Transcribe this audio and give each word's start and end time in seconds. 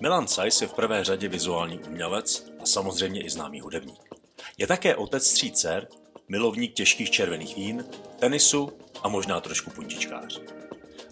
Milan 0.00 0.28
Sajs 0.28 0.60
je 0.62 0.68
v 0.68 0.74
prvé 0.74 1.04
řadě 1.04 1.28
vizuální 1.28 1.78
umělec 1.78 2.46
a 2.62 2.66
samozřejmě 2.66 3.22
i 3.22 3.30
známý 3.30 3.60
hudebník. 3.60 4.14
Je 4.58 4.66
také 4.66 4.96
otec 4.96 5.32
tří 5.32 5.52
dcer, 5.52 5.88
milovník 6.28 6.74
těžkých 6.74 7.10
červených 7.10 7.56
vín, 7.56 7.84
tenisu 8.18 8.72
a 9.02 9.08
možná 9.08 9.40
trošku 9.40 9.70
puntičkář. 9.70 10.40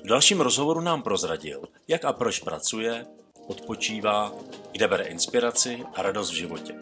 V 0.05 0.07
dalším 0.07 0.41
rozhovoru 0.41 0.81
nám 0.81 1.03
prozradil, 1.03 1.62
jak 1.89 2.05
a 2.05 2.12
proč 2.12 2.39
pracuje, 2.39 3.07
odpočívá, 3.47 4.33
kde 4.72 4.88
bere 4.88 5.04
inspiraci 5.04 5.82
a 5.94 6.03
radost 6.03 6.30
v 6.30 6.35
životě. 6.35 6.74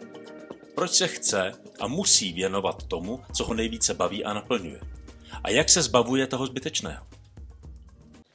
Proč 0.75 0.91
se 0.91 1.07
chce 1.07 1.51
a 1.79 1.87
musí 1.87 2.33
věnovat 2.33 2.83
tomu, 2.83 3.23
co 3.35 3.45
ho 3.45 3.53
nejvíce 3.53 3.93
baví 3.93 4.25
a 4.25 4.33
naplňuje. 4.33 4.79
A 5.43 5.49
jak 5.49 5.69
se 5.69 5.81
zbavuje 5.81 6.27
toho 6.27 6.45
zbytečného. 6.45 7.05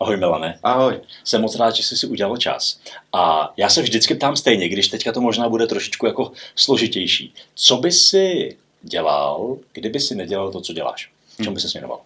Ahoj 0.01 0.17
Milane. 0.17 0.59
Ahoj. 0.63 1.01
Jsem 1.25 1.41
moc 1.41 1.57
rád, 1.57 1.71
že 1.71 1.83
jsi 1.83 1.97
si 1.97 2.07
udělal 2.07 2.37
čas. 2.37 2.81
A 3.13 3.53
já 3.57 3.69
se 3.69 3.83
vždycky 3.83 4.15
ptám 4.15 4.37
stejně, 4.37 4.69
když 4.69 4.89
teďka 4.89 5.13
to 5.13 5.21
možná 5.21 5.49
bude 5.49 5.67
trošičku 5.67 6.07
jako 6.07 6.33
složitější. 6.57 7.35
Co 7.55 7.77
by 7.77 7.93
si 7.93 8.57
dělal, 8.83 9.59
kdyby 9.73 10.01
si 10.01 10.15
nedělal 10.15 10.53
to, 10.53 10.61
co 10.61 10.73
děláš? 10.73 11.11
V 11.39 11.45
čem 11.45 11.55
by 11.55 11.61
se 11.61 11.69
směroval? 11.69 12.01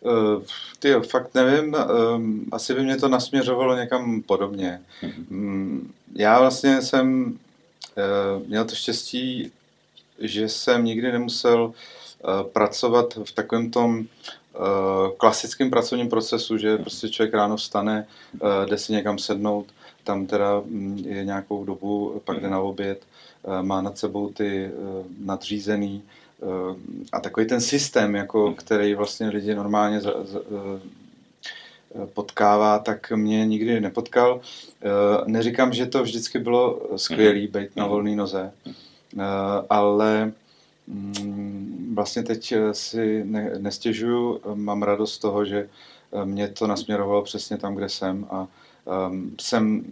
Uh, 0.00 0.42
ty 0.78 0.94
fakt 1.08 1.34
nevím, 1.34 1.76
um, 2.14 2.44
asi 2.52 2.74
by 2.74 2.82
mě 2.82 2.96
to 2.96 3.08
nasměřovalo 3.08 3.76
někam 3.76 4.22
podobně. 4.22 4.80
Mm-hmm. 5.02 5.80
Já 6.14 6.40
vlastně 6.40 6.82
jsem 6.82 7.24
uh, 7.96 8.46
měl 8.46 8.64
to 8.64 8.74
štěstí, 8.74 9.52
že 10.18 10.48
jsem 10.48 10.84
nikdy 10.84 11.12
nemusel 11.12 11.64
uh, 11.64 11.72
pracovat 12.42 13.18
v 13.24 13.32
takovém 13.32 13.70
tom 13.70 14.06
klasickém 15.16 15.70
pracovním 15.70 16.08
procesu, 16.08 16.56
že 16.56 16.78
prostě 16.78 17.08
člověk 17.08 17.34
ráno 17.34 17.56
vstane, 17.56 18.06
uh, 18.32 18.48
jde 18.68 18.78
si 18.78 18.92
někam 18.92 19.18
sednout, 19.18 19.66
tam 20.04 20.26
teda 20.26 20.62
mm, 20.64 20.98
je 21.06 21.24
nějakou 21.24 21.64
dobu, 21.64 22.22
pak 22.24 22.40
jde 22.40 22.50
na 22.50 22.60
oběd, 22.60 23.02
uh, 23.42 23.62
má 23.62 23.82
nad 23.82 23.98
sebou 23.98 24.28
ty 24.28 24.70
nadřízený, 25.24 26.02
Eh, 26.42 26.76
a 27.12 27.20
takový 27.20 27.46
ten 27.46 27.60
systém, 27.60 28.14
jako, 28.14 28.54
který 28.54 28.94
vlastně 28.94 29.28
lidi 29.28 29.54
normálně 29.54 30.00
za, 30.00 30.12
za, 30.24 30.40
eh, 30.40 30.80
potkává, 32.14 32.78
tak 32.78 33.10
mě 33.10 33.46
nikdy 33.46 33.80
nepotkal. 33.80 34.40
Eh, 34.82 34.86
neříkám, 35.26 35.72
že 35.72 35.86
to 35.86 36.02
vždycky 36.02 36.38
bylo 36.38 36.80
skvělý, 36.96 37.42
hmm. 37.42 37.52
být 37.52 37.76
na 37.76 37.84
hmm. 37.84 37.92
volné 37.92 38.16
noze, 38.16 38.52
ale 39.70 40.32
vlastně 41.94 42.22
teď 42.22 42.54
si 42.72 43.24
ne, 43.24 43.50
nestěžuju, 43.58 44.40
mám 44.54 44.82
radost 44.82 45.14
z 45.14 45.18
toho, 45.18 45.44
že 45.44 45.68
mě 46.24 46.48
to 46.48 46.66
nasměrovalo 46.66 47.22
přesně 47.22 47.56
tam, 47.56 47.74
kde 47.74 47.88
jsem 47.88 48.26
a 48.30 48.46
um, 49.08 49.34
jsem 49.40 49.84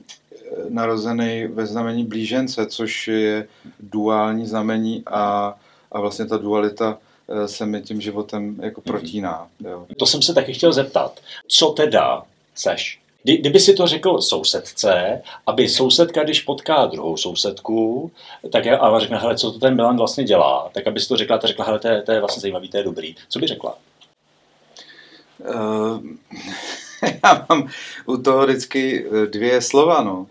narozený 0.68 1.46
ve 1.46 1.66
znamení 1.66 2.04
blížence, 2.04 2.66
což 2.66 3.08
je 3.08 3.48
duální 3.80 4.46
znamení 4.46 5.02
a 5.06 5.56
a 5.92 6.00
vlastně 6.00 6.26
ta 6.26 6.36
dualita 6.36 6.98
eh, 7.28 7.48
se 7.48 7.66
mi 7.66 7.82
tím 7.82 8.00
životem 8.00 8.56
jako 8.62 8.82
mhm. 8.86 8.92
protíná. 8.92 9.48
Jo. 9.60 9.86
To 9.98 10.06
jsem 10.06 10.22
se 10.22 10.34
taky 10.34 10.52
chtěl 10.52 10.72
zeptat. 10.72 11.20
Co 11.48 11.70
teda 11.70 12.22
seš? 12.54 13.00
Kdyby 13.26 13.60
si 13.60 13.74
to 13.74 13.86
řekl 13.86 14.20
sousedce, 14.20 15.22
aby 15.46 15.68
sousedka, 15.68 16.24
když 16.24 16.40
potká 16.40 16.86
druhou 16.86 17.16
sousedku, 17.16 18.10
tak 18.52 18.64
je, 18.64 18.78
a 18.78 18.98
řekne, 18.98 19.18
hele, 19.18 19.36
co 19.36 19.52
to 19.52 19.58
ten 19.58 19.74
Milan 19.74 19.96
vlastně 19.96 20.24
dělá, 20.24 20.70
tak 20.74 20.86
aby 20.86 21.00
si 21.00 21.08
to 21.08 21.16
řekla, 21.16 21.38
ta 21.38 21.46
řekla, 21.46 21.64
hele, 21.64 21.78
to 21.78 21.88
je, 21.88 22.02
to 22.02 22.12
je 22.12 22.20
vlastně 22.20 22.40
zajímavý, 22.40 22.68
to 22.68 22.76
je 22.76 22.82
dobrý. 22.82 23.16
Co 23.28 23.38
by 23.38 23.46
řekla? 23.46 23.78
Uh, 25.38 26.00
já 27.24 27.46
mám 27.48 27.68
u 28.06 28.16
toho 28.16 28.46
vždycky 28.46 29.06
eh, 29.06 29.26
dvě 29.26 29.62
slova, 29.62 30.02
no. 30.02 30.26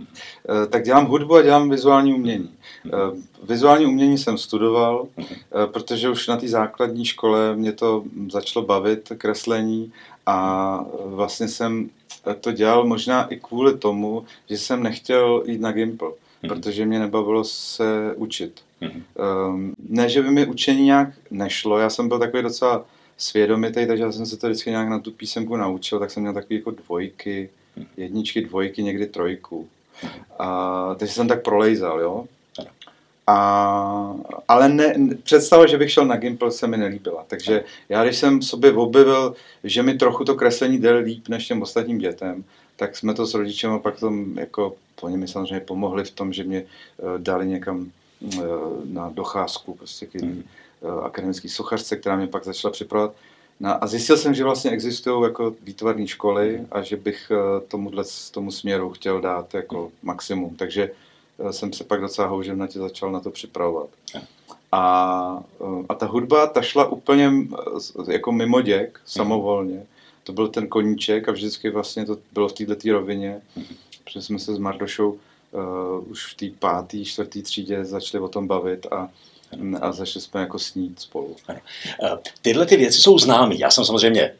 Uh, 0.49 0.65
tak 0.69 0.83
dělám 0.83 1.05
hudbu 1.05 1.35
a 1.35 1.41
dělám 1.41 1.69
vizuální 1.69 2.13
umění. 2.13 2.49
Uh, 2.85 3.19
vizuální 3.43 3.85
umění 3.85 4.17
jsem 4.17 4.37
studoval, 4.37 5.07
uh, 5.17 5.25
protože 5.65 6.09
už 6.09 6.27
na 6.27 6.37
té 6.37 6.47
základní 6.47 7.05
škole 7.05 7.55
mě 7.55 7.71
to 7.71 8.03
začalo 8.31 8.65
bavit, 8.65 9.11
kreslení 9.17 9.93
a 10.25 10.85
vlastně 11.05 11.47
jsem 11.47 11.89
to 12.41 12.51
dělal 12.51 12.85
možná 12.85 13.27
i 13.27 13.35
kvůli 13.35 13.77
tomu, 13.77 14.25
že 14.49 14.57
jsem 14.57 14.83
nechtěl 14.83 15.43
jít 15.45 15.61
na 15.61 15.71
Gimple, 15.71 16.11
protože 16.47 16.85
mě 16.85 16.99
nebavilo 16.99 17.43
se 17.43 18.13
učit. 18.15 18.61
Um, 19.49 19.73
ne, 19.89 20.09
že 20.09 20.21
by 20.21 20.31
mi 20.31 20.45
učení 20.45 20.83
nějak 20.83 21.09
nešlo, 21.31 21.77
já 21.77 21.89
jsem 21.89 22.07
byl 22.07 22.19
takový 22.19 22.43
docela 22.43 22.85
svědomitý, 23.17 23.87
takže 23.87 24.03
já 24.03 24.11
jsem 24.11 24.25
se 24.25 24.37
to 24.37 24.47
vždycky 24.47 24.69
nějak 24.69 24.89
na 24.89 24.99
tu 24.99 25.11
písemku 25.11 25.57
naučil, 25.57 25.99
tak 25.99 26.11
jsem 26.11 26.23
měl 26.23 26.33
takové 26.33 26.55
jako 26.55 26.71
dvojky, 26.71 27.49
jedničky, 27.97 28.41
dvojky, 28.41 28.83
někdy 28.83 29.05
trojku. 29.05 29.69
A, 30.39 30.95
takže 30.95 31.13
jsem 31.13 31.27
tak 31.27 31.43
prolejzal, 31.43 31.99
jo. 31.99 32.25
A, 33.27 34.15
ale 34.47 34.69
ne, 34.69 34.95
představa, 35.23 35.67
že 35.67 35.77
bych 35.77 35.91
šel 35.91 36.05
na 36.05 36.15
Gimple, 36.15 36.51
se 36.51 36.67
mi 36.67 36.77
nelíbila. 36.77 37.25
Takže 37.27 37.63
já, 37.89 38.03
když 38.03 38.17
jsem 38.17 38.41
sobě 38.41 38.73
objevil, 38.73 39.35
že 39.63 39.83
mi 39.83 39.93
trochu 39.93 40.25
to 40.25 40.35
kreslení 40.35 40.77
jde 40.77 40.93
líp 40.93 41.27
než 41.27 41.47
těm 41.47 41.61
ostatním 41.61 41.97
dětem, 41.97 42.43
tak 42.75 42.97
jsme 42.97 43.13
to 43.13 43.25
s 43.25 43.33
rodičem 43.33 43.71
a 43.71 43.79
pak 43.79 43.99
tom, 43.99 44.37
jako, 44.37 44.75
oni 45.01 45.17
mi 45.17 45.27
samozřejmě 45.27 45.59
pomohli 45.59 46.03
v 46.03 46.11
tom, 46.11 46.33
že 46.33 46.43
mě 46.43 46.63
uh, 46.63 47.17
dali 47.17 47.47
někam 47.47 47.91
uh, 48.21 48.43
na 48.85 49.09
docházku, 49.09 49.73
prostě 49.73 50.05
k 50.05 50.13
mm 50.13 50.43
Eh, 50.85 51.05
akademické 51.05 51.49
sochařce, 51.49 51.95
která 51.95 52.15
mě 52.15 52.27
pak 52.27 52.43
začala 52.43 52.71
připravovat. 52.71 53.15
No 53.59 53.83
a 53.83 53.87
zjistil 53.87 54.17
jsem, 54.17 54.33
že 54.33 54.43
vlastně 54.43 54.71
existují 54.71 55.23
jako 55.23 55.55
výtvarné 55.63 56.07
školy 56.07 56.61
a 56.71 56.81
že 56.81 56.95
bych 56.95 57.31
eh, 57.31 57.61
tomuhle, 57.67 58.03
tomu 58.31 58.51
směru 58.51 58.89
chtěl 58.89 59.21
dát 59.21 59.53
jako 59.53 59.91
maximum. 60.03 60.55
Takže 60.55 60.83
eh, 60.83 60.93
jsem 61.51 61.73
se 61.73 61.83
pak 61.83 62.01
docela 62.01 62.27
houževnatě 62.27 62.79
začal 62.79 63.11
na 63.11 63.19
to 63.19 63.31
připravovat. 63.31 63.89
A, 64.71 65.43
a 65.89 65.93
ta 65.93 66.05
hudba, 66.05 66.47
ta 66.47 66.61
šla 66.61 66.87
úplně 66.87 67.31
jako 68.07 68.31
mimo 68.31 68.61
děk, 68.61 68.99
samovolně. 69.05 69.85
To 70.23 70.33
byl 70.33 70.47
ten 70.47 70.67
koníček 70.67 71.29
a 71.29 71.31
vždycky 71.31 71.69
vlastně 71.69 72.05
to 72.05 72.17
bylo 72.31 72.47
v 72.47 72.53
této 72.53 72.91
rovině, 72.91 73.41
protože 74.03 74.21
jsme 74.21 74.39
se 74.39 74.55
s 74.55 74.57
Mardošou 74.57 75.11
uh, 75.11 76.11
už 76.11 76.33
v 76.33 76.37
té 76.37 76.57
páté, 76.59 77.05
čtvrté 77.05 77.41
třídě 77.41 77.85
začali 77.85 78.23
o 78.23 78.27
tom 78.27 78.47
bavit 78.47 78.87
a 78.91 79.09
a 79.81 79.91
začali 79.91 80.21
jsme 80.23 80.41
jako 80.41 80.59
snít 80.59 80.99
spolu. 80.99 81.35
Ano. 81.47 81.59
Eh, 82.03 82.17
tyhle 82.41 82.65
ty 82.65 82.77
věci 82.77 83.01
jsou 83.01 83.19
známé. 83.19 83.55
Já 83.55 83.71
jsem 83.71 83.85
samozřejmě 83.85 84.35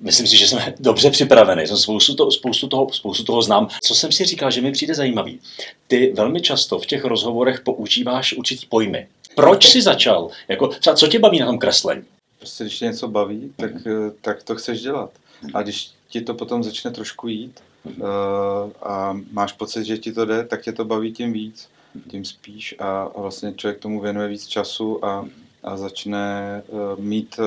Myslím 0.00 0.26
si, 0.26 0.36
že 0.36 0.48
jsem 0.48 0.58
dobře 0.80 1.10
připravený, 1.10 1.66
jsem 1.66 1.76
spoustu, 1.76 2.14
to, 2.14 2.30
spoustu, 2.30 2.68
toho, 2.68 2.92
spoustu 2.92 3.24
toho 3.24 3.42
znám. 3.42 3.68
Co 3.84 3.94
jsem 3.94 4.12
si 4.12 4.24
říkal, 4.24 4.50
že 4.50 4.60
mi 4.60 4.72
přijde 4.72 4.94
zajímavý. 4.94 5.40
Ty 5.86 6.12
velmi 6.16 6.40
často 6.40 6.78
v 6.78 6.86
těch 6.86 7.04
rozhovorech 7.04 7.60
používáš 7.60 8.32
určitý 8.32 8.66
pojmy. 8.66 9.06
Proč 9.34 9.68
jsi 9.68 9.82
začal? 9.82 10.30
Jako, 10.48 10.70
co, 10.80 10.94
co 10.94 11.06
tě 11.06 11.18
baví 11.18 11.38
na 11.38 11.46
tom 11.46 11.58
kreslení? 11.58 12.02
Prostě 12.38 12.64
když 12.64 12.78
tě 12.78 12.84
něco 12.84 13.08
baví, 13.08 13.52
tak, 13.56 13.74
mm. 13.74 14.10
tak 14.20 14.42
to 14.42 14.54
chceš 14.54 14.82
dělat. 14.82 15.10
A 15.54 15.62
když 15.62 15.90
ti 16.08 16.20
to 16.20 16.34
potom 16.34 16.62
začne 16.62 16.90
trošku 16.90 17.28
jít 17.28 17.60
mm. 17.84 18.02
uh, 18.02 18.08
a 18.82 19.18
máš 19.32 19.52
pocit, 19.52 19.84
že 19.84 19.98
ti 19.98 20.12
to 20.12 20.24
jde, 20.24 20.44
tak 20.44 20.62
tě 20.62 20.72
to 20.72 20.84
baví 20.84 21.12
tím 21.12 21.32
víc 21.32 21.68
tím 22.08 22.24
spíš 22.24 22.74
a, 22.78 23.10
vlastně 23.20 23.54
člověk 23.56 23.78
tomu 23.78 24.00
věnuje 24.00 24.28
víc 24.28 24.46
času 24.46 25.04
a, 25.04 25.28
a 25.62 25.76
začne 25.76 26.62
uh, 26.66 27.00
mít 27.00 27.40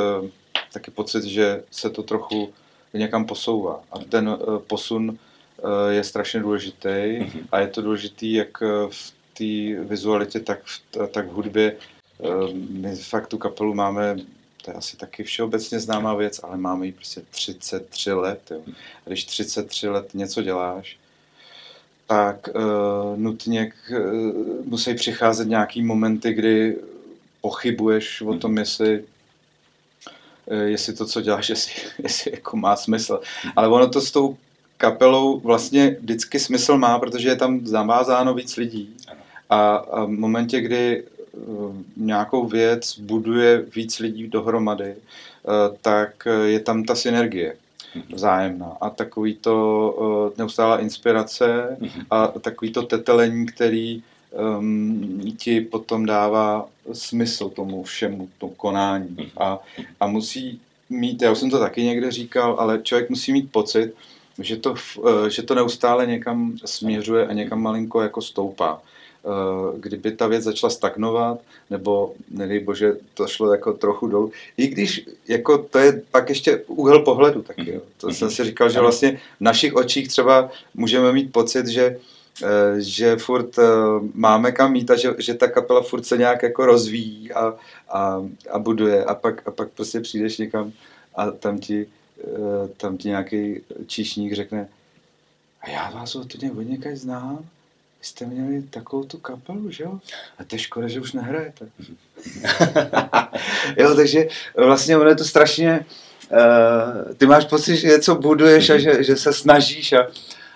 taky 0.74 0.92
pocit, 0.92 1.24
že 1.24 1.64
se 1.72 1.90
to 1.90 2.04
trochu 2.04 2.54
někam 2.94 3.26
posouvá. 3.26 3.84
A 3.92 4.00
ten 4.00 4.30
uh, 4.30 4.60
posun 4.60 5.10
uh, 5.10 5.70
je 5.90 6.04
strašně 6.04 6.40
důležitý 6.40 6.88
mm-hmm. 6.88 7.44
a 7.52 7.60
je 7.60 7.68
to 7.68 7.82
důležitý 7.82 8.34
jak 8.34 8.62
v 8.90 9.14
té 9.34 9.84
vizualitě, 9.84 10.40
tak 10.40 10.60
v, 10.64 11.08
tak 11.12 11.28
v 11.28 11.32
hudbě. 11.32 11.76
My 12.70 12.96
fakt 12.96 13.28
tu 13.28 13.38
kapelu 13.38 13.74
máme 13.74 14.16
to 14.66 14.72
je 14.72 14.76
asi 14.76 14.98
taky 14.98 15.24
všeobecně 15.24 15.80
známá 15.80 16.14
věc, 16.14 16.40
ale 16.44 16.58
máme 16.58 16.86
ji 16.86 16.92
prostě 16.92 17.22
33 17.30 18.14
let. 18.14 18.52
Jo. 18.52 18.62
A 19.06 19.08
když 19.08 19.26
33 19.26 19.90
let 19.90 20.10
něco 20.14 20.42
děláš, 20.42 20.98
tak 22.08 22.50
uh, 22.56 23.18
nutně 23.18 23.72
k, 23.72 23.74
uh, 23.90 24.66
musí 24.66 24.96
přicházet 24.96 25.48
nějaký 25.48 25.84
momenty, 25.84 26.34
kdy 26.34 26.78
pochybuješ 27.42 28.22
o 28.22 28.38
tom, 28.38 28.58
jestli, 28.58 29.00
uh, 29.00 29.06
jestli 30.54 30.94
to, 30.94 31.06
co 31.06 31.22
děláš, 31.22 31.50
jestli, 31.56 31.74
jestli 32.04 32.32
jako 32.32 32.58
má 32.58 32.76
smysl. 32.76 33.20
Ale 33.56 33.68
ono 33.68 33.88
to 33.88 34.02
s 34.02 34.12
tou 34.12 34.38
kapelou 34.78 35.40
vlastně 35.40 35.98
vždycky 36.00 36.40
smysl 36.40 36.78
má, 36.78 37.00
protože 37.00 37.30
je 37.30 37.36
tam 37.36 37.68
zavázáno 37.68 38.34
víc 38.34 38.58
lidí. 38.58 38.96
A, 39.50 39.76
a 39.76 40.06
v 40.06 40.10
momentě, 40.10 40.62
kdy 40.62 41.04
uh, 41.32 41.76
nějakou 41.98 42.46
věc 42.46 43.00
buduje 43.00 43.66
víc 43.76 44.00
lidí 44.00 44.28
dohromady, 44.28 44.96
uh, 44.96 45.78
tak 45.82 46.28
je 46.46 46.60
tam 46.60 46.84
ta 46.84 46.96
synergie 46.96 47.56
vzájemná. 48.14 48.78
A 48.82 48.90
takový 48.90 49.36
to 49.36 50.34
neustálá 50.38 50.80
inspirace 50.80 51.78
mhm. 51.80 52.06
a 52.12 52.28
takový 52.28 52.72
to 52.72 52.82
tetelení, 52.82 53.46
který 53.46 54.04
um, 54.36 55.22
ti 55.38 55.62
potom 55.62 56.06
dává 56.06 56.68
smysl 56.94 57.50
tomu 57.50 57.84
všemu, 57.84 58.30
tomu 58.38 58.54
konání. 58.54 59.16
Mhm. 59.18 59.30
A, 59.38 59.60
a 60.00 60.08
musí 60.08 60.62
mít, 60.90 61.22
já 61.22 61.32
už 61.32 61.38
jsem 61.38 61.50
to 61.50 61.60
taky 61.60 61.84
někde 61.84 62.12
říkal, 62.12 62.56
ale 62.60 62.80
člověk 62.84 63.10
musí 63.10 63.32
mít 63.32 63.52
pocit, 63.52 63.94
že 64.40 64.58
to, 64.58 64.76
že 65.28 65.42
to 65.42 65.56
neustále 65.56 66.08
někam 66.08 66.58
směřuje 66.66 67.28
a 67.28 67.34
někam 67.34 67.62
malinko 67.62 68.02
jako 68.02 68.22
stoupá. 68.22 68.82
Kdyby 69.78 70.12
ta 70.12 70.28
věc 70.28 70.44
začala 70.44 70.70
stagnovat, 70.70 71.40
nebo 71.70 72.14
nedej 72.32 72.60
bože, 72.60 72.94
to 73.14 73.28
šlo 73.28 73.52
jako 73.52 73.74
trochu 73.74 74.08
dolů. 74.08 74.32
I 74.58 74.68
když 74.68 75.06
jako 75.28 75.58
to 75.58 75.80
je 75.80 76.02
pak 76.12 76.30
ještě 76.30 76.58
úhel 76.68 77.00
pohledu 77.00 77.42
taky. 77.42 77.72
Jo. 77.72 77.82
To 77.98 78.10
jsem 78.10 78.32
si 78.32 78.44
říkal, 78.44 78.70
že 78.70 78.80
vlastně 78.80 79.18
v 79.38 79.42
našich 79.42 79.76
očích 79.76 80.08
třeba 80.08 80.50
můžeme 80.74 81.12
mít 81.12 81.32
pocit, 81.32 81.68
že 81.68 81.98
Eh, 81.98 82.15
že 82.78 83.18
furt 83.18 83.60
eh, 83.60 83.64
máme 84.14 84.52
kam 84.52 84.72
mít 84.72 84.92
a 84.92 84.96
že, 84.96 85.16
že 85.18 85.34
ta 85.34 85.48
kapela 85.48 85.82
furt 85.82 86.06
se 86.06 86.18
nějak 86.18 86.44
jako 86.44 86.66
rozvíjí 86.66 87.32
a, 87.32 87.54
a, 87.90 88.24
a 88.52 88.60
buduje 88.60 89.06
a 89.06 89.16
pak, 89.16 89.48
a 89.48 89.52
pak 89.52 89.70
prostě 89.70 90.00
přijdeš 90.00 90.38
někam 90.38 90.72
a 91.16 91.32
tam 91.32 91.60
ti, 91.60 91.88
eh, 92.24 92.68
tam 92.78 92.98
ti 92.98 93.08
nějaký 93.08 93.62
číšník 93.88 94.34
řekne 94.34 94.68
a 95.66 95.70
já 95.70 95.90
vás 95.90 96.16
od 96.16 96.34
někaď 96.64 96.96
znám, 96.96 97.38
vy 98.00 98.06
jste 98.06 98.26
měli 98.26 98.62
takovou 98.62 99.04
tu 99.04 99.18
kapelu, 99.18 99.72
že 99.72 99.84
jo? 99.84 100.00
A 100.38 100.44
to 100.44 100.56
je 100.56 100.60
škoda, 100.60 100.88
že 100.88 101.02
už 101.02 101.14
nehrajete. 101.14 101.70
jo, 103.78 103.96
takže 103.96 104.28
vlastně 104.56 104.98
ono 104.98 105.10
je 105.10 105.16
to 105.16 105.24
strašně, 105.24 105.86
uh, 106.32 107.14
ty 107.14 107.26
máš 107.26 107.46
pocit, 107.46 107.78
že 107.78 107.88
něco 107.88 108.16
buduješ 108.16 108.70
a 108.70 108.78
že, 108.78 109.04
že 109.04 109.16
se 109.16 109.34
snažíš 109.34 109.94
a, 109.94 110.08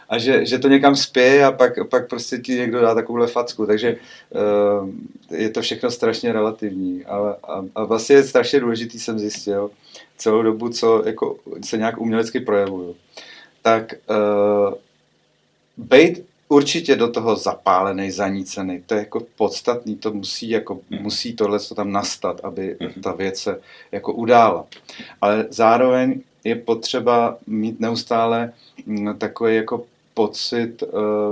a 0.10 0.18
že, 0.18 0.46
že 0.46 0.60
to 0.60 0.68
někam 0.68 0.96
spěje 0.96 1.46
a 1.46 1.52
pak, 1.52 1.90
pak 1.90 2.10
prostě 2.10 2.38
ti 2.38 2.56
někdo 2.56 2.82
dá 2.82 2.96
takovouhle 2.96 3.28
facku. 3.28 3.66
Takže 3.66 3.96
uh, 4.30 4.90
je 5.38 5.50
to 5.50 5.62
všechno 5.62 5.92
strašně 5.92 6.34
relativní. 6.34 7.06
A, 7.06 7.36
a, 7.44 7.66
a 7.76 7.84
vlastně 7.84 8.16
je 8.16 8.24
strašně 8.24 8.60
důležitý, 8.60 9.00
jsem 9.00 9.20
zjistil, 9.20 9.72
celou 10.18 10.42
dobu, 10.42 10.70
co 10.70 11.04
jako, 11.06 11.38
se 11.66 11.78
nějak 11.78 12.02
umělecky 12.02 12.40
projevuju. 12.40 12.96
Tak 13.62 13.94
uh, 14.10 14.74
bejt 15.78 16.26
určitě 16.48 16.96
do 16.96 17.12
toho 17.12 17.36
zapálený, 17.36 18.12
zanícený, 18.12 18.84
to 18.86 18.94
je 18.94 19.00
jako 19.00 19.20
podstatný, 19.36 19.96
to 19.96 20.12
musí, 20.12 20.50
jako, 20.50 20.80
mm. 20.90 21.02
musí 21.02 21.34
tohle 21.34 21.60
to 21.60 21.76
tam 21.76 21.92
nastat, 21.92 22.42
aby 22.44 22.78
mm. 22.80 23.02
ta 23.02 23.12
věc 23.12 23.40
se 23.40 23.60
jako 23.92 24.14
udála. 24.14 24.66
Ale 25.22 25.48
zároveň 25.50 26.22
je 26.44 26.56
potřeba 26.56 27.38
mít 27.48 27.80
neustále 27.80 28.54
mm, 28.86 29.18
takový 29.18 29.56
jako 29.56 29.86
pocit 30.20 30.84
uh, 30.84 30.90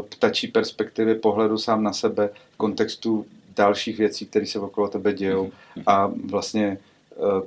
ptačí 0.10 0.48
perspektivy, 0.48 1.16
pohledu 1.16 1.58
sám 1.58 1.84
na 1.84 1.94
sebe 1.94 2.30
kontextu 2.58 3.26
dalších 3.56 3.98
věcí, 3.98 4.26
které 4.26 4.46
se 4.46 4.60
okolo 4.60 4.88
tebe 4.88 5.14
dějou 5.14 5.46
mm-hmm. 5.46 5.84
a 5.88 6.12
vlastně 6.30 6.78
uh, 7.16 7.42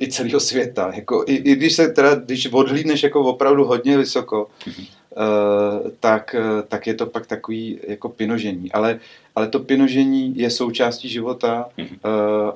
i 0.00 0.08
celého 0.08 0.40
světa. 0.40 0.92
Jako, 0.94 1.24
i, 1.26 1.34
I 1.34 1.54
když 1.56 1.76
se 1.76 1.88
teda, 1.88 2.14
když 2.14 2.52
odhlídneš 2.52 3.02
jako 3.02 3.20
opravdu 3.20 3.64
hodně 3.64 3.98
vysoko, 3.98 4.48
mm-hmm. 4.66 4.86
uh, 4.86 5.90
tak, 6.00 6.34
tak 6.68 6.86
je 6.86 6.94
to 6.94 7.06
pak 7.06 7.26
takový 7.26 7.78
jako 7.88 8.08
pinožení. 8.08 8.72
Ale, 8.72 8.98
ale 9.34 9.48
to 9.48 9.58
pinožení 9.58 10.34
je 10.34 10.50
součástí 10.50 11.08
života 11.08 11.68
uh, 11.78 11.86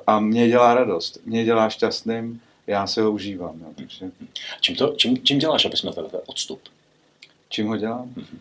a 0.07 0.19
mě 0.19 0.47
dělá 0.47 0.73
radost. 0.73 1.19
Mě 1.25 1.45
dělá 1.45 1.69
šťastným, 1.69 2.41
já 2.67 2.87
se 2.87 3.01
ho 3.01 3.11
užívám. 3.11 3.55
Jo, 3.61 3.71
takže... 3.75 4.11
čím, 4.61 4.75
to, 4.75 4.93
čím, 4.97 5.17
čím 5.23 5.39
děláš, 5.39 5.65
aby 5.65 5.77
jsme 5.77 5.93
ten 5.93 6.05
odstup? 6.27 6.59
Čím 7.51 7.67
ho 7.67 7.77
dělám? 7.77 8.13
Mm-hmm. 8.15 8.39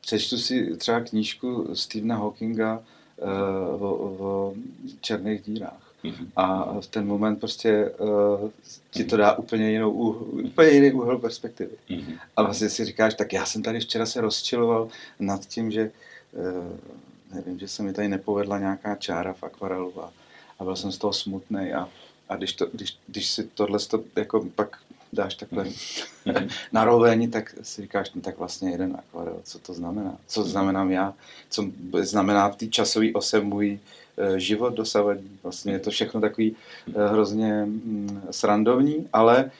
Přečtu 0.00 0.38
si 0.38 0.76
třeba 0.76 1.00
knížku 1.00 1.74
Stephena 1.74 2.16
Hawkinga 2.16 2.78
uh, 2.78 3.82
o, 3.82 3.94
o 4.18 4.54
černých 5.00 5.42
dírách. 5.42 5.92
Mm-hmm. 6.04 6.26
A 6.36 6.80
v 6.80 6.86
ten 6.86 7.06
moment 7.06 7.36
prostě 7.36 7.90
uh, 7.90 8.50
ti 8.90 9.04
to 9.04 9.16
dá 9.16 9.34
úplně, 9.34 9.70
jinou, 9.70 9.90
úplně 9.90 10.70
jiný 10.70 10.92
úhel 10.92 11.18
perspektivy. 11.18 11.76
Mm-hmm. 11.90 12.18
A 12.36 12.42
vlastně 12.42 12.70
si 12.70 12.84
říkáš, 12.84 13.14
tak 13.14 13.32
já 13.32 13.46
jsem 13.46 13.62
tady 13.62 13.80
včera 13.80 14.06
se 14.06 14.20
rozčiloval 14.20 14.88
nad 15.18 15.46
tím, 15.46 15.70
že 15.70 15.90
uh, 16.32 17.34
nevím, 17.34 17.58
že 17.58 17.68
se 17.68 17.82
mi 17.82 17.92
tady 17.92 18.08
nepovedla 18.08 18.58
nějaká 18.58 18.94
čára 18.94 19.32
v 19.32 19.42
akvarelu 19.42 20.02
a, 20.02 20.12
a 20.58 20.64
byl 20.64 20.76
jsem 20.76 20.92
z 20.92 20.98
toho 20.98 21.12
smutný 21.12 21.72
a, 21.72 21.88
a 22.28 22.36
když, 22.36 22.52
to, 22.52 22.66
když, 22.72 22.96
když 23.06 23.30
si 23.30 23.44
tohle 23.44 23.78
to 23.78 24.04
jako 24.16 24.46
pak 24.54 24.78
dáš 25.14 25.34
takhle 25.34 25.64
mm-hmm. 25.64 26.48
na 26.72 26.84
rovení, 26.84 27.28
tak 27.28 27.54
si 27.62 27.82
říkáš, 27.82 28.10
no 28.14 28.20
tak 28.20 28.38
vlastně 28.38 28.70
jeden 28.70 28.96
akvarel, 28.98 29.36
co 29.44 29.58
to 29.58 29.74
znamená? 29.74 30.16
Co 30.26 30.40
mhm. 30.40 30.50
znamenám 30.50 30.90
já? 30.90 31.14
Co 31.50 31.64
znamená 32.00 32.48
v 32.48 32.56
té 32.56 32.66
časové 32.66 33.12
ose 33.14 33.40
můj 33.40 33.78
e, 34.18 34.40
život 34.40 34.74
dosavadní? 34.74 35.38
Vlastně 35.42 35.72
je 35.72 35.78
to 35.78 35.90
všechno 35.90 36.20
takový 36.20 36.56
e, 36.96 37.08
hrozně 37.08 37.64
mm, 37.64 38.22
srandovní, 38.30 39.08
ale 39.12 39.50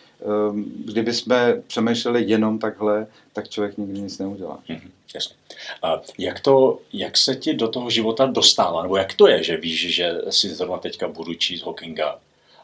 ehm, 0.50 0.64
kdyby 0.84 1.12
jsme 1.12 1.62
přemýšleli 1.66 2.24
jenom 2.24 2.58
takhle, 2.58 3.06
tak 3.32 3.48
člověk 3.48 3.78
nikdy 3.78 4.00
nic 4.00 4.18
neudělá. 4.18 4.58
Mm-hmm. 4.68 4.90
Jasně. 5.14 5.36
A 5.82 6.00
jak, 6.18 6.40
to, 6.40 6.80
jak 6.92 7.16
se 7.16 7.36
ti 7.36 7.54
do 7.54 7.68
toho 7.68 7.90
života 7.90 8.26
dostává? 8.26 8.82
Nebo 8.82 8.96
jak 8.96 9.14
to 9.14 9.28
je, 9.28 9.42
že 9.42 9.56
víš, 9.56 9.94
že 9.94 10.20
si 10.30 10.48
zrovna 10.48 10.78
teďka 10.78 11.08
budu 11.08 11.34
číst 11.34 11.64
Hawkinga 11.64 12.18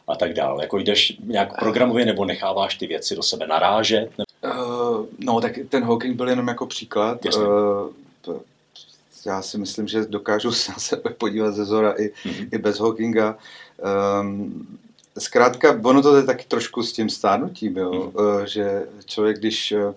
a 0.07 0.15
tak 0.15 0.33
dále. 0.33 0.63
Jako 0.63 0.77
jdeš 0.77 1.17
nějak 1.23 1.59
programově 1.59 2.05
nebo 2.05 2.25
necháváš 2.25 2.75
ty 2.75 2.87
věci 2.87 3.15
do 3.15 3.23
sebe 3.23 3.47
narážet? 3.47 4.09
Uh, 4.43 5.05
no, 5.19 5.41
tak 5.41 5.59
ten 5.69 5.83
Hawking 5.83 6.15
byl 6.15 6.29
jenom 6.29 6.47
jako 6.47 6.65
příklad. 6.65 7.25
Uh, 7.25 7.89
já 9.25 9.41
si 9.41 9.57
myslím, 9.57 9.87
že 9.87 10.05
dokážu 10.05 10.51
se 10.51 10.71
na 10.71 10.77
sebe 10.77 11.09
podívat 11.09 11.51
ze 11.51 11.65
zora 11.65 11.91
i, 11.91 12.07
mm-hmm. 12.07 12.49
i 12.51 12.57
bez 12.57 12.79
Hawkinga. 12.79 13.37
Um, 14.21 14.67
zkrátka, 15.17 15.79
ono 15.83 16.01
to 16.01 16.17
je 16.17 16.23
taky 16.23 16.45
trošku 16.47 16.83
s 16.83 16.93
tím 16.93 17.09
stárnutím, 17.09 17.77
jo? 17.77 17.91
Mm-hmm. 17.91 18.39
Uh, 18.39 18.45
že 18.45 18.83
člověk, 19.05 19.37
když 19.37 19.71
uh, 19.71 19.93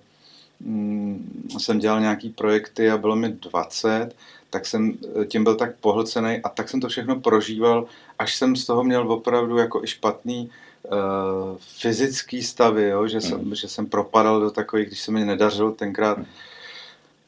jsem 1.58 1.78
dělal 1.78 2.00
nějaký 2.00 2.30
projekty 2.30 2.90
a 2.90 2.98
bylo 2.98 3.16
mi 3.16 3.28
20, 3.28 4.10
tak 4.54 4.66
jsem 4.66 4.98
tím 5.28 5.44
byl 5.44 5.54
tak 5.54 5.76
pohlcený 5.80 6.40
a 6.44 6.48
tak 6.48 6.68
jsem 6.68 6.80
to 6.80 6.88
všechno 6.88 7.20
prožíval 7.20 7.86
až 8.18 8.34
jsem 8.34 8.56
z 8.56 8.66
toho 8.66 8.84
měl 8.84 9.12
opravdu 9.12 9.58
jako 9.58 9.84
i 9.84 9.86
špatný 9.86 10.50
uh, 10.82 11.58
fyzický 11.58 12.42
stavy, 12.42 12.88
jo? 12.88 13.08
Že, 13.08 13.20
jsem, 13.20 13.40
mm. 13.44 13.54
že 13.54 13.68
jsem 13.68 13.86
propadal 13.86 14.40
do 14.40 14.50
takových, 14.50 14.86
když 14.86 15.00
se 15.00 15.12
mi 15.12 15.24
nedařilo 15.24 15.72
tenkrát, 15.72 16.18
mm. 16.18 16.24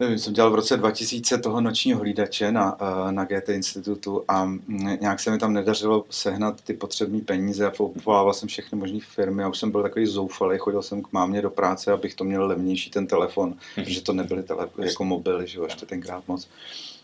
nevím, 0.00 0.19
jsem 0.19 0.32
dělal 0.32 0.50
v 0.50 0.55
roce 0.55 0.76
2000 0.76 1.38
toho 1.38 1.61
nočního 1.61 2.00
hlídače 2.00 2.52
na, 2.52 2.81
uh, 2.81 3.12
na 3.12 3.25
GT 3.25 3.49
institutu 3.49 4.25
a 4.28 4.50
nějak 5.00 5.20
se 5.20 5.31
mi 5.31 5.38
tam 5.38 5.52
nedařilo 5.52 6.05
sehnat 6.11 6.61
ty 6.61 6.75
potřebné 6.75 7.20
peníze 7.20 7.67
a 7.67 7.70
povolával 7.70 8.34
jsem 8.34 8.49
všechny 8.49 8.78
možné 8.78 8.99
firmy 9.14 9.43
a 9.43 9.49
už 9.49 9.58
jsem 9.58 9.70
byl 9.70 9.82
takový 9.82 10.06
zoufalý, 10.06 10.58
chodil 10.58 10.82
jsem 10.82 11.02
k 11.02 11.12
mámě 11.12 11.43
do 11.43 11.50
práce, 11.50 11.93
abych 11.93 12.14
to 12.14 12.25
měl 12.25 12.46
levnější 12.46 12.90
ten 12.90 13.06
telefon, 13.06 13.49
mm. 13.49 13.84
protože 13.84 14.02
to 14.02 14.12
nebyly 14.12 14.43
tele, 14.43 14.69
jako 14.78 15.05
mobily, 15.05 15.46
že 15.46 15.58
jo, 15.58 15.64
ještě 15.64 15.87
tenkrát 15.87 16.28
moc. 16.28 16.44
Uh, 16.44 16.95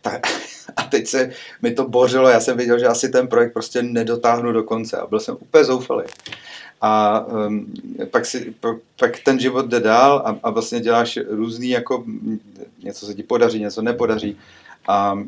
tak, 0.00 0.26
a 0.76 0.82
teď 0.82 1.06
se 1.06 1.30
mi 1.62 1.74
to 1.74 1.88
bořilo, 1.88 2.28
já 2.28 2.40
jsem 2.40 2.56
věděl, 2.56 2.78
že 2.78 2.86
asi 2.86 3.08
ten 3.08 3.28
projekt 3.28 3.52
prostě 3.52 3.82
nedotáhnu 3.82 4.52
do 4.52 4.62
konce 4.62 4.96
a 4.96 5.06
byl 5.06 5.20
jsem 5.20 5.36
úplně 5.40 5.64
zoufalý. 5.64 6.04
A 6.80 7.24
um, 7.26 7.74
pak, 8.10 8.26
si, 8.26 8.54
pak 8.96 9.18
ten 9.24 9.40
život 9.40 9.66
jde 9.66 9.80
dál 9.80 10.22
a, 10.24 10.38
a 10.42 10.50
vlastně 10.50 10.80
děláš 10.80 11.18
různý, 11.28 11.68
jako 11.68 12.04
něco 12.82 13.06
se 13.06 13.14
ti 13.14 13.22
podaří, 13.22 13.60
něco 13.60 13.82
nepodaří. 13.82 14.36
A, 14.88 15.18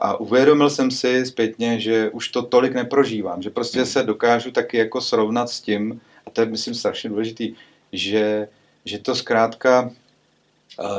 a 0.00 0.20
uvědomil 0.20 0.70
jsem 0.70 0.90
si 0.90 1.26
zpětně, 1.26 1.80
že 1.80 2.10
už 2.10 2.28
to 2.28 2.42
tolik 2.42 2.74
neprožívám, 2.74 3.42
že 3.42 3.50
prostě 3.50 3.86
se 3.86 4.02
dokážu 4.02 4.50
taky 4.50 4.76
jako 4.76 5.00
srovnat 5.00 5.50
s 5.50 5.60
tím, 5.60 6.00
a 6.26 6.30
to 6.30 6.40
je 6.40 6.46
myslím 6.46 6.74
strašně 6.74 7.10
důležitý, 7.10 7.54
že, 7.92 8.48
že 8.84 8.98
to 8.98 9.14
zkrátka 9.14 9.90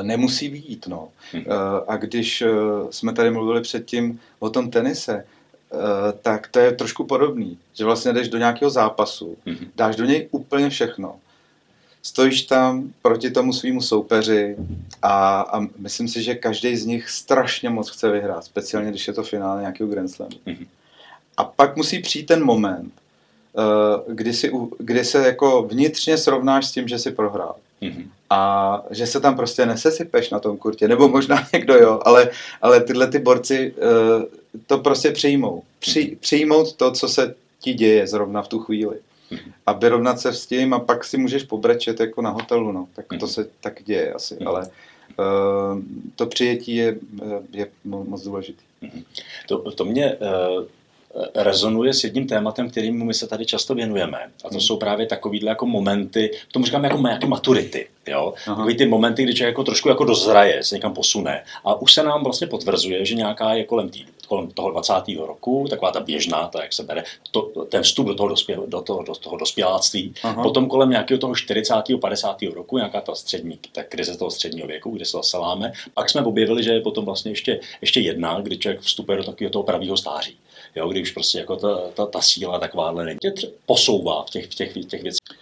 nemusí 0.01 0.50
výjít. 0.50 0.88
No. 0.88 1.10
Hmm. 1.32 1.44
A 1.88 1.98
když 1.98 2.42
eh, 2.42 2.48
jsme 2.92 3.13
tady 3.13 3.32
mluvili 3.32 3.62
předtím 3.62 4.20
o 4.39 4.50
tom 4.50 4.72
tenise, 4.72 5.25
tak 6.22 6.48
to 6.48 6.60
je 6.60 6.72
trošku 6.72 7.03
podobný, 7.03 7.58
že 7.74 7.86
vlastně 7.86 8.13
jdeš 8.13 8.30
do 8.30 8.38
nějakého 8.38 8.72
zápasu, 8.72 9.38
hmm. 9.46 9.68
dáš 9.75 9.96
do 9.96 10.06
něj 10.06 10.27
úplně 10.32 10.70
všechno, 10.70 11.15
stojíš 12.03 12.42
tam 12.42 12.94
proti 13.01 13.32
tomu 13.32 13.53
svýmu 13.53 13.82
soupeři 13.82 14.56
a, 15.01 15.42
a 15.42 15.68
myslím 15.77 16.08
si, 16.08 16.24
že 16.24 16.36
každý 16.36 16.77
z 16.77 16.86
nich 16.86 17.10
strašně 17.10 17.70
moc 17.70 17.89
chce 17.89 18.12
vyhrát, 18.12 18.44
speciálně 18.46 18.89
když 18.89 19.08
je 19.08 19.13
to 19.13 19.24
finále 19.24 19.62
nějakého 19.62 19.89
Grand 19.89 20.12
Slamu. 20.12 20.38
Hmm. 20.46 20.65
A 21.38 21.44
pak 21.44 21.77
musí 21.77 22.00
přijít 22.00 22.25
ten 22.25 22.44
moment, 22.44 22.94
kdy, 24.08 24.34
si, 24.34 24.51
kdy 24.80 25.06
se 25.06 25.25
jako 25.25 25.63
vnitřně 25.63 26.18
srovnáš 26.18 26.68
s 26.68 26.72
tím, 26.72 26.88
že 26.88 27.00
si 27.00 27.12
prohrál. 27.12 27.56
Mm-hmm. 27.82 28.08
A 28.30 28.84
že 28.92 29.08
se 29.08 29.20
tam 29.20 29.36
prostě 29.36 29.65
nesesypeš 29.65 30.30
na 30.30 30.39
tom 30.39 30.58
kurtě, 30.58 30.88
nebo 30.88 31.08
možná 31.08 31.48
někdo 31.53 31.74
jo, 31.74 32.00
ale, 32.06 32.30
ale 32.62 32.82
tyhle 32.82 33.08
ty 33.08 33.20
borci 33.20 33.74
uh, 33.74 34.24
to 34.68 34.77
prostě 34.77 35.12
přijmou. 35.12 35.63
Při, 35.80 36.00
mm-hmm. 36.00 36.18
Přijmout 36.20 36.74
to, 36.74 36.92
co 36.92 37.08
se 37.08 37.36
ti 37.60 37.74
děje 37.74 38.08
zrovna 38.08 38.42
v 38.42 38.48
tu 38.48 38.60
chvíli. 38.60 38.96
Mm-hmm. 39.32 39.51
A 39.65 39.74
vyrovnat 39.74 40.20
se 40.20 40.34
s 40.34 40.46
tím 40.46 40.74
a 40.74 40.80
pak 40.80 41.03
si 41.03 41.18
můžeš 41.18 41.44
pobrečet 41.44 42.00
jako 42.00 42.22
na 42.22 42.30
hotelu, 42.30 42.72
no. 42.72 42.88
Tak 42.96 43.06
to 43.20 43.27
se 43.27 43.48
tak 43.62 43.84
děje 43.84 44.13
asi, 44.13 44.38
ale 44.38 44.68
uh, 45.20 45.82
to 46.15 46.25
přijetí 46.25 46.75
je, 46.75 46.98
je 47.51 47.68
moc 47.84 48.24
důležité. 48.24 48.62
To, 49.48 49.72
to 49.72 49.86
mě 49.86 50.15
uh 50.15 50.65
rezonuje 51.36 51.93
s 51.93 52.03
jedním 52.03 52.27
tématem, 52.27 52.70
kterým 52.70 53.05
my 53.05 53.13
se 53.13 53.27
tady 53.27 53.46
často 53.46 53.75
věnujeme. 53.75 54.17
A 54.17 54.50
to 54.50 54.50
hmm. 54.50 54.62
jsou 54.62 54.77
právě 54.77 55.05
takovýhle 55.05 55.50
jako 55.50 55.65
momenty, 55.65 56.32
tomu 56.51 56.65
říkáme 56.65 56.88
jako 56.88 57.01
nějaké 57.01 57.27
maturity. 57.27 57.88
Jo? 58.08 58.34
Takový 58.46 58.77
ty 58.77 58.86
momenty, 58.86 59.24
kdy 59.24 59.34
člověk 59.34 59.51
jako 59.51 59.63
trošku 59.63 59.89
jako 59.89 60.05
dozraje, 60.05 60.63
se 60.63 60.75
někam 60.75 60.93
posune. 60.93 61.43
A 61.63 61.82
už 61.82 61.93
se 61.93 62.03
nám 62.03 62.24
vlastně 62.24 62.48
potvrzuje, 62.48 63.05
že 63.05 63.15
nějaká 63.15 63.53
je 63.53 63.63
kolem, 63.63 63.89
tý, 63.89 64.05
kolem 64.27 64.48
toho 64.48 64.72
20. 64.72 64.93
roku, 65.27 65.67
taková 65.70 65.91
ta 65.91 66.00
běžná, 66.00 66.48
ta, 66.48 66.62
jak 66.62 66.74
se 66.74 66.84
bere, 66.84 67.03
to, 67.32 67.41
ten 67.70 67.84
vstup 67.84 68.08
do 68.08 68.15
toho, 68.15 68.29
dospě, 68.29 68.60
do 68.67 68.82
toho, 68.82 69.03
do 69.03 69.15
toho 69.15 69.38
dospěláctví. 69.38 70.13
Aha. 70.24 70.43
Potom 70.43 70.67
kolem 70.67 70.89
nějakého 70.89 71.17
toho 71.17 71.36
40. 71.36 71.74
50. 72.01 72.41
roku, 72.41 72.77
nějaká 72.77 73.01
ta 73.01 73.15
střední, 73.15 73.60
ta 73.72 73.84
krize 73.84 74.17
toho 74.17 74.32
středního 74.32 74.67
věku, 74.67 74.91
kde 74.91 75.05
se 75.05 75.17
zase 75.17 75.38
láme. 75.38 75.72
Pak 75.93 76.10
jsme 76.10 76.22
objevili, 76.22 76.63
že 76.63 76.72
je 76.72 76.82
potom 76.82 77.05
vlastně 77.05 77.32
ještě, 77.32 77.60
ještě 77.82 78.00
jedna, 78.00 78.41
kdy 78.41 78.58
člověk 78.58 78.82
vstupuje 78.82 79.17
do 79.17 79.24
takového 79.24 79.51
toho 79.51 79.63
pravého 79.63 79.98
stáří 79.98 80.38
jo, 80.75 80.89
když 80.89 81.12
prostě 81.12 81.39
jako 81.39 81.56
ta, 81.56 81.77
ta, 81.94 82.06
ta 82.06 82.22
síla 82.22 82.60
takováhle 82.60 83.06
není, 83.06 83.18
tě 83.22 83.34
posouvá 83.65 84.24
v 84.24 84.30
těch, 84.30 84.46
v 84.46 84.56
těch, 84.56 84.75
v 84.75 84.86
těch 84.86 85.03
věcech. 85.03 85.38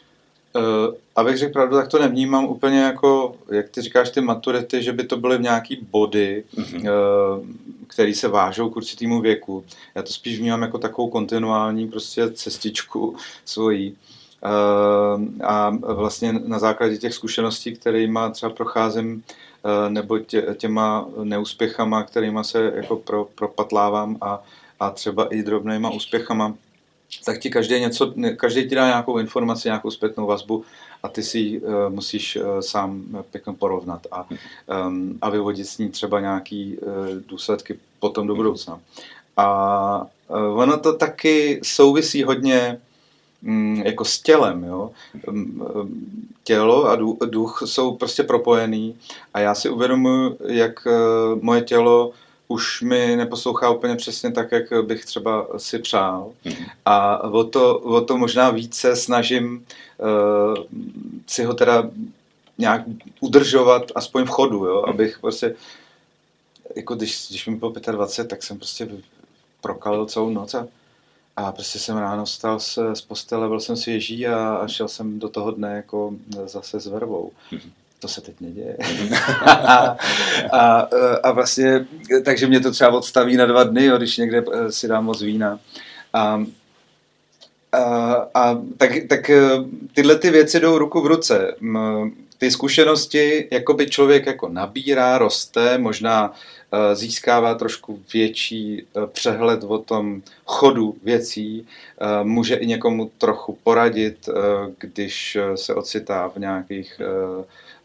Uh, 0.55 0.95
abych 1.15 1.37
řekl 1.37 1.53
pravdu, 1.53 1.75
tak 1.75 1.87
to 1.87 1.99
nevnímám 1.99 2.45
úplně 2.45 2.79
jako, 2.79 3.35
jak 3.51 3.69
ty 3.69 3.81
říkáš, 3.81 4.09
ty 4.09 4.21
maturity, 4.21 4.83
že 4.83 4.93
by 4.93 5.03
to 5.03 5.17
byly 5.17 5.37
v 5.37 5.41
nějaký 5.41 5.87
body, 5.91 6.43
mm-hmm. 6.55 6.79
uh, 6.79 7.45
které 7.87 8.13
se 8.13 8.27
vážou 8.27 8.69
k 8.69 8.75
určitému 8.75 9.21
věku. 9.21 9.65
Já 9.95 10.03
to 10.03 10.13
spíš 10.13 10.39
vnímám 10.39 10.61
jako 10.61 10.77
takovou 10.77 11.09
kontinuální 11.09 11.87
prostě 11.87 12.31
cestičku 12.31 13.15
svojí. 13.45 13.95
Uh, 14.43 15.23
a 15.43 15.69
vlastně 15.81 16.33
na 16.33 16.59
základě 16.59 16.97
těch 16.97 17.13
zkušeností, 17.13 17.75
kterými 17.75 18.19
třeba 18.31 18.51
procházím, 18.51 19.23
uh, 19.63 19.89
nebo 19.89 20.19
tě, 20.19 20.55
těma 20.57 21.07
neúspěchama, 21.23 22.03
kterými 22.03 22.39
se 22.41 22.71
jako 22.75 22.95
pro, 22.95 23.27
propatlávám 23.35 24.17
a 24.21 24.43
a 24.81 24.89
třeba 24.89 25.25
i 25.25 25.43
drobnýma 25.43 25.89
úspěchama, 25.89 26.55
tak 27.25 27.39
ti 27.39 27.49
každý, 27.49 27.79
něco, 27.79 28.13
každý 28.35 28.69
ti 28.69 28.75
dá 28.75 28.87
nějakou 28.87 29.17
informaci, 29.17 29.67
nějakou 29.67 29.91
zpětnou 29.91 30.27
vazbu 30.27 30.63
a 31.03 31.07
ty 31.07 31.23
si 31.23 31.39
ji 31.39 31.59
uh, 31.59 31.89
musíš 31.89 32.35
uh, 32.35 32.59
sám 32.59 33.03
pěkně 33.31 33.53
porovnat 33.53 34.07
a, 34.11 34.25
um, 34.87 35.17
a 35.21 35.29
vyvodit 35.29 35.67
s 35.67 35.77
ní 35.77 35.89
třeba 35.89 36.19
nějaký 36.19 36.77
uh, 36.77 37.07
důsledky 37.27 37.79
potom 37.99 38.27
do 38.27 38.35
budoucna. 38.35 38.79
A 39.37 40.07
uh, 40.27 40.59
ono 40.59 40.79
to 40.79 40.93
taky 40.93 41.59
souvisí 41.63 42.23
hodně 42.23 42.77
um, 43.43 43.75
jako 43.85 44.05
s 44.05 44.19
tělem. 44.21 44.63
Jo? 44.63 44.91
Um, 45.27 45.67
tělo 46.43 46.85
a 46.85 46.95
duch 47.25 47.61
jsou 47.65 47.95
prostě 47.95 48.23
propojený 48.23 48.95
a 49.33 49.39
já 49.39 49.55
si 49.55 49.69
uvědomuji, 49.69 50.37
jak 50.47 50.85
uh, 50.85 51.43
moje 51.43 51.61
tělo 51.61 52.11
už 52.51 52.81
mi 52.81 53.15
neposlouchá 53.15 53.69
úplně 53.69 53.95
přesně 53.95 54.31
tak, 54.31 54.51
jak 54.51 54.85
bych 54.85 55.05
třeba 55.05 55.47
si 55.57 55.79
přál. 55.79 56.31
Mm-hmm. 56.45 56.69
A 56.85 57.23
o 57.23 57.43
to, 57.43 57.79
o 57.79 58.01
to 58.01 58.17
možná 58.17 58.49
více 58.49 58.95
snažím 58.95 59.65
uh, 59.97 60.65
si 61.27 61.43
ho 61.43 61.53
teda 61.53 61.89
nějak 62.57 62.81
udržovat 63.19 63.91
aspoň 63.95 64.25
v 64.25 64.29
chodu, 64.29 64.65
jo? 64.65 64.81
Mhm. 64.81 64.89
abych 64.89 65.19
prostě, 65.19 65.55
jako 66.75 66.95
když, 66.95 67.27
když 67.29 67.47
mi 67.47 67.55
bylo 67.55 67.73
25, 67.91 68.29
tak 68.29 68.43
jsem 68.43 68.57
prostě 68.57 68.87
prokalil 69.61 70.05
celou 70.05 70.29
noc 70.29 70.53
a, 70.53 70.67
a 71.35 71.51
prostě 71.51 71.79
jsem 71.79 71.97
ráno 71.97 72.25
stal 72.25 72.59
z, 72.59 72.79
z 72.93 73.01
postele, 73.01 73.47
byl 73.47 73.59
jsem 73.59 73.77
svěží 73.77 74.27
a, 74.27 74.55
a 74.55 74.67
šel 74.67 74.87
jsem 74.87 75.19
do 75.19 75.29
toho 75.29 75.51
dne 75.51 75.75
jako 75.75 76.13
zase 76.45 76.79
s 76.79 76.87
vervou. 76.87 77.31
Mm-hmm 77.51 77.71
to 78.01 78.07
se 78.07 78.21
teď 78.21 78.35
neděje. 78.41 78.77
a, 79.45 79.97
a, 80.51 80.87
a 81.23 81.31
vlastně, 81.31 81.85
takže 82.25 82.47
mě 82.47 82.59
to 82.59 82.71
třeba 82.71 82.91
odstaví 82.91 83.37
na 83.37 83.45
dva 83.45 83.63
dny, 83.63 83.85
jo, 83.85 83.97
když 83.97 84.17
někde 84.17 84.43
eh, 84.53 84.71
si 84.71 84.87
dám 84.87 85.05
moc 85.05 85.21
vína. 85.21 85.59
A, 86.13 86.45
a, 87.71 87.81
a 88.33 88.61
tak, 88.77 88.91
tak 89.09 89.29
eh, 89.29 89.39
tyhle 89.93 90.15
ty 90.15 90.29
věci 90.29 90.59
jdou 90.59 90.77
ruku 90.77 91.01
v 91.01 91.05
ruce. 91.05 91.55
Ty 92.37 92.51
zkušenosti 92.51 93.47
jakoby 93.51 93.89
člověk 93.89 94.25
jako 94.25 94.49
nabírá, 94.49 95.17
roste, 95.17 95.77
možná 95.77 96.33
eh, 96.71 96.95
získává 96.95 97.55
trošku 97.55 97.99
větší 98.13 98.83
přehled 99.05 99.63
o 99.63 99.77
tom 99.77 100.21
chodu 100.45 100.95
věcí, 101.03 101.67
může 102.23 102.55
i 102.55 102.67
někomu 102.67 103.11
trochu 103.17 103.57
poradit, 103.63 104.29
když 104.77 105.37
se 105.55 105.73
ocitá 105.75 106.27
v 106.27 106.37
nějakých 106.37 107.01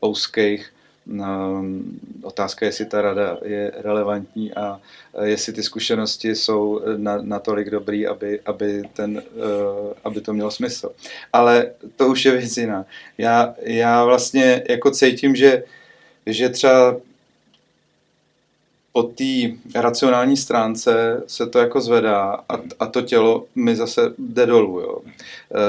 ouských. 0.00 0.72
Ehm, 1.20 2.00
otázka, 2.22 2.66
jestli 2.66 2.86
ta 2.86 3.02
rada 3.02 3.38
je 3.44 3.72
relevantní 3.76 4.54
a 4.54 4.80
jestli 5.22 5.52
ty 5.52 5.62
zkušenosti 5.62 6.34
jsou 6.34 6.80
na, 6.96 7.22
natolik 7.22 7.70
dobrý, 7.70 8.06
aby, 8.06 8.40
aby, 8.46 8.82
ten, 8.92 9.18
eh, 9.18 9.94
aby 10.04 10.20
to 10.20 10.32
mělo 10.32 10.50
smysl. 10.50 10.92
Ale 11.32 11.70
to 11.96 12.08
už 12.08 12.24
je 12.24 12.32
věc 12.32 12.56
jiná. 12.56 12.86
Já, 13.18 13.54
já 13.62 14.04
vlastně 14.04 14.62
jako 14.68 14.90
cítím, 14.90 15.36
že, 15.36 15.62
že 16.26 16.48
třeba 16.48 16.96
po 18.96 19.02
té 19.02 19.24
racionální 19.74 20.36
stránce 20.36 21.22
se 21.26 21.46
to 21.46 21.58
jako 21.58 21.80
zvedá 21.80 22.44
a, 22.48 22.54
a 22.80 22.86
to 22.86 23.02
tělo 23.02 23.46
mi 23.54 23.76
zase 23.76 24.00
jde 24.18 24.46
dolů. 24.46 24.80
Jo. 24.80 24.98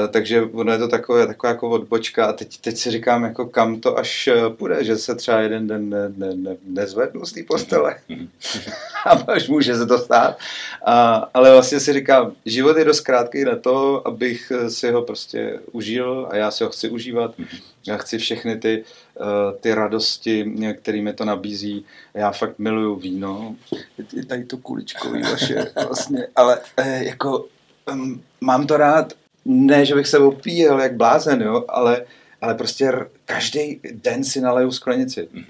E, 0.04 0.08
takže 0.08 0.42
ono 0.42 0.72
je 0.72 0.78
to 0.78 0.88
takové, 0.88 1.26
taková 1.26 1.50
jako 1.50 1.70
odbočka 1.70 2.26
a 2.26 2.32
teď, 2.32 2.58
teď 2.60 2.76
si 2.76 2.90
říkám, 2.90 3.24
jako 3.24 3.46
kam 3.46 3.80
to 3.80 3.98
až 3.98 4.28
e, 4.28 4.50
půjde, 4.50 4.84
že 4.84 4.96
se 4.96 5.14
třeba 5.14 5.40
jeden 5.40 5.66
den 5.66 5.88
ne, 5.88 6.12
ne, 6.16 6.34
ne, 6.34 6.56
nezvednu 6.66 7.26
z 7.26 7.32
té 7.32 7.42
postele 7.42 7.96
a 9.06 9.10
až 9.10 9.48
může 9.48 9.74
se 9.74 9.86
to 9.86 9.98
stát. 9.98 10.38
A, 10.84 11.30
ale 11.34 11.52
vlastně 11.52 11.80
si 11.80 11.92
říkám, 11.92 12.32
život 12.44 12.76
je 12.76 12.84
dost 12.84 13.00
krátký 13.00 13.44
na 13.44 13.56
to, 13.56 14.08
abych 14.08 14.52
si 14.68 14.90
ho 14.90 15.02
prostě 15.02 15.60
užil 15.72 16.28
a 16.30 16.36
já 16.36 16.50
si 16.50 16.64
ho 16.64 16.70
chci 16.70 16.88
užívat. 16.88 17.34
Já 17.88 17.96
chci 17.96 18.18
všechny 18.18 18.58
ty, 18.58 18.84
uh, 19.20 19.58
ty 19.60 19.74
radosti, 19.74 20.52
které 20.82 21.02
mi 21.02 21.12
to 21.12 21.24
nabízí. 21.24 21.84
Já 22.14 22.30
fakt 22.30 22.58
miluju 22.58 22.96
víno. 22.96 23.56
Tady 24.26 24.44
to 24.44 24.56
kuličkový 24.56 25.22
vaše 25.22 25.66
vlastně. 25.86 26.26
Ale 26.36 26.58
uh, 26.58 26.86
jako 26.86 27.46
um, 27.92 28.22
mám 28.40 28.66
to 28.66 28.76
rád, 28.76 29.12
ne, 29.44 29.84
že 29.84 29.94
bych 29.94 30.06
se 30.06 30.18
opíjel 30.18 30.80
jak 30.80 30.94
blázen, 30.94 31.42
jo, 31.42 31.64
ale, 31.68 32.04
ale 32.40 32.54
prostě 32.54 32.92
každý 33.24 33.80
den 33.92 34.24
si 34.24 34.40
naleju 34.40 34.72
sklenici. 34.72 35.28
Uh, 35.32 35.44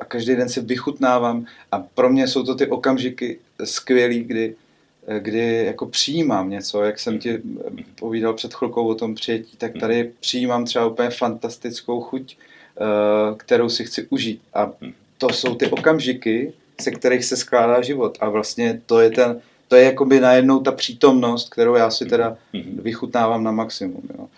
a 0.00 0.04
každý 0.04 0.36
den 0.36 0.48
si 0.48 0.60
vychutnávám 0.60 1.46
a 1.72 1.78
pro 1.78 2.10
mě 2.10 2.28
jsou 2.28 2.42
to 2.42 2.54
ty 2.54 2.66
okamžiky 2.66 3.38
skvělý, 3.64 4.24
kdy 4.24 4.56
kdy 5.18 5.64
jako 5.66 5.86
přijímám 5.86 6.50
něco, 6.50 6.82
jak 6.82 6.98
jsem 6.98 7.18
ti 7.18 7.42
povídal 7.94 8.34
před 8.34 8.54
chvilkou 8.54 8.86
o 8.86 8.94
tom 8.94 9.14
přijetí, 9.14 9.56
tak 9.56 9.72
tady 9.80 10.12
přijímám 10.20 10.64
třeba 10.64 10.86
úplně 10.86 11.10
fantastickou 11.10 12.00
chuť, 12.00 12.36
eh, 12.36 13.34
kterou 13.36 13.68
si 13.68 13.84
chci 13.84 14.06
užít. 14.10 14.42
A 14.54 14.72
to 15.18 15.28
jsou 15.28 15.54
ty 15.54 15.70
okamžiky, 15.70 16.52
se 16.80 16.90
kterých 16.90 17.24
se 17.24 17.36
skládá 17.36 17.82
život. 17.82 18.18
A 18.20 18.28
vlastně 18.28 18.80
to 18.86 19.00
je 19.00 19.10
ten, 19.10 19.40
to 19.68 19.76
je 19.76 19.84
jakoby 19.84 20.20
najednou 20.20 20.60
ta 20.60 20.72
přítomnost, 20.72 21.50
kterou 21.50 21.74
já 21.74 21.90
si 21.90 22.06
teda 22.06 22.36
vychutnávám 22.82 23.44
na 23.44 23.52
maximum. 23.52 24.02
Jo. 24.18 24.28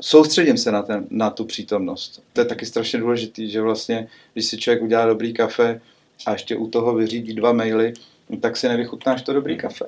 Soustředím 0.00 0.56
se 0.56 0.72
na, 0.72 0.82
ten, 0.82 1.06
na 1.10 1.30
tu 1.30 1.44
přítomnost. 1.44 2.22
To 2.32 2.40
je 2.40 2.44
taky 2.44 2.66
strašně 2.66 2.98
důležitý, 2.98 3.50
že 3.50 3.62
vlastně, 3.62 4.08
když 4.32 4.46
si 4.46 4.58
člověk 4.58 4.82
udělá 4.82 5.06
dobrý 5.06 5.32
kafe 5.32 5.80
a 6.26 6.32
ještě 6.32 6.56
u 6.56 6.68
toho 6.68 6.94
vyřídí 6.94 7.34
dva 7.34 7.52
maily, 7.52 7.94
tak 8.40 8.56
si 8.56 8.68
nevychutnáš 8.68 9.22
to 9.22 9.32
dobrý 9.32 9.56
kafe. 9.56 9.84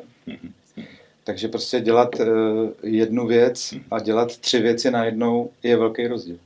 Takže 1.25 1.49
prostě 1.49 1.81
dělat 1.81 2.21
uh, 2.21 2.27
jednu 2.83 3.27
věc 3.27 3.75
a 3.91 4.01
dělat 4.01 4.37
tři 4.37 4.59
věci 4.59 4.91
najednou 4.91 5.51
je 5.63 5.77
velký 5.77 6.07
rozdíl. 6.07 6.39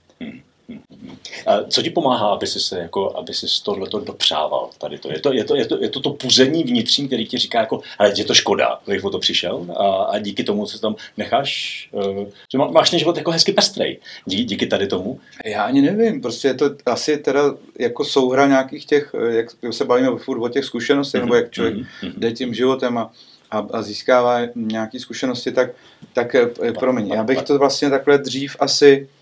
Co 1.68 1.82
ti 1.82 1.90
pomáhá, 1.90 2.28
aby 2.28 2.46
jsi 2.46 2.60
se 2.60 2.78
jako, 2.78 3.16
aby 3.16 3.34
jsi 3.34 3.46
tohleto 3.64 4.00
dopřával 4.00 4.70
tady 4.78 4.98
to? 4.98 5.12
Je 5.12 5.20
to, 5.20 5.32
je 5.32 5.44
to, 5.44 5.56
je 5.56 5.66
to, 5.66 5.82
je 5.82 5.88
to, 5.88 6.00
to 6.00 6.10
puzení 6.10 6.64
vnitřní, 6.64 7.06
který 7.06 7.26
ti 7.26 7.38
říká 7.38 7.60
jako, 7.60 7.80
ale 7.98 8.12
je 8.16 8.24
to 8.24 8.34
škoda, 8.34 8.78
že 8.88 9.02
o 9.02 9.10
to 9.10 9.18
přišel 9.18 9.66
a, 9.76 9.86
a 9.86 10.18
díky 10.18 10.44
tomu 10.44 10.66
se 10.66 10.80
tam 10.80 10.94
necháš, 11.16 11.88
uh, 11.92 12.26
že 12.52 12.58
má, 12.58 12.66
máš 12.66 12.90
ten 12.90 12.98
život 12.98 13.16
jako 13.16 13.30
hezky 13.30 13.52
pestrej, 13.52 13.98
díky, 14.24 14.44
díky 14.44 14.66
tady 14.66 14.86
tomu? 14.86 15.20
Já 15.44 15.62
ani 15.62 15.82
nevím, 15.82 16.20
prostě 16.20 16.48
je 16.48 16.54
to 16.54 16.70
asi 16.86 17.16
teda 17.16 17.42
jako 17.78 18.04
souhra 18.04 18.46
nějakých 18.46 18.86
těch, 18.86 19.14
eh, 19.14 19.34
jak 19.36 19.46
se 19.70 19.84
bavíme 19.84 20.18
furt 20.18 20.40
o 20.40 20.48
těch 20.48 20.64
zkušenostech, 20.64 21.20
mm-hmm. 21.20 21.24
nebo 21.24 21.34
jak 21.34 21.50
člověk 21.50 21.74
mm-hmm. 21.74 22.12
jde 22.16 22.32
tím 22.32 22.54
životem 22.54 22.98
a, 22.98 23.12
a, 23.50 23.66
a 23.72 23.82
získává 23.82 24.40
nějaké 24.54 25.00
zkušenosti, 25.00 25.52
tak, 25.52 25.70
tak 26.12 26.34
eh, 26.34 26.72
promiň, 26.78 27.08
já 27.08 27.24
bych 27.24 27.42
to 27.42 27.58
vlastně 27.58 27.90
takhle 27.90 28.18
dřív 28.18 28.56
asi 28.60 29.08
Eh, 29.12 29.21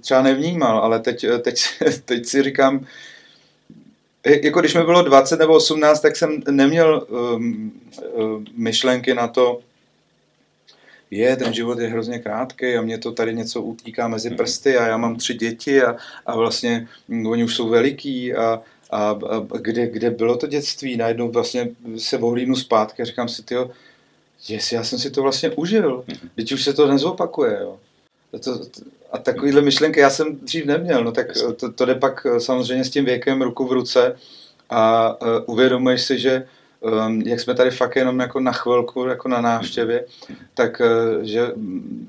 třeba 0.00 0.22
nevnímal, 0.22 0.78
ale 0.78 1.00
teď, 1.00 1.26
teď, 1.42 1.64
teď 2.04 2.26
si 2.26 2.42
říkám, 2.42 2.86
jako 4.42 4.60
když 4.60 4.74
mi 4.74 4.82
bylo 4.82 5.02
20 5.02 5.38
nebo 5.38 5.54
18, 5.54 6.00
tak 6.00 6.16
jsem 6.16 6.42
neměl 6.50 7.06
um, 7.08 7.72
myšlenky 8.56 9.14
na 9.14 9.28
to, 9.28 9.60
je, 11.10 11.36
ten 11.36 11.52
život 11.52 11.78
je 11.78 11.88
hrozně 11.88 12.18
krátký 12.18 12.76
a 12.76 12.82
mě 12.82 12.98
to 12.98 13.12
tady 13.12 13.34
něco 13.34 13.62
utíká 13.62 14.08
mezi 14.08 14.30
prsty 14.30 14.76
a 14.76 14.86
já 14.86 14.96
mám 14.96 15.16
tři 15.16 15.34
děti 15.34 15.82
a, 15.82 15.96
a 16.26 16.36
vlastně 16.36 16.88
oni 17.28 17.44
už 17.44 17.56
jsou 17.56 17.68
veliký 17.68 18.34
a, 18.34 18.62
a, 18.90 19.10
a 19.50 19.56
kde, 19.60 19.86
kde 19.86 20.10
bylo 20.10 20.36
to 20.36 20.46
dětství, 20.46 20.96
najednou 20.96 21.30
vlastně 21.30 21.68
se 21.96 22.18
ohlídnu 22.18 22.56
zpátky 22.56 23.02
a 23.02 23.04
říkám 23.04 23.28
si, 23.28 23.42
tyjo, 23.42 23.70
jestli 24.48 24.76
já 24.76 24.84
jsem 24.84 24.98
si 24.98 25.10
to 25.10 25.22
vlastně 25.22 25.50
užil, 25.50 26.04
teď 26.34 26.52
už 26.52 26.64
se 26.64 26.72
to 26.72 26.88
nezopakuje, 26.88 27.58
jo. 27.60 27.78
To, 28.44 28.60
a 29.12 29.18
takovýhle 29.18 29.62
myšlenky 29.62 30.00
já 30.00 30.10
jsem 30.10 30.36
dřív 30.36 30.64
neměl, 30.64 31.04
no 31.04 31.12
tak 31.12 31.26
to, 31.56 31.72
to 31.72 31.84
jde 31.84 31.94
pak 31.94 32.26
samozřejmě 32.38 32.84
s 32.84 32.90
tím 32.90 33.04
věkem 33.04 33.42
ruku 33.42 33.66
v 33.66 33.72
ruce 33.72 34.16
a 34.70 35.12
uh, 35.22 35.28
uvědomuješ 35.46 36.02
si, 36.02 36.18
že 36.18 36.46
um, 36.80 37.20
jak 37.20 37.40
jsme 37.40 37.54
tady 37.54 37.70
fakt 37.70 37.96
jenom 37.96 38.20
jako 38.20 38.40
na 38.40 38.52
chvilku, 38.52 39.04
jako 39.04 39.28
na 39.28 39.40
návštěvě, 39.40 40.04
tak 40.54 40.80
uh, 40.80 41.22
že 41.22 41.52
um, 41.52 42.08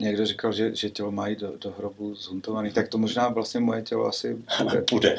někdo 0.00 0.26
říkal, 0.26 0.52
že, 0.52 0.74
že 0.74 0.90
tělo 0.90 1.10
mají 1.12 1.36
do, 1.36 1.52
do 1.60 1.74
hrobu 1.78 2.14
zhuntovaný, 2.14 2.72
tak 2.72 2.88
to 2.88 2.98
možná 2.98 3.28
vlastně 3.28 3.60
moje 3.60 3.82
tělo 3.82 4.06
asi 4.06 4.36
bude. 4.62 4.84
bude. 4.90 5.16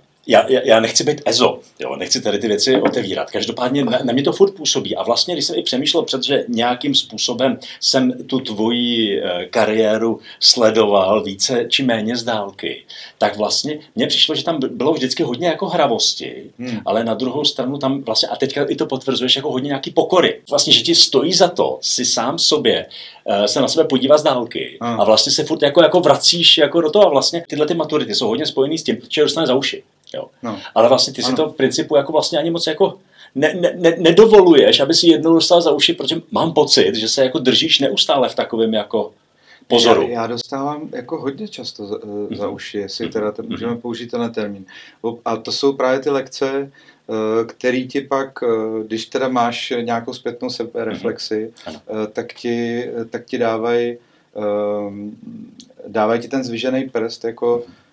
já, 0.26 0.46
já, 0.48 0.80
nechci 0.80 1.04
být 1.04 1.22
EZO, 1.24 1.60
jo, 1.78 1.96
nechci 1.96 2.20
tady 2.20 2.38
ty 2.38 2.48
věci 2.48 2.80
otevírat. 2.80 3.30
Každopádně 3.30 3.84
na, 3.84 3.98
na 4.04 4.12
mě 4.12 4.22
to 4.22 4.32
furt 4.32 4.52
působí. 4.52 4.96
A 4.96 5.02
vlastně, 5.02 5.34
když 5.34 5.44
jsem 5.44 5.58
i 5.58 5.62
přemýšlel 5.62 6.02
před, 6.02 6.22
že 6.22 6.44
nějakým 6.48 6.94
způsobem 6.94 7.58
jsem 7.80 8.12
tu 8.26 8.40
tvoji 8.40 9.20
e, 9.20 9.46
kariéru 9.46 10.20
sledoval 10.40 11.22
více 11.22 11.66
či 11.68 11.82
méně 11.82 12.16
z 12.16 12.24
dálky, 12.24 12.84
tak 13.18 13.36
vlastně 13.36 13.78
mně 13.94 14.06
přišlo, 14.06 14.34
že 14.34 14.44
tam 14.44 14.60
bylo 14.70 14.92
vždycky 14.92 15.22
hodně 15.22 15.46
jako 15.48 15.66
hravosti, 15.66 16.50
hmm. 16.58 16.80
ale 16.86 17.04
na 17.04 17.14
druhou 17.14 17.44
stranu 17.44 17.78
tam 17.78 18.02
vlastně, 18.02 18.28
a 18.28 18.36
teďka 18.36 18.64
i 18.64 18.76
to 18.76 18.86
potvrzuješ, 18.86 19.36
jako 19.36 19.50
hodně 19.50 19.68
nějaký 19.68 19.90
pokory. 19.90 20.40
Vlastně, 20.50 20.72
že 20.72 20.82
ti 20.82 20.94
stojí 20.94 21.32
za 21.32 21.48
to 21.48 21.78
si 21.82 22.04
sám 22.04 22.38
sobě 22.38 22.86
e, 23.26 23.48
se 23.48 23.60
na 23.60 23.68
sebe 23.68 23.88
podívat 23.88 24.18
z 24.18 24.22
dálky 24.22 24.78
hmm. 24.80 25.00
a 25.00 25.04
vlastně 25.04 25.32
se 25.32 25.44
furt 25.44 25.62
jako, 25.62 25.82
jako 25.82 26.00
vracíš 26.00 26.58
jako 26.58 26.80
do 26.80 26.90
toho 26.90 27.06
a 27.06 27.10
vlastně 27.10 27.44
tyhle 27.48 27.66
ty 27.66 27.74
maturity 27.74 28.14
jsou 28.14 28.28
hodně 28.28 28.46
spojený 28.46 28.78
s 28.78 28.82
tím, 28.82 28.98
že 29.08 29.22
dostane 29.22 29.46
za 29.46 29.54
uši. 29.54 29.82
Jo. 30.14 30.30
No. 30.42 30.58
Ale 30.74 30.88
vlastně 30.88 31.12
ty 31.12 31.22
si 31.22 31.28
ano. 31.28 31.36
to 31.36 31.48
v 31.48 31.56
principu 31.56 31.96
jako 31.96 32.12
vlastně 32.12 32.38
ani 32.38 32.50
moc 32.50 32.66
jako 32.66 32.98
ne, 33.34 33.54
ne, 33.54 33.72
ne, 33.76 33.96
nedovoluješ, 33.98 34.80
aby 34.80 34.94
si 34.94 35.08
jednou 35.08 35.34
dostal 35.34 35.62
za 35.62 35.70
uši, 35.70 35.92
protože 35.92 36.20
mám 36.30 36.52
pocit, 36.52 36.94
že 36.94 37.08
se 37.08 37.24
jako 37.24 37.38
držíš 37.38 37.78
neustále 37.78 38.28
v 38.28 38.34
takovém 38.34 38.74
jako 38.74 39.12
pozoru. 39.66 40.02
Já, 40.02 40.08
já 40.08 40.26
dostávám 40.26 40.88
jako 40.92 41.20
hodně 41.20 41.48
často 41.48 41.86
za, 41.86 41.96
mm-hmm. 41.96 42.36
za 42.36 42.48
uši, 42.48 42.78
jestli 42.78 43.04
mhm. 43.04 43.12
teda 43.12 43.32
ten, 43.32 43.48
můžeme 43.48 43.76
použít 43.76 44.10
ten 44.10 44.32
termín. 44.32 44.64
A 45.24 45.36
to 45.36 45.52
jsou 45.52 45.72
právě 45.72 46.00
ty 46.00 46.10
lekce, 46.10 46.70
eh, 46.70 47.44
který 47.46 47.88
ti 47.88 48.00
pak, 48.00 48.38
eh, 48.42 48.46
když 48.86 49.06
teda 49.06 49.28
máš 49.28 49.72
nějakou 49.80 50.12
zpětnou 50.12 50.50
sebereflexi, 50.50 51.52
mm-hmm. 51.66 52.06
tak 52.12 52.32
ti, 52.32 52.84
tak 53.10 53.24
ti 53.24 53.38
dávají 53.38 53.96
dávají 55.86 56.20
ti 56.20 56.28
ten 56.28 56.44
zvyžený 56.44 56.88
prst, 56.88 57.24
jako 57.24 57.64
mm-hmm 57.66 57.85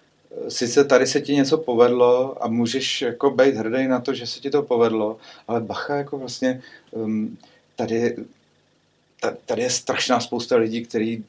sice 0.49 0.83
tady 0.83 1.07
se 1.07 1.21
ti 1.21 1.35
něco 1.35 1.57
povedlo 1.57 2.43
a 2.43 2.47
můžeš 2.47 3.01
jako 3.01 3.29
být 3.29 3.55
hrdý 3.55 3.87
na 3.87 3.99
to, 3.99 4.13
že 4.13 4.27
se 4.27 4.39
ti 4.39 4.49
to 4.49 4.63
povedlo, 4.63 5.17
ale 5.47 5.61
bacha, 5.61 5.95
jako 5.95 6.17
vlastně 6.17 6.61
um, 6.91 7.37
tady, 7.75 8.15
tady 9.45 9.61
je 9.61 9.69
strašná 9.69 10.19
spousta 10.19 10.55
lidí, 10.55 10.85
který, 10.85 11.23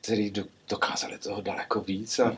který 0.00 0.32
dokázali 0.68 1.18
toho 1.18 1.40
daleko 1.40 1.80
víc 1.80 2.18
a, 2.18 2.36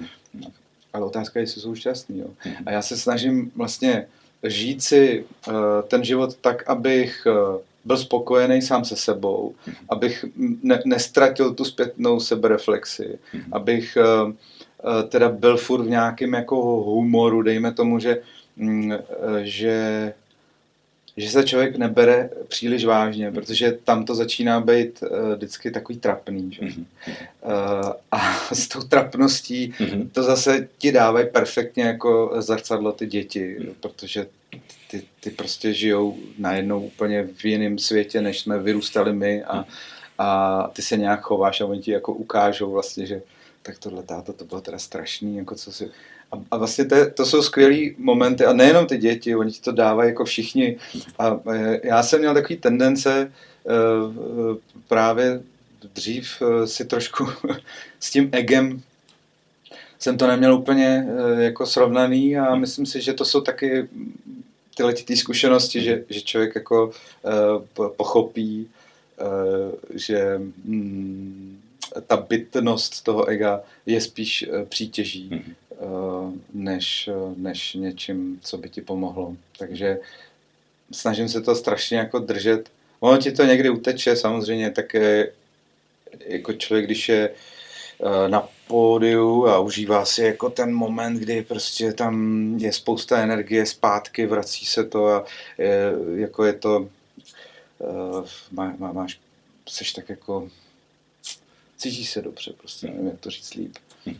ale 0.93 1.05
otázka 1.05 1.39
je, 1.39 1.43
jestli 1.43 1.61
jsou 1.61 1.75
šťastní. 1.75 2.19
Jo. 2.19 2.29
A 2.67 2.71
já 2.71 2.83
se 2.83 2.97
snažím 2.97 3.53
vlastně 3.57 4.07
žít 4.43 4.83
si 4.83 5.25
uh, 5.49 5.55
ten 5.89 6.05
život 6.05 6.37
tak, 6.41 6.69
abych 6.69 7.27
uh, 7.27 7.61
byl 7.85 7.97
spokojený 7.97 8.63
sám 8.63 8.85
se 8.85 8.97
sebou, 8.97 9.55
abych 9.89 10.25
ne, 10.63 10.83
nestratil 10.85 11.55
tu 11.55 11.65
zpětnou 11.65 12.21
sebereflexi, 12.21 13.19
abych 13.53 13.99
uh, 14.01 14.33
teda 15.09 15.29
byl 15.29 15.57
furt 15.57 15.83
v 15.83 15.91
nějakém 15.91 16.33
jako 16.33 16.57
humoru, 16.61 17.43
dejme 17.43 17.73
tomu, 17.73 17.99
že, 17.99 18.23
mm, 18.57 18.93
eh, 18.93 18.99
že, 19.43 20.13
že 21.17 21.31
se 21.31 21.45
člověk 21.45 21.77
nebere 21.77 22.31
příliš 22.49 22.85
vážně, 22.85 23.31
protože 23.33 23.79
tam 23.85 24.05
to 24.05 24.15
začíná 24.15 24.61
být 24.61 25.03
eh, 25.03 25.37
vždycky 25.37 25.71
takový 25.71 25.99
trapný. 25.99 26.53
Že? 26.53 26.63
Mm-hmm. 26.63 26.85
A 28.13 28.19
s 28.53 28.69
tou 28.69 28.81
trapností 28.81 29.75
mm-hmm. 29.79 30.09
to 30.13 30.23
zase 30.23 30.69
ti 30.79 30.93
dávají 30.93 31.27
perfektně 31.33 31.85
jako 31.85 32.33
zrcadlo 32.39 32.93
ty 32.93 33.07
děti, 33.07 33.57
protože 33.81 34.27
ty, 34.91 35.03
ty 35.21 35.31
prostě 35.31 35.75
žijou 35.75 36.17
najednou 36.39 36.81
úplně 36.81 37.29
v 37.37 37.45
jiném 37.45 37.79
světě, 37.79 38.21
než 38.21 38.41
jsme 38.41 38.59
vyrůstali 38.59 39.13
my 39.13 39.45
a, 39.45 39.65
a 40.19 40.69
ty 40.73 40.83
se 40.83 40.97
nějak 40.97 41.21
chováš 41.21 41.61
a 41.61 41.67
oni 41.67 41.81
ti 41.81 41.91
jako 41.91 42.13
ukážou 42.13 42.71
vlastně, 42.71 43.07
že 43.07 43.23
tak 43.63 43.79
tohle 43.79 44.03
táto, 44.03 44.33
to 44.33 44.45
bylo 44.45 44.61
teda 44.61 44.79
strašný, 44.79 45.37
jako 45.37 45.55
co 45.55 45.73
si... 45.73 45.91
A, 46.33 46.37
a 46.51 46.57
vlastně 46.57 46.85
to, 46.85 47.11
to 47.11 47.27
jsou 47.27 47.43
skvělý 47.43 47.95
momenty, 47.99 48.45
a 48.45 48.53
nejenom 48.53 48.87
ty 48.87 48.99
děti, 48.99 49.37
oni 49.37 49.53
ti 49.53 49.61
to 49.61 49.73
dávají 49.73 50.11
jako 50.11 50.25
všichni. 50.25 50.77
A 51.19 51.41
já 51.83 52.03
jsem 52.03 52.19
měl 52.19 52.35
takový 52.35 52.57
tendence 52.57 53.33
uh, 53.65 54.57
právě 54.89 55.43
dřív 55.95 56.43
uh, 56.43 56.65
si 56.65 56.85
trošku 56.85 57.29
s 58.01 58.11
tím 58.11 58.29
egem 58.33 58.83
jsem 60.01 60.19
to 60.19 60.27
neměl 60.27 60.55
úplně 60.55 61.07
jako 61.39 61.67
srovnaný 61.67 62.39
a 62.39 62.55
myslím 62.55 62.87
si, 62.87 63.01
že 63.01 63.13
to 63.13 63.25
jsou 63.25 63.41
taky 63.41 63.89
tyhle 64.77 64.93
ty 64.93 65.17
zkušenosti, 65.17 65.83
že, 65.83 66.05
že 66.09 66.21
člověk 66.21 66.55
jako 66.55 66.91
pochopí, 67.97 68.69
že 69.95 70.41
mm, 70.65 71.61
ta 72.07 72.17
bytnost 72.17 73.05
toho 73.05 73.27
ega 73.27 73.61
je 73.87 74.01
spíš 74.01 74.43
eh, 74.43 74.65
přítěží, 74.65 75.31
mm-hmm. 75.31 76.39
než, 76.55 77.09
eh, 77.09 77.35
než 77.37 77.75
něčím, 77.75 78.41
co 78.43 78.59
by 78.59 78.69
ti 78.69 78.81
pomohlo. 78.81 79.37
Takže 79.59 79.99
snažím 80.93 81.29
se 81.29 81.41
to 81.41 81.55
strašně 81.55 81.99
jako 81.99 82.19
držet. 82.19 82.71
Ono 83.01 83.19
ti 83.19 83.33
to 83.33 83.45
někdy 83.45 83.71
uteče, 83.71 84.17
samozřejmě, 84.17 84.71
tak 84.71 84.95
jako 86.27 86.53
člověk, 86.53 86.87
když 86.87 87.09
je 87.09 87.31
na 88.29 88.49
pódiu 88.67 89.47
a 89.47 89.59
užívá 89.59 90.05
si 90.05 90.23
jako 90.23 90.51
ten 90.51 90.75
moment, 90.75 91.19
kdy 91.19 91.43
prostě 91.43 91.93
tam 91.93 92.15
je 92.59 92.73
spousta 92.73 93.19
energie 93.19 93.67
zpátky, 93.67 94.27
vrací 94.27 94.67
se 94.67 94.85
to 94.85 95.07
a 95.07 95.25
je, 95.59 95.93
jako 96.15 96.45
je 96.45 96.53
to, 96.53 96.89
má, 98.53 98.75
má, 98.79 98.93
máš, 98.93 99.21
seš 99.69 99.93
tak 99.93 100.09
jako 100.09 100.49
cítí 101.81 102.07
se 102.07 102.23
dobře, 102.23 102.53
prostě 102.53 102.87
nevím, 102.87 103.07
jak 103.07 103.21
to 103.21 103.31
říct 103.31 103.55
líp, 103.55 103.77
uh, 104.07 104.13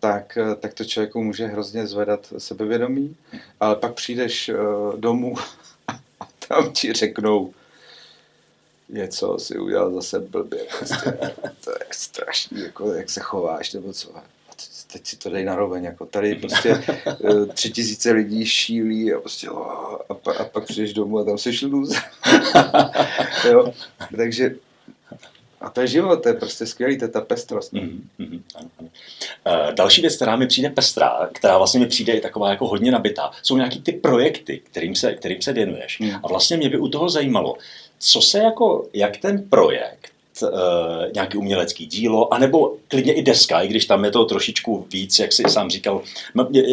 tak, 0.00 0.38
tak 0.60 0.74
to 0.74 0.84
člověku 0.84 1.22
může 1.22 1.46
hrozně 1.46 1.86
zvedat 1.86 2.32
sebevědomí, 2.38 3.16
ale 3.60 3.76
pak 3.76 3.94
přijdeš 3.94 4.48
uh, 4.48 4.96
domů 4.96 5.36
a 6.20 6.28
tam 6.48 6.72
ti 6.72 6.92
řeknou, 6.92 7.54
něco 8.88 9.38
si 9.38 9.58
udělal 9.58 9.94
zase 9.94 10.20
blbě. 10.20 10.66
Prostě, 10.78 11.12
to 11.64 11.70
je 11.70 11.86
strašný, 11.90 12.62
jako, 12.62 12.92
jak 12.92 13.10
se 13.10 13.20
chováš, 13.20 13.72
nebo 13.72 13.92
co. 13.92 14.14
teď 14.92 15.06
si 15.06 15.16
to 15.16 15.30
dej 15.30 15.44
na 15.44 15.56
roveň, 15.56 15.84
jako 15.84 16.06
tady 16.06 16.34
prostě 16.34 16.84
eh, 17.06 17.46
tři 17.54 17.70
tisíce 17.70 18.10
lidí 18.10 18.46
šílí 18.46 19.14
a 19.14 19.20
prostě 19.20 19.48
a, 20.08 20.14
pa, 20.14 20.32
a 20.32 20.44
pak 20.44 20.64
přijdeš 20.64 20.92
domů 20.92 21.18
a 21.18 21.24
tam 21.24 21.38
seš 21.38 21.62
lůz. 21.62 21.96
jo, 23.50 23.74
takže 24.16 24.54
a 25.60 25.70
to 25.70 25.80
je 25.80 25.86
život, 25.86 26.22
to 26.22 26.28
je 26.28 26.34
prostě 26.34 26.66
skvělý, 26.66 26.98
to 26.98 27.04
je 27.04 27.08
ta 27.08 27.20
pestrost. 27.20 27.72
Mm, 27.72 28.08
mm, 28.18 28.42
mm, 28.80 28.88
další 29.74 30.00
věc, 30.00 30.16
která 30.16 30.36
mi 30.36 30.46
přijde 30.46 30.70
pestrá, 30.70 31.28
která 31.32 31.58
vlastně 31.58 31.80
mi 31.80 31.86
přijde 31.86 32.12
i 32.12 32.20
taková 32.20 32.50
jako 32.50 32.66
hodně 32.66 32.90
nabitá, 32.90 33.30
jsou 33.42 33.56
nějaký 33.56 33.82
ty 33.82 33.92
projekty, 33.92 34.60
kterým 34.64 34.94
se, 34.94 35.14
kterým 35.14 35.42
se 35.42 35.52
věnuješ. 35.52 35.98
Mm. 35.98 36.10
A 36.22 36.28
vlastně 36.28 36.56
mě 36.56 36.68
by 36.68 36.78
u 36.78 36.88
toho 36.88 37.08
zajímalo, 37.08 37.56
co 37.98 38.20
se 38.20 38.38
jako, 38.38 38.88
jak 38.92 39.16
ten 39.16 39.48
projekt 39.48 40.10
uh, 40.42 40.50
nějaký 41.14 41.38
umělecký 41.38 41.86
dílo, 41.86 42.34
anebo 42.34 42.74
klidně 42.88 43.12
i 43.12 43.22
deska, 43.22 43.60
i 43.60 43.68
když 43.68 43.86
tam 43.86 44.04
je 44.04 44.10
to 44.10 44.24
trošičku 44.24 44.86
víc, 44.92 45.18
jak 45.18 45.32
jsi 45.32 45.42
sám 45.48 45.70
říkal, 45.70 46.02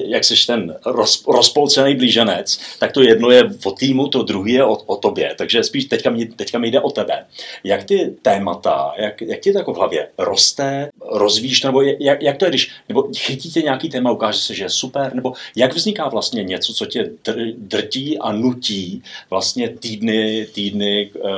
jak 0.06 0.23
jsi 0.23 0.47
ten 0.47 0.75
roz, 0.86 1.23
rozpolcený 1.28 1.95
blíženec, 1.95 2.60
tak 2.80 2.91
to 2.91 3.01
jedno 3.01 3.30
je 3.30 3.43
o 3.65 3.71
týmu, 3.71 4.08
to 4.08 4.23
druhé 4.23 4.51
je 4.51 4.63
o, 4.63 4.73
o 4.73 4.95
tobě. 4.95 5.36
Takže 5.38 5.63
spíš 5.63 5.86
teďka 5.86 6.10
mi, 6.10 6.25
teďka 6.25 6.60
mi 6.60 6.71
jde 6.71 6.82
o 6.82 6.91
tebe. 6.91 7.25
Jak 7.63 7.84
ty 7.84 8.15
témata, 8.21 8.93
jak, 8.97 9.21
jak 9.21 9.39
ti 9.39 9.51
to 9.51 9.58
jako 9.58 9.73
v 9.73 9.78
hlavě 9.78 10.08
roste, 10.17 10.89
rozvíjíš, 11.12 11.63
nebo 11.63 11.82
jak, 11.82 12.21
jak 12.21 12.38
to 12.38 12.45
je, 12.45 12.49
když, 12.49 12.71
nebo 12.89 13.08
chytíte 13.17 13.62
nějaký 13.62 13.89
téma, 13.89 14.12
ukáže 14.12 14.39
se, 14.39 14.54
že 14.54 14.63
je 14.63 14.69
super, 14.69 15.15
nebo 15.15 15.34
jak 15.56 15.73
vzniká 15.73 16.10
vlastně 16.10 16.43
něco, 16.43 16.73
co 16.73 16.86
tě 16.86 17.04
dr, 17.04 17.36
drtí 17.58 18.19
a 18.19 18.32
nutí 18.32 19.04
vlastně 19.30 19.69
týdny, 19.69 20.47
týdny 20.54 21.12
uh, 21.15 21.32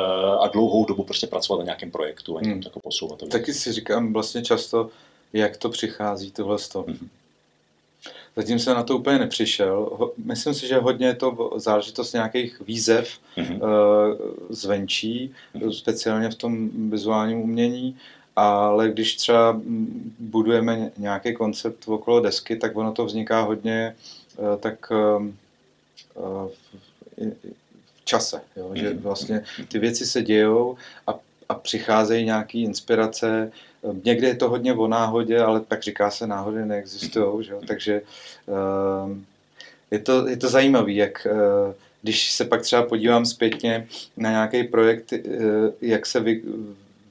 a 0.43 0.47
dlouhou 0.47 0.85
dobu 0.85 1.03
prostě 1.03 1.27
pracovat 1.27 1.59
na 1.59 1.63
nějakém 1.65 1.91
projektu 1.91 2.16
projektu 2.17 2.37
a 2.37 2.39
hmm. 2.39 2.61
jako 2.65 2.79
posouvat. 2.79 3.29
Taky 3.29 3.53
si 3.53 3.71
říkám 3.71 4.13
vlastně 4.13 4.41
často, 4.41 4.89
jak 5.33 5.57
to 5.57 5.69
přichází 5.69 6.31
tohle 6.31 6.57
hmm. 6.87 7.09
Zatím 8.35 8.59
jsem 8.59 8.75
na 8.75 8.83
to 8.83 8.97
úplně 8.97 9.19
nepřišel. 9.19 10.09
Myslím 10.17 10.53
si, 10.53 10.67
že 10.67 10.77
hodně 10.77 11.07
je 11.07 11.15
to 11.15 11.53
záležitost 11.55 12.13
nějakých 12.13 12.61
výzev 12.61 13.09
mm-hmm. 13.37 13.59
zvenčí, 14.49 15.33
mm-hmm. 15.55 15.71
speciálně 15.71 16.29
v 16.29 16.35
tom 16.35 16.69
vizuálním 16.89 17.41
umění. 17.41 17.97
ale 18.35 18.89
když 18.89 19.15
třeba 19.15 19.61
budujeme 20.19 20.91
nějaký 20.97 21.33
koncept 21.33 21.87
okolo 21.87 22.19
desky, 22.19 22.55
tak 22.55 22.77
ono 22.77 22.93
to 22.93 23.05
vzniká 23.05 23.41
hodně 23.41 23.95
eh, 24.37 24.57
tak 24.57 24.91
v 27.95 28.05
čase, 28.05 28.41
jo? 28.55 28.71
že 28.73 28.89
mhm. 28.89 28.99
vlastně 28.99 29.43
ty 29.67 29.79
věci 29.79 30.05
se 30.05 30.21
dějou 30.21 30.77
a, 31.07 31.19
a 31.49 31.53
přicházejí 31.53 32.25
nějaké 32.25 32.57
inspirace, 32.57 33.51
Někdy 34.03 34.27
je 34.27 34.35
to 34.35 34.49
hodně 34.49 34.73
o 34.73 34.87
náhodě, 34.87 35.39
ale 35.39 35.59
tak 35.59 35.83
říká 35.83 36.11
se, 36.11 36.27
náhody 36.27 36.65
neexistují, 36.65 37.45
že 37.45 37.53
takže 37.67 38.01
je 39.91 39.99
to, 39.99 40.27
je 40.27 40.37
to 40.37 40.49
zajímavé, 40.49 40.91
jak 40.91 41.27
když 42.01 42.31
se 42.31 42.45
pak 42.45 42.61
třeba 42.61 42.83
podívám 42.83 43.25
zpětně 43.25 43.87
na 44.17 44.29
nějaký 44.29 44.63
projekt, 44.63 45.13
eh, 45.13 45.19
jak 45.81 46.05
se 46.05 46.19
vy, 46.19 46.41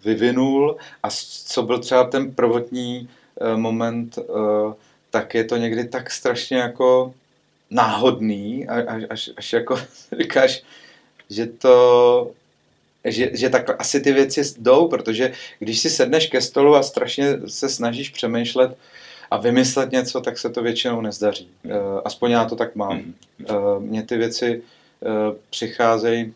vyvinul 0.05 0.77
a 1.03 1.09
co 1.46 1.62
byl 1.62 1.79
třeba 1.79 2.05
ten 2.05 2.35
prvotní 2.35 3.09
eh, 3.40 3.57
moment, 3.57 4.18
eh, 4.18 4.75
tak 5.11 5.35
je 5.35 5.44
to 5.44 5.57
někdy 5.57 5.88
tak 5.88 6.11
strašně 6.11 6.57
jako 6.57 7.14
náhodný, 7.70 8.68
až, 8.68 9.05
až, 9.11 9.31
až 9.37 9.53
jako 9.53 9.77
říkáš, 10.20 10.62
že 11.31 11.46
to, 11.46 12.31
že, 13.06 13.30
že 13.32 13.50
tak 13.50 13.80
asi 13.80 14.00
ty 14.00 14.12
věci 14.12 14.42
jdou, 14.58 14.88
protože 14.88 15.32
když 15.58 15.80
si 15.80 15.90
sedneš 15.90 16.26
ke 16.26 16.40
stolu 16.40 16.74
a 16.74 16.82
strašně 16.82 17.38
se 17.46 17.68
snažíš 17.68 18.10
přemýšlet, 18.10 18.76
a 19.30 19.36
vymyslet 19.36 19.92
něco, 19.92 20.20
tak 20.20 20.38
se 20.38 20.50
to 20.50 20.62
většinou 20.62 21.00
nezdaří. 21.00 21.48
Aspoň 22.04 22.30
já 22.30 22.44
to 22.44 22.56
tak 22.56 22.76
mám. 22.76 22.98
Mm-hmm. 22.98 23.80
Mně 23.80 24.02
ty 24.02 24.16
věci 24.16 24.62
Eh, 25.02 25.36
přicházejí 25.50 26.34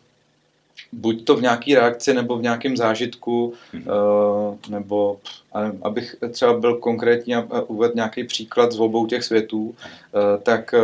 buď 0.91 1.25
to 1.25 1.35
v 1.35 1.41
nějaký 1.41 1.75
reakci 1.75 2.13
nebo 2.13 2.37
v 2.37 2.41
nějakém 2.41 2.77
zážitku, 2.77 3.53
mm-hmm. 3.73 4.57
nebo 4.69 5.19
abych 5.81 6.15
třeba 6.31 6.59
byl 6.59 6.75
konkrétní 6.77 7.35
a 7.35 7.61
uvedl 7.67 7.93
nějaký 7.95 8.23
příklad 8.23 8.71
z 8.71 8.79
obou 8.79 9.05
těch 9.05 9.23
světů, 9.23 9.75
eh, 9.75 10.37
tak, 10.43 10.75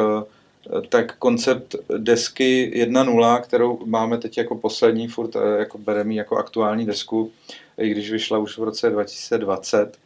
tak 0.89 1.17
koncept 1.17 1.75
desky 1.97 2.71
1.0, 2.75 3.41
kterou 3.41 3.79
máme 3.85 4.17
teď 4.17 4.37
jako 4.37 4.55
poslední, 4.55 5.07
furt 5.07 5.35
jako 5.57 5.77
bereme 5.77 6.13
jako 6.13 6.37
aktuální 6.37 6.85
desku, 6.85 7.31
i 7.77 7.89
když 7.89 8.11
vyšla 8.11 8.37
už 8.37 8.57
v 8.57 8.63
roce 8.63 8.89
2020, 8.89 9.97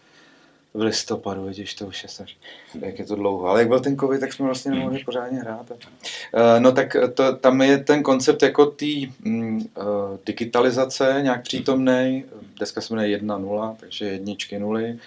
v 0.74 0.82
listopadu, 0.82 1.46
vidíš, 1.46 1.74
to 1.74 1.88
už 1.88 2.04
je 2.04 2.10
strašně, 2.10 2.40
jak 2.80 3.00
je 3.00 3.06
to 3.06 3.16
dlouho. 3.16 3.48
Ale 3.48 3.60
jak 3.60 3.68
byl 3.68 3.80
ten 3.80 3.98
covid, 3.98 4.20
tak 4.20 4.34
jsme 4.34 4.46
vlastně 4.46 4.72
nemohli 4.72 5.04
pořádně 5.04 5.40
hrát. 5.40 5.72
Uh, 5.72 5.78
no 6.60 6.72
tak 6.72 6.96
to, 7.14 7.36
tam 7.36 7.62
je 7.62 7.78
ten 7.78 8.04
koncept 8.04 8.44
jako 8.44 8.66
té 8.66 8.86
mm, 9.20 9.56
uh, 9.58 9.64
digitalizace 10.26 11.20
nějak 11.22 11.44
přítomný. 11.44 12.26
Dneska 12.58 12.82
se 12.82 12.94
jmenuje 12.94 13.18
1.0, 13.18 13.76
takže 13.80 14.06
jedničky 14.06 14.60
nuly. 14.60 14.98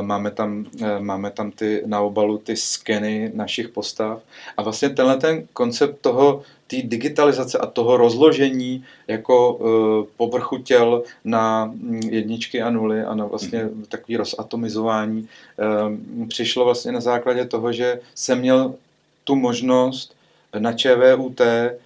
Máme, 0.00 0.30
tam, 0.30 0.66
máme 0.98 1.30
tam 1.30 1.50
ty 1.50 1.82
na 1.86 2.00
obalu 2.00 2.38
ty 2.38 2.56
skeny 2.56 3.30
našich 3.34 3.68
postav. 3.68 4.22
A 4.56 4.62
vlastně 4.62 4.90
tenhle 4.90 5.16
ten 5.16 5.46
koncept 5.52 6.00
toho 6.00 6.42
té 6.66 6.76
digitalizace 6.82 7.58
a 7.58 7.66
toho 7.66 7.96
rozložení 7.96 8.84
jako 9.08 9.54
uh, 9.54 10.06
povrchu 10.16 10.58
těl 10.58 11.02
na 11.24 11.64
mm, 11.64 12.00
jedničky 12.10 12.62
a 12.62 12.70
nuly 12.70 13.02
a 13.02 13.14
na 13.14 13.24
vlastně 13.24 13.68
takový 13.88 14.16
rozatomizování 14.16 15.28
uh, 16.18 16.28
přišlo 16.28 16.64
vlastně 16.64 16.92
na 16.92 17.00
základě 17.00 17.44
toho, 17.44 17.72
že 17.72 18.00
jsem 18.14 18.38
měl 18.38 18.74
tu 19.24 19.34
možnost 19.34 20.16
na 20.58 20.72
ČVUT 20.72 21.40
eh, 21.40 21.78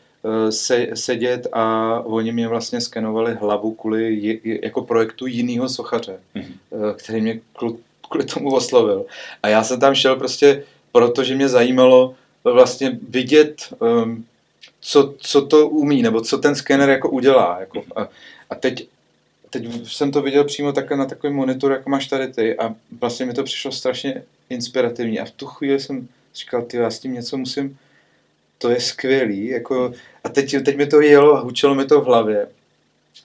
se, 0.52 0.86
sedět 0.94 1.46
a 1.52 1.94
oni 2.04 2.32
mě 2.32 2.48
vlastně 2.48 2.80
skenovali 2.80 3.34
hlavu 3.34 3.74
kvůli 3.74 4.40
jako 4.62 4.82
projektu 4.82 5.26
jiného 5.26 5.68
sochaře, 5.68 6.18
mm-hmm. 6.36 6.94
který 6.94 7.20
mě 7.20 7.40
kvůli 8.08 8.24
tomu 8.24 8.54
oslovil. 8.54 9.04
A 9.42 9.48
já 9.48 9.64
jsem 9.64 9.80
tam 9.80 9.94
šel 9.94 10.16
prostě, 10.16 10.62
protože 10.92 11.34
mě 11.34 11.48
zajímalo 11.48 12.14
vlastně 12.44 12.98
vidět 13.08 13.74
um, 13.78 14.24
co, 14.80 15.14
co 15.18 15.46
to 15.46 15.68
umí, 15.68 16.02
nebo 16.02 16.20
co 16.20 16.38
ten 16.38 16.54
skener 16.54 16.88
jako 16.88 17.10
udělá. 17.10 17.60
Jako, 17.60 17.82
a, 17.96 18.08
a 18.50 18.54
teď, 18.54 18.88
teď 19.50 19.64
jsem 19.88 20.12
to 20.12 20.22
viděl 20.22 20.44
přímo 20.44 20.72
takhle 20.72 20.96
na 20.96 21.06
takový 21.06 21.32
monitor, 21.32 21.72
jako 21.72 21.90
máš 21.90 22.06
tady 22.06 22.28
ty 22.28 22.58
a 22.58 22.74
vlastně 23.00 23.26
mi 23.26 23.34
to 23.34 23.44
přišlo 23.44 23.72
strašně 23.72 24.22
inspirativní 24.50 25.20
a 25.20 25.24
v 25.24 25.30
tu 25.30 25.46
chvíli 25.46 25.80
jsem 25.80 26.08
říkal, 26.34 26.62
ty 26.62 26.76
já 26.76 26.90
s 26.90 26.98
tím 26.98 27.14
něco 27.14 27.36
musím, 27.36 27.78
to 28.58 28.70
je 28.70 28.80
skvělý, 28.80 29.46
jako, 29.46 29.92
a 30.24 30.28
teď, 30.28 30.56
teď 30.64 30.76
mi 30.76 30.86
to 30.86 31.00
jelo 31.00 31.36
a 31.36 31.40
hučelo 31.40 31.74
mi 31.74 31.84
to 31.84 32.00
v 32.00 32.04
hlavě. 32.04 32.48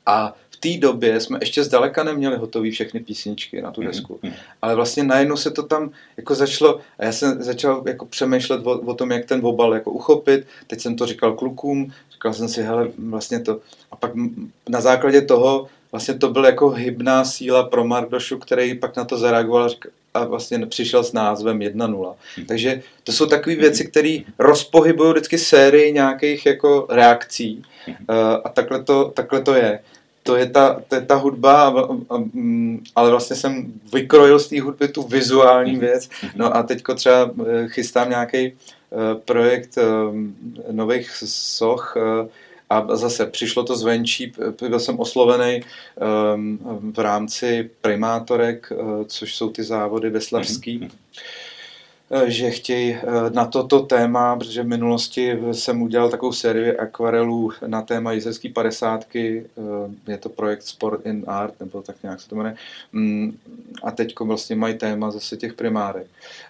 A 0.05 0.35
té 0.65 0.77
době 0.77 1.19
jsme 1.19 1.37
ještě 1.41 1.63
zdaleka 1.63 2.03
neměli 2.03 2.37
hotové 2.37 2.71
všechny 2.71 2.99
písničky 2.99 3.61
na 3.61 3.71
tu 3.71 3.81
mhm, 3.81 3.91
desku. 3.91 4.19
Mm-hmm. 4.23 4.33
Ale 4.61 4.75
vlastně 4.75 5.03
najednou 5.03 5.37
se 5.37 5.51
to 5.51 5.63
tam 5.63 5.89
jako 6.17 6.35
začalo, 6.35 6.79
a 6.99 7.05
já 7.05 7.11
jsem 7.11 7.43
začal 7.43 7.83
jako 7.87 8.05
přemýšlet 8.05 8.67
o, 8.67 8.79
o 8.79 8.93
tom, 8.93 9.11
jak 9.11 9.25
ten 9.25 9.45
obal 9.45 9.73
jako 9.73 9.91
uchopit. 9.91 10.47
Teď 10.67 10.81
jsem 10.81 10.95
to 10.95 11.05
říkal 11.05 11.33
klukům, 11.33 11.91
říkal 12.11 12.33
jsem 12.33 12.47
si, 12.47 12.63
hele, 12.63 12.87
vlastně 12.97 13.39
to. 13.39 13.59
A 13.91 13.95
pak 13.95 14.11
na 14.69 14.81
základě 14.81 15.21
toho 15.21 15.67
vlastně 15.91 16.13
to 16.13 16.29
byl 16.29 16.45
jako 16.45 16.69
hybná 16.69 17.25
síla 17.25 17.63
pro 17.63 17.87
Mardošu, 17.87 18.37
který 18.37 18.75
pak 18.75 18.95
na 18.95 19.05
to 19.05 19.17
zareagoval 19.17 19.69
a 20.13 20.25
vlastně 20.25 20.65
přišel 20.65 21.03
s 21.03 21.13
názvem 21.13 21.59
1.0. 21.59 22.15
Hmm. 22.35 22.45
Takže 22.45 22.81
to 23.03 23.11
jsou 23.11 23.25
takové 23.25 23.55
věci, 23.55 23.87
které 23.87 24.17
rozpohybují 24.39 25.11
vždycky 25.11 25.37
sérii 25.37 25.93
nějakých 25.93 26.45
jako 26.45 26.87
reakcí 26.89 27.63
hmm. 27.85 27.95
a 28.43 28.49
takhle 28.49 28.83
to, 28.83 29.11
takhle 29.15 29.41
to 29.41 29.53
je 29.53 29.79
to 30.25 30.35
je 30.35 30.49
ta, 30.49 30.81
to 30.87 30.95
je 30.95 31.01
ta 31.01 31.15
hudba, 31.15 31.67
a, 31.67 31.81
a, 32.09 32.17
mm, 32.17 32.83
ale 32.95 33.09
vlastně 33.09 33.35
jsem 33.35 33.73
vykrojil 33.93 34.39
z 34.39 34.47
té 34.47 34.61
hudby 34.61 34.87
tu 34.87 35.03
vizuální 35.03 35.71
mhm. 35.71 35.79
věc. 35.79 36.09
No 36.35 36.55
a 36.55 36.63
teďko 36.63 36.95
třeba 36.95 37.31
eh, 37.47 37.67
chystám 37.67 38.09
nějaký 38.09 38.51
uh, 38.51 39.21
projekt 39.25 39.77
uh, 39.77 40.15
nových 40.71 41.11
soch 41.25 41.97
a 42.69 42.95
zase 42.95 43.25
přišlo 43.25 43.63
to 43.63 43.75
zvenčí, 43.75 44.33
byl 44.69 44.79
jsem 44.79 44.99
oslovený 44.99 45.61
um, 46.33 46.93
v 46.95 46.99
rámci 46.99 47.69
primátorek, 47.81 48.71
uh, 48.71 49.03
což 49.05 49.35
jsou 49.35 49.49
ty 49.49 49.63
závody 49.63 50.09
veslavský. 50.09 50.79
Mm-hmm 50.79 50.89
Eh, 51.17 51.44
že 52.25 52.51
chtějí 52.51 52.93
eh, 52.93 53.01
na 53.29 53.45
toto 53.45 53.79
téma, 53.79 54.35
protože 54.35 54.63
v 54.63 54.67
minulosti 54.67 55.39
jsem 55.51 55.81
udělal 55.81 56.09
takovou 56.09 56.33
sérii 56.33 56.77
akvarelů 56.77 57.51
na 57.67 57.81
téma 57.81 58.11
jizerský 58.11 58.49
padesátky, 58.49 59.45
eh, 60.07 60.11
je 60.11 60.17
to 60.17 60.29
projekt 60.29 60.63
Sport 60.63 61.05
in 61.05 61.23
Art, 61.27 61.59
nebo 61.59 61.81
tak 61.81 61.95
nějak 62.03 62.21
se 62.21 62.29
to 62.29 62.35
jmenuje, 62.35 62.55
mm, 62.91 63.37
a 63.83 63.91
teď 63.91 64.19
vlastně 64.19 64.55
mají 64.55 64.77
téma 64.77 65.11
zase 65.11 65.37
těch 65.37 65.53
primárek. 65.53 66.07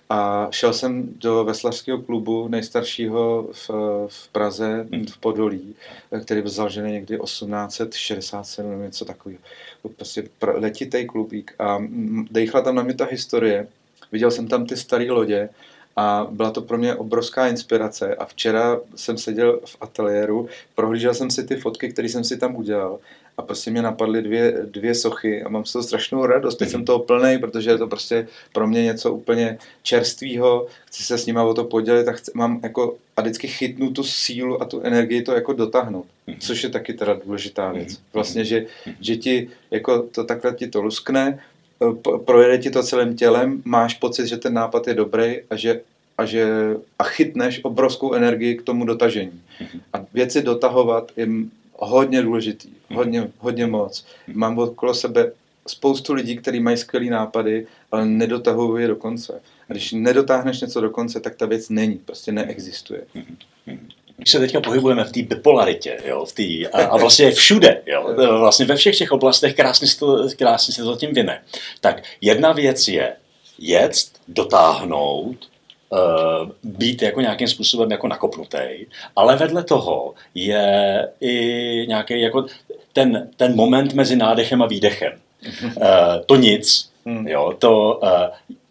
A 0.10 0.48
šel 0.52 0.74
jsem 0.74 1.10
do 1.18 1.44
veslařského 1.44 2.02
klubu 2.02 2.48
nejstaršího 2.48 3.50
v, 3.52 3.70
v 4.08 4.28
Praze, 4.32 4.88
hmm. 4.92 5.06
v 5.06 5.18
Podolí, 5.18 5.76
který 6.24 6.42
byl 6.42 6.52
založený 6.52 6.92
někdy 6.92 7.18
1867 7.18 8.70
nebo 8.70 8.84
něco 8.84 9.06
takového. 9.06 9.42
Prostě 9.96 10.24
letitý 10.42 11.06
klubík 11.06 11.54
a 11.60 11.84
dejchla 12.32 12.62
tam 12.62 12.76
na 12.76 12.84
mě 12.84 12.94
ta 12.94 13.06
historie, 13.06 13.68
Viděl 14.12 14.32
jsem 14.32 14.48
tam 14.48 14.66
ty 14.66 14.78
staré 14.78 15.12
lodě 15.12 15.50
a 15.96 16.28
byla 16.32 16.52
to 16.52 16.62
pro 16.62 16.78
mě 16.78 16.96
obrovská 16.96 17.48
inspirace. 17.48 18.16
A 18.16 18.26
včera 18.26 18.80
jsem 18.96 19.18
seděl 19.18 19.60
v 19.66 19.78
ateliéru, 19.82 20.50
prohlížel 20.76 21.14
jsem 21.14 21.32
si 21.32 21.44
ty 21.44 21.56
fotky, 21.56 21.90
které 21.90 22.10
jsem 22.10 22.24
si 22.24 22.38
tam 22.38 22.56
udělal 22.56 23.00
a 23.38 23.42
prostě 23.42 23.72
mě 23.72 23.82
napadly 23.82 24.22
dvě, 24.22 24.58
dvě 24.66 24.96
sochy 24.96 25.44
a 25.44 25.50
mám 25.50 25.66
z 25.66 25.72
toho 25.74 25.84
strašnou 25.84 26.26
radost. 26.26 26.56
Teď 26.56 26.70
jsem 26.70 26.86
toho 26.86 27.00
plný, 27.00 27.38
protože 27.38 27.70
je 27.70 27.78
to 27.78 27.88
prostě 27.88 28.28
pro 28.54 28.68
mě 28.68 28.84
něco 28.84 29.14
úplně 29.14 29.58
čerstvého. 29.84 30.68
Chci 30.86 31.04
se 31.04 31.18
s 31.18 31.26
nima 31.26 31.44
o 31.44 31.54
to 31.54 31.64
podělit 31.64 32.08
a 32.08 32.12
chci, 32.12 32.32
mám 32.34 32.60
jako 32.64 32.98
a 33.18 33.22
vždycky 33.22 33.48
chytnu 33.48 33.92
tu 33.92 34.04
sílu 34.04 34.62
a 34.62 34.66
tu 34.66 34.82
energii 34.82 35.22
to 35.22 35.34
jako 35.34 35.54
dotáhnout. 35.54 36.06
Mm. 36.28 36.36
Což 36.40 36.64
je 36.64 36.70
taky 36.70 36.94
teda 36.94 37.14
důležitá 37.26 37.72
věc. 37.72 37.90
Mm. 37.90 38.04
Vlastně, 38.14 38.46
že, 38.46 38.66
že 39.02 39.16
ti 39.16 39.50
jako 39.72 40.02
to 40.02 40.24
takhle 40.24 40.54
ti 40.54 40.68
to 40.68 40.82
luskne, 40.82 41.40
projede 42.26 42.58
ti 42.58 42.72
to 42.72 42.84
celým 42.84 43.16
tělem, 43.16 43.62
máš 43.66 43.94
pocit, 43.94 44.28
že 44.28 44.38
ten 44.38 44.54
nápad 44.54 44.88
je 44.88 44.94
dobrý 44.94 45.42
a 45.50 45.56
že 45.56 45.82
a, 46.18 46.26
že, 46.26 46.48
a 47.00 47.04
chytneš 47.04 47.60
obrovskou 47.64 48.14
energii 48.14 48.56
k 48.56 48.62
tomu 48.62 48.86
dotažení. 48.86 49.42
A 49.94 50.06
věci 50.14 50.42
dotahovat 50.42 51.12
je 51.18 51.28
hodně 51.74 52.22
důležitý, 52.22 52.70
hodně, 52.94 53.32
hodně 53.40 53.68
moc. 53.68 54.06
Mám 54.34 54.60
okolo 54.60 54.94
sebe 54.94 55.32
spoustu 55.68 56.14
lidí, 56.14 56.38
kteří 56.38 56.60
mají 56.60 56.78
skvělé 56.78 57.06
nápady, 57.06 57.68
ale 57.92 58.06
nedotahují 58.06 58.82
je 58.82 58.88
do 58.88 58.96
konce. 58.96 59.42
A 59.70 59.74
když 59.74 59.92
nedotáhneš 59.92 60.62
něco 60.62 60.82
do 60.82 60.90
konce, 60.90 61.20
tak 61.20 61.36
ta 61.36 61.46
věc 61.46 61.70
není, 61.70 61.96
prostě 61.96 62.32
neexistuje. 62.32 63.02
My 64.18 64.26
se 64.26 64.40
teďka 64.40 64.62
pohybujeme 64.62 65.04
v 65.04 65.12
té 65.12 65.22
bipolaritě, 65.22 65.98
jo, 66.06 66.26
v 66.26 66.34
tý, 66.34 66.68
a, 66.68 66.86
a 66.86 66.98
vlastně 66.98 67.32
všude, 67.32 67.82
jo, 67.86 68.16
vlastně 68.40 68.66
ve 68.66 68.76
všech 68.76 68.98
těch 68.98 69.12
oblastech 69.12 69.56
krásně 69.56 69.88
se 69.88 70.00
to, 70.00 70.28
krásně 70.38 70.74
se 70.74 70.84
to 70.84 70.96
tím 70.96 71.14
vyne. 71.14 71.42
Tak 71.82 72.04
jedna 72.22 72.52
věc 72.52 72.88
je 72.88 73.14
jet, 73.60 73.94
dotáhnout, 74.28 75.38
Uh, 75.90 76.50
být 76.64 77.02
jako 77.02 77.22
nějakým 77.22 77.48
způsobem 77.48 77.92
jako 77.92 78.08
nakopnutý, 78.08 78.86
ale 79.16 79.36
vedle 79.36 79.64
toho 79.64 80.14
je 80.36 81.08
i 81.22 81.34
nějaký 81.88 82.22
jako 82.22 82.46
ten, 82.94 83.30
ten 83.38 83.56
moment 83.56 83.94
mezi 83.94 84.16
nádechem 84.16 84.62
a 84.62 84.66
výdechem. 84.66 85.14
to 86.26 86.36
nic, 86.36 86.90
hmm. 87.06 87.28
jo, 87.28 87.56
to, 87.60 88.02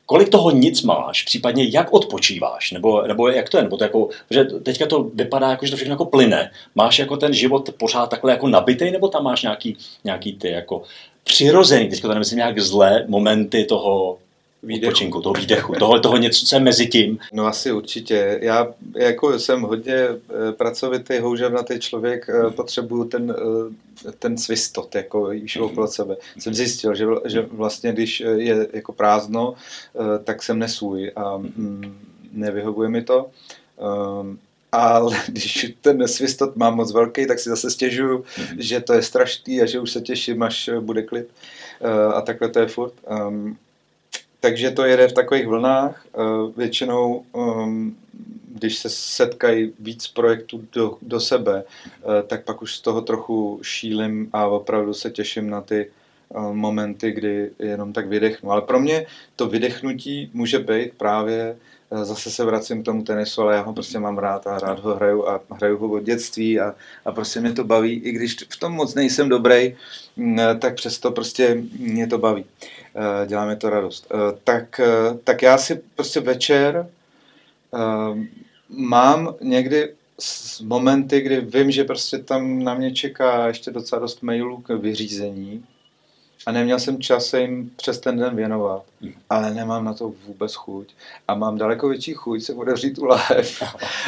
kolik 0.06 0.28
toho 0.28 0.50
nic 0.50 0.82
máš, 0.82 1.22
případně 1.22 1.64
jak 1.70 1.92
odpočíváš, 1.92 2.72
nebo, 2.72 3.02
nebo 3.02 3.28
jak 3.28 3.48
to 3.48 3.56
je, 3.56 3.62
nebo 3.62 3.76
to 3.76 3.84
jako, 3.84 4.08
že 4.30 4.44
teďka 4.44 4.86
to 4.86 5.02
vypadá 5.02 5.50
jako, 5.50 5.66
že 5.66 5.70
to 5.70 5.76
všechno 5.76 5.92
jako 5.92 6.04
plyne, 6.04 6.50
máš 6.74 6.98
jako 6.98 7.16
ten 7.16 7.34
život 7.34 7.70
pořád 7.78 8.06
takhle 8.10 8.32
jako 8.32 8.48
nabitý, 8.48 8.90
nebo 8.90 9.08
tam 9.08 9.24
máš 9.24 9.42
nějaký, 9.42 9.76
nějaký 10.04 10.32
ty 10.32 10.50
jako 10.50 10.82
přirozený, 11.24 11.88
teďka 11.88 12.08
to 12.08 12.14
nemyslím 12.14 12.36
nějak 12.36 12.60
zlé 12.60 13.04
momenty 13.08 13.64
toho, 13.64 14.18
výdechu. 14.64 14.90
odpočinku, 14.90 15.20
toho 15.20 15.32
výdechu, 15.32 15.74
toho, 15.78 16.00
toho 16.00 16.16
něco, 16.16 16.46
co 16.46 16.56
je 16.56 16.60
mezi 16.60 16.86
tím. 16.86 17.18
No 17.32 17.46
asi 17.46 17.72
určitě. 17.72 18.38
Já 18.42 18.68
jako 18.96 19.38
jsem 19.38 19.62
hodně 19.62 19.94
eh, 19.94 20.18
pracovitý, 20.52 21.18
houževnatý 21.18 21.78
člověk, 21.78 22.28
eh, 22.28 22.50
potřebuju 22.50 23.04
ten, 23.04 23.36
eh, 24.08 24.12
ten 24.18 24.38
svistot, 24.38 24.94
jako 24.94 25.32
jíš 25.32 25.56
okolo 25.56 25.88
sebe. 25.88 26.16
Jsem 26.38 26.54
zjistil, 26.54 26.94
že, 26.94 27.06
že 27.24 27.46
vlastně, 27.52 27.92
když 27.92 28.20
je 28.36 28.68
jako 28.72 28.92
prázdno, 28.92 29.54
tak 30.24 30.42
jsem 30.42 30.58
nesůj 30.58 31.12
a 31.16 31.36
mm, 31.36 31.98
nevyhovuje 32.32 32.88
mi 32.88 33.02
to. 33.02 33.26
Um, 34.20 34.38
ale 34.72 35.16
když 35.26 35.74
ten 35.80 36.08
svistot 36.08 36.56
mám 36.56 36.76
moc 36.76 36.92
velký, 36.92 37.26
tak 37.26 37.38
si 37.38 37.48
zase 37.48 37.70
stěžuju, 37.70 38.18
mm-hmm. 38.18 38.56
že 38.58 38.80
to 38.80 38.92
je 38.92 39.02
strašný 39.02 39.62
a 39.62 39.66
že 39.66 39.80
už 39.80 39.90
se 39.90 40.00
těším, 40.00 40.42
až 40.42 40.70
bude 40.80 41.02
klid. 41.02 41.28
A 42.14 42.20
takhle 42.20 42.48
to 42.48 42.58
je 42.58 42.66
furt. 42.66 42.92
Takže 44.44 44.70
to 44.70 44.84
jede 44.84 45.08
v 45.08 45.12
takových 45.12 45.46
vlnách. 45.46 46.06
Eh, 46.06 46.18
většinou, 46.56 47.24
ehm, 47.34 47.96
když 48.48 48.78
se 48.78 48.88
setkají 48.90 49.72
víc 49.80 50.08
projektů 50.08 50.64
do, 50.72 50.98
do 51.02 51.20
sebe, 51.20 51.64
eh, 51.64 52.22
tak 52.26 52.44
pak 52.44 52.62
už 52.62 52.76
z 52.76 52.80
toho 52.80 53.00
trochu 53.00 53.60
šílim 53.62 54.28
a 54.32 54.46
opravdu 54.46 54.94
se 54.94 55.10
těším 55.10 55.50
na 55.50 55.60
ty 55.60 55.88
eh, 55.88 56.52
momenty, 56.52 57.12
kdy 57.12 57.50
jenom 57.58 57.92
tak 57.92 58.08
vydechnu. 58.08 58.50
Ale 58.50 58.62
pro 58.62 58.80
mě 58.80 59.06
to 59.36 59.48
vydechnutí 59.48 60.30
může 60.32 60.58
být 60.58 60.92
právě, 60.96 61.56
zase 62.02 62.30
se 62.30 62.44
vracím 62.44 62.82
k 62.82 62.84
tomu 62.84 63.02
tenisu, 63.02 63.42
ale 63.42 63.54
já 63.54 63.60
ho 63.60 63.72
prostě 63.72 63.98
mám 63.98 64.18
rád 64.18 64.46
a 64.46 64.58
rád 64.58 64.78
ho 64.78 64.94
hraju 64.94 65.28
a 65.28 65.40
hraju 65.50 65.78
ho 65.78 65.88
od 65.88 66.00
dětství 66.00 66.60
a, 66.60 66.74
a 67.04 67.12
prostě 67.12 67.40
mě 67.40 67.52
to 67.52 67.64
baví. 67.64 67.92
I 67.92 68.12
když 68.12 68.36
v 68.48 68.56
tom 68.56 68.72
moc 68.72 68.94
nejsem 68.94 69.28
dobrý, 69.28 69.76
mm, 70.16 70.38
tak 70.58 70.74
přesto 70.74 71.10
prostě 71.10 71.62
mě 71.78 72.06
to 72.06 72.18
baví. 72.18 72.44
Eh, 72.96 73.26
dělá 73.26 73.46
mi 73.46 73.56
to 73.56 73.70
radost. 73.70 74.06
Eh, 74.12 74.38
tak, 74.44 74.80
eh, 74.80 75.18
tak 75.24 75.42
já 75.42 75.58
si 75.58 75.80
prostě 75.94 76.20
večer 76.20 76.88
mám 78.68 79.34
někdy 79.40 79.94
momenty, 80.62 81.20
kdy 81.20 81.40
vím, 81.40 81.70
že 81.70 81.84
prostě 81.84 82.18
tam 82.18 82.62
na 82.64 82.74
mě 82.74 82.94
čeká 82.94 83.46
ještě 83.46 83.70
docela 83.70 84.00
dost 84.00 84.22
mailů 84.22 84.56
k 84.56 84.68
vyřízení 84.68 85.64
a 86.46 86.52
neměl 86.52 86.78
jsem 86.78 87.00
čas 87.00 87.26
se 87.26 87.40
jim 87.40 87.70
přes 87.76 87.98
ten 87.98 88.18
den 88.18 88.36
věnovat, 88.36 88.82
hmm. 89.00 89.12
ale 89.30 89.54
nemám 89.54 89.84
na 89.84 89.94
to 89.94 90.12
vůbec 90.26 90.54
chuť 90.54 90.88
a 91.28 91.34
mám 91.34 91.58
daleko 91.58 91.88
větší 91.88 92.14
chuť 92.14 92.42
se 92.42 92.54
otevřít 92.54 92.98
u 92.98 93.04
láhev 93.04 93.62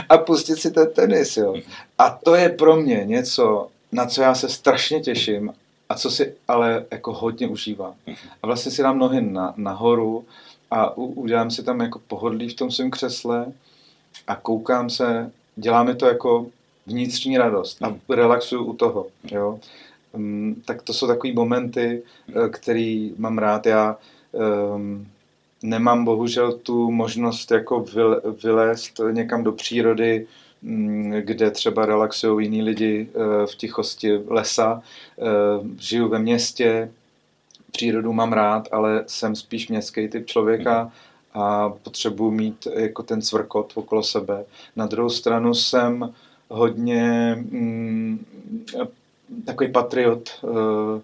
a 0.08 0.18
pustit 0.18 0.56
si 0.56 0.70
ten 0.70 0.92
tenis, 0.92 1.36
jo. 1.36 1.54
A 1.98 2.10
to 2.10 2.34
je 2.34 2.48
pro 2.48 2.76
mě 2.76 3.04
něco, 3.04 3.68
na 3.92 4.06
co 4.06 4.22
já 4.22 4.34
se 4.34 4.48
strašně 4.48 5.00
těším 5.00 5.52
a 5.88 5.94
co 5.94 6.10
si 6.10 6.34
ale 6.48 6.84
jako 6.90 7.12
hodně 7.12 7.48
užívám. 7.48 7.94
A 8.42 8.46
vlastně 8.46 8.72
si 8.72 8.82
dám 8.82 8.98
nohy 8.98 9.20
na, 9.20 9.54
nahoru 9.56 10.24
a 10.70 10.96
u, 10.96 11.04
udělám 11.04 11.50
si 11.50 11.62
tam 11.62 11.80
jako 11.80 11.98
pohodlí 11.98 12.48
v 12.48 12.54
tom 12.54 12.70
svém 12.70 12.90
křesle 12.90 13.46
a 14.26 14.36
koukám 14.36 14.90
se, 14.90 15.30
děláme 15.56 15.94
to 15.94 16.06
jako 16.06 16.46
vnitřní 16.86 17.38
radost 17.38 17.82
a 17.82 17.96
relaxuju 18.08 18.64
u 18.64 18.76
toho. 18.76 19.06
Jo? 19.24 19.60
Um, 20.16 20.62
tak 20.64 20.82
to 20.82 20.92
jsou 20.92 21.06
takové 21.06 21.32
momenty, 21.32 22.02
eh, 22.28 22.48
který 22.48 23.14
mám 23.18 23.38
rád. 23.38 23.66
Já 23.66 23.96
um, 24.74 25.06
nemám 25.62 26.04
bohužel 26.04 26.52
tu 26.52 26.90
možnost 26.90 27.50
jako 27.50 27.84
vylézt 28.42 29.00
někam 29.12 29.44
do 29.44 29.52
přírody, 29.52 30.26
Mm, 30.62 31.12
kde 31.12 31.50
třeba 31.50 31.86
relaxují 31.86 32.46
jiní 32.46 32.62
lidi 32.62 33.08
eh, 33.08 33.46
v 33.46 33.54
tichosti 33.54 34.20
lesa. 34.26 34.82
Eh, 35.18 35.24
žiju 35.78 36.08
ve 36.08 36.18
městě, 36.18 36.90
přírodu 37.72 38.12
mám 38.12 38.32
rád, 38.32 38.68
ale 38.72 39.04
jsem 39.06 39.36
spíš 39.36 39.68
městský 39.68 40.08
typ 40.08 40.26
člověka 40.26 40.92
a 41.34 41.68
potřebuji 41.68 42.30
mít 42.30 42.68
jako 42.76 43.02
ten 43.02 43.22
cvrkot 43.22 43.72
okolo 43.74 44.02
sebe. 44.02 44.44
Na 44.76 44.86
druhou 44.86 45.10
stranu 45.10 45.54
jsem 45.54 46.14
hodně 46.48 47.34
mm, 47.50 48.24
takový 49.44 49.72
patriot, 49.72 50.30
eh, 50.44 51.00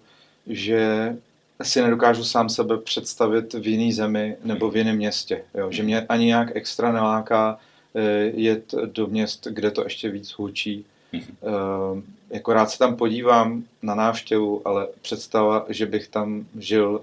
že 0.47 1.15
si 1.61 1.81
nedokážu 1.81 2.23
sám 2.23 2.49
sebe 2.49 2.77
představit 2.77 3.53
v 3.53 3.67
jiné 3.67 3.93
zemi 3.93 4.35
nebo 4.43 4.71
v 4.71 4.77
jiném 4.77 4.95
městě. 4.95 5.43
Jo? 5.53 5.71
Že 5.71 5.83
mě 5.83 6.01
ani 6.01 6.25
nějak 6.25 6.55
extra 6.55 6.91
neláká 6.91 7.59
Eh, 7.95 8.31
jet 8.33 8.73
do 8.85 9.07
měst, 9.07 9.47
kde 9.47 9.71
to 9.71 9.83
ještě 9.83 10.09
víc 10.09 10.31
hučí. 10.31 10.85
Mm-hmm. 11.13 12.03
Jako 12.29 12.53
rád 12.53 12.69
se 12.69 12.79
tam 12.79 12.95
podívám 12.95 13.63
na 13.81 13.95
návštěvu, 13.95 14.61
ale 14.65 14.87
představa, 15.01 15.65
že 15.69 15.85
bych 15.85 16.07
tam 16.07 16.45
žil, 16.59 17.01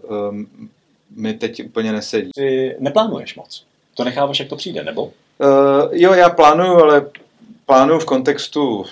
mi 1.16 1.34
teď 1.34 1.64
úplně 1.64 1.92
nesedí. 1.92 2.30
Ty 2.34 2.76
neplánuješ 2.78 3.34
moc? 3.34 3.64
To 3.94 4.04
necháváš, 4.04 4.38
jak 4.38 4.48
to 4.48 4.56
přijde, 4.56 4.84
nebo? 4.84 5.04
Uh, 5.04 5.12
jo, 5.90 6.12
já 6.12 6.30
plánuju, 6.30 6.74
ale 6.74 7.10
plánuju 7.70 7.98
v 7.98 8.04
kontextu 8.04 8.78
uh, 8.78 8.84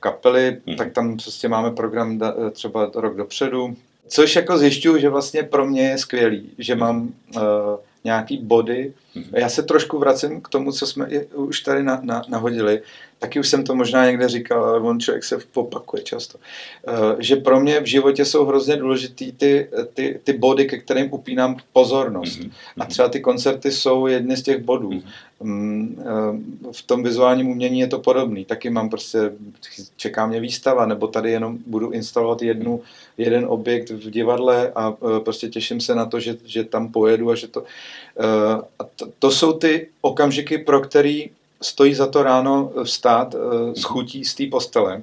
kapely, 0.00 0.60
hmm. 0.66 0.76
tak 0.76 0.92
tam 0.92 1.16
prostě 1.16 1.48
máme 1.48 1.70
program 1.70 2.18
da, 2.18 2.34
třeba 2.52 2.90
rok 2.94 3.16
dopředu, 3.16 3.76
což 4.08 4.36
jako 4.36 4.58
zjišťuju, 4.58 4.98
že 4.98 5.08
vlastně 5.08 5.42
pro 5.42 5.66
mě 5.66 5.82
je 5.82 5.98
skvělý, 5.98 6.50
že 6.58 6.76
mám 6.76 7.02
uh, 7.36 7.42
nějaký 8.04 8.38
body. 8.38 8.92
Já 9.32 9.48
se 9.48 9.62
trošku 9.62 9.98
vracím 9.98 10.40
k 10.40 10.48
tomu, 10.48 10.72
co 10.72 10.86
jsme 10.86 11.08
už 11.34 11.60
tady 11.60 11.82
na, 11.82 12.00
na, 12.02 12.22
nahodili. 12.28 12.82
Taky 13.18 13.40
už 13.40 13.48
jsem 13.48 13.64
to 13.64 13.74
možná 13.74 14.06
někde 14.06 14.28
říkal, 14.28 14.64
ale 14.64 14.80
on 14.80 15.00
člověk 15.00 15.24
se 15.24 15.38
popakuje 15.52 16.02
často. 16.02 16.38
Uh, 16.38 16.94
že 17.18 17.36
pro 17.36 17.60
mě 17.60 17.80
v 17.80 17.86
životě 17.86 18.24
jsou 18.24 18.44
hrozně 18.44 18.76
důležitý 18.76 19.32
ty, 19.32 19.68
ty, 19.94 20.20
ty 20.24 20.32
body, 20.32 20.66
ke 20.66 20.78
kterým 20.78 21.12
upínám 21.12 21.56
pozornost. 21.72 22.38
Mm-hmm. 22.38 22.50
A 22.78 22.86
třeba 22.86 23.08
ty 23.08 23.20
koncerty 23.20 23.72
jsou 23.72 24.06
jedny 24.06 24.36
z 24.36 24.42
těch 24.42 24.58
bodů. 24.62 24.90
Mm-hmm. 24.90 25.10
V 26.72 26.82
tom 26.82 27.02
vizuálním 27.02 27.48
umění 27.48 27.80
je 27.80 27.86
to 27.86 27.98
podobný. 27.98 28.44
Taky 28.44 28.70
mám 28.70 28.90
prostě, 28.90 29.32
čeká 29.96 30.26
mě 30.26 30.40
výstava, 30.40 30.86
nebo 30.86 31.06
tady 31.06 31.30
jenom 31.30 31.58
budu 31.66 31.90
instalovat 31.90 32.42
jednu, 32.42 32.80
jeden 33.18 33.46
objekt 33.48 33.90
v 33.90 34.10
divadle 34.10 34.72
a 34.74 34.92
e, 35.16 35.20
prostě 35.20 35.48
těším 35.48 35.80
se 35.80 35.94
na 35.94 36.06
to, 36.06 36.20
že, 36.20 36.36
že 36.44 36.64
tam 36.64 36.92
pojedu 36.92 37.30
a 37.30 37.34
že 37.34 37.48
to... 37.48 37.64
A 38.78 38.84
to, 39.00 39.08
to 39.18 39.30
jsou 39.30 39.52
ty 39.52 39.88
okamžiky, 40.00 40.58
pro 40.58 40.80
který 40.80 41.30
stojí 41.62 41.94
za 41.94 42.06
to 42.06 42.22
ráno 42.22 42.72
vstát 42.84 43.34
s 43.76 43.82
chutí 43.82 44.24
z 44.24 44.34
té 44.34 44.46
postele 44.46 45.02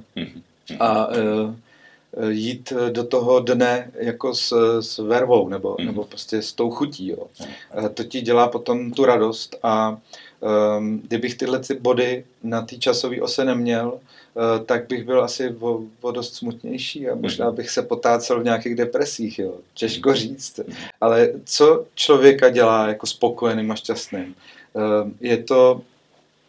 a 0.79 1.07
jít 2.29 2.73
do 2.91 3.03
toho 3.03 3.39
dne 3.39 3.91
jako 3.93 4.35
s, 4.35 4.79
s 4.79 4.97
vervou 4.97 5.49
nebo, 5.49 5.75
nebo 5.83 6.03
prostě 6.03 6.41
s 6.41 6.53
tou 6.53 6.71
chutí. 6.71 7.07
Jo. 7.07 7.27
To 7.93 8.03
ti 8.03 8.21
dělá 8.21 8.47
potom 8.47 8.91
tu 8.91 9.05
radost 9.05 9.55
a 9.63 9.97
Um, 10.39 10.99
kdybych 11.07 11.35
tyhle 11.35 11.59
ty 11.59 11.73
body 11.73 12.25
na 12.43 12.61
té 12.61 12.75
časové 12.75 13.21
ose 13.21 13.45
neměl, 13.45 13.93
uh, 13.93 14.65
tak 14.65 14.87
bych 14.87 15.03
byl 15.03 15.23
asi 15.23 15.55
o, 15.59 15.81
o 16.01 16.11
dost 16.11 16.35
smutnější 16.35 17.09
a 17.09 17.15
možná 17.15 17.45
mhm. 17.45 17.55
bych 17.55 17.69
se 17.69 17.81
potácel 17.81 18.39
v 18.39 18.43
nějakých 18.43 18.75
depresích, 18.75 19.39
jo. 19.39 19.53
Těžko 19.73 20.13
říct. 20.13 20.59
Ale 21.01 21.29
co 21.45 21.85
člověka 21.95 22.49
dělá 22.49 22.87
jako 22.87 23.07
spokojeným 23.07 23.71
a 23.71 23.75
šťastným? 23.75 24.35
Uh, 24.73 25.11
je 25.21 25.37
to, 25.37 25.81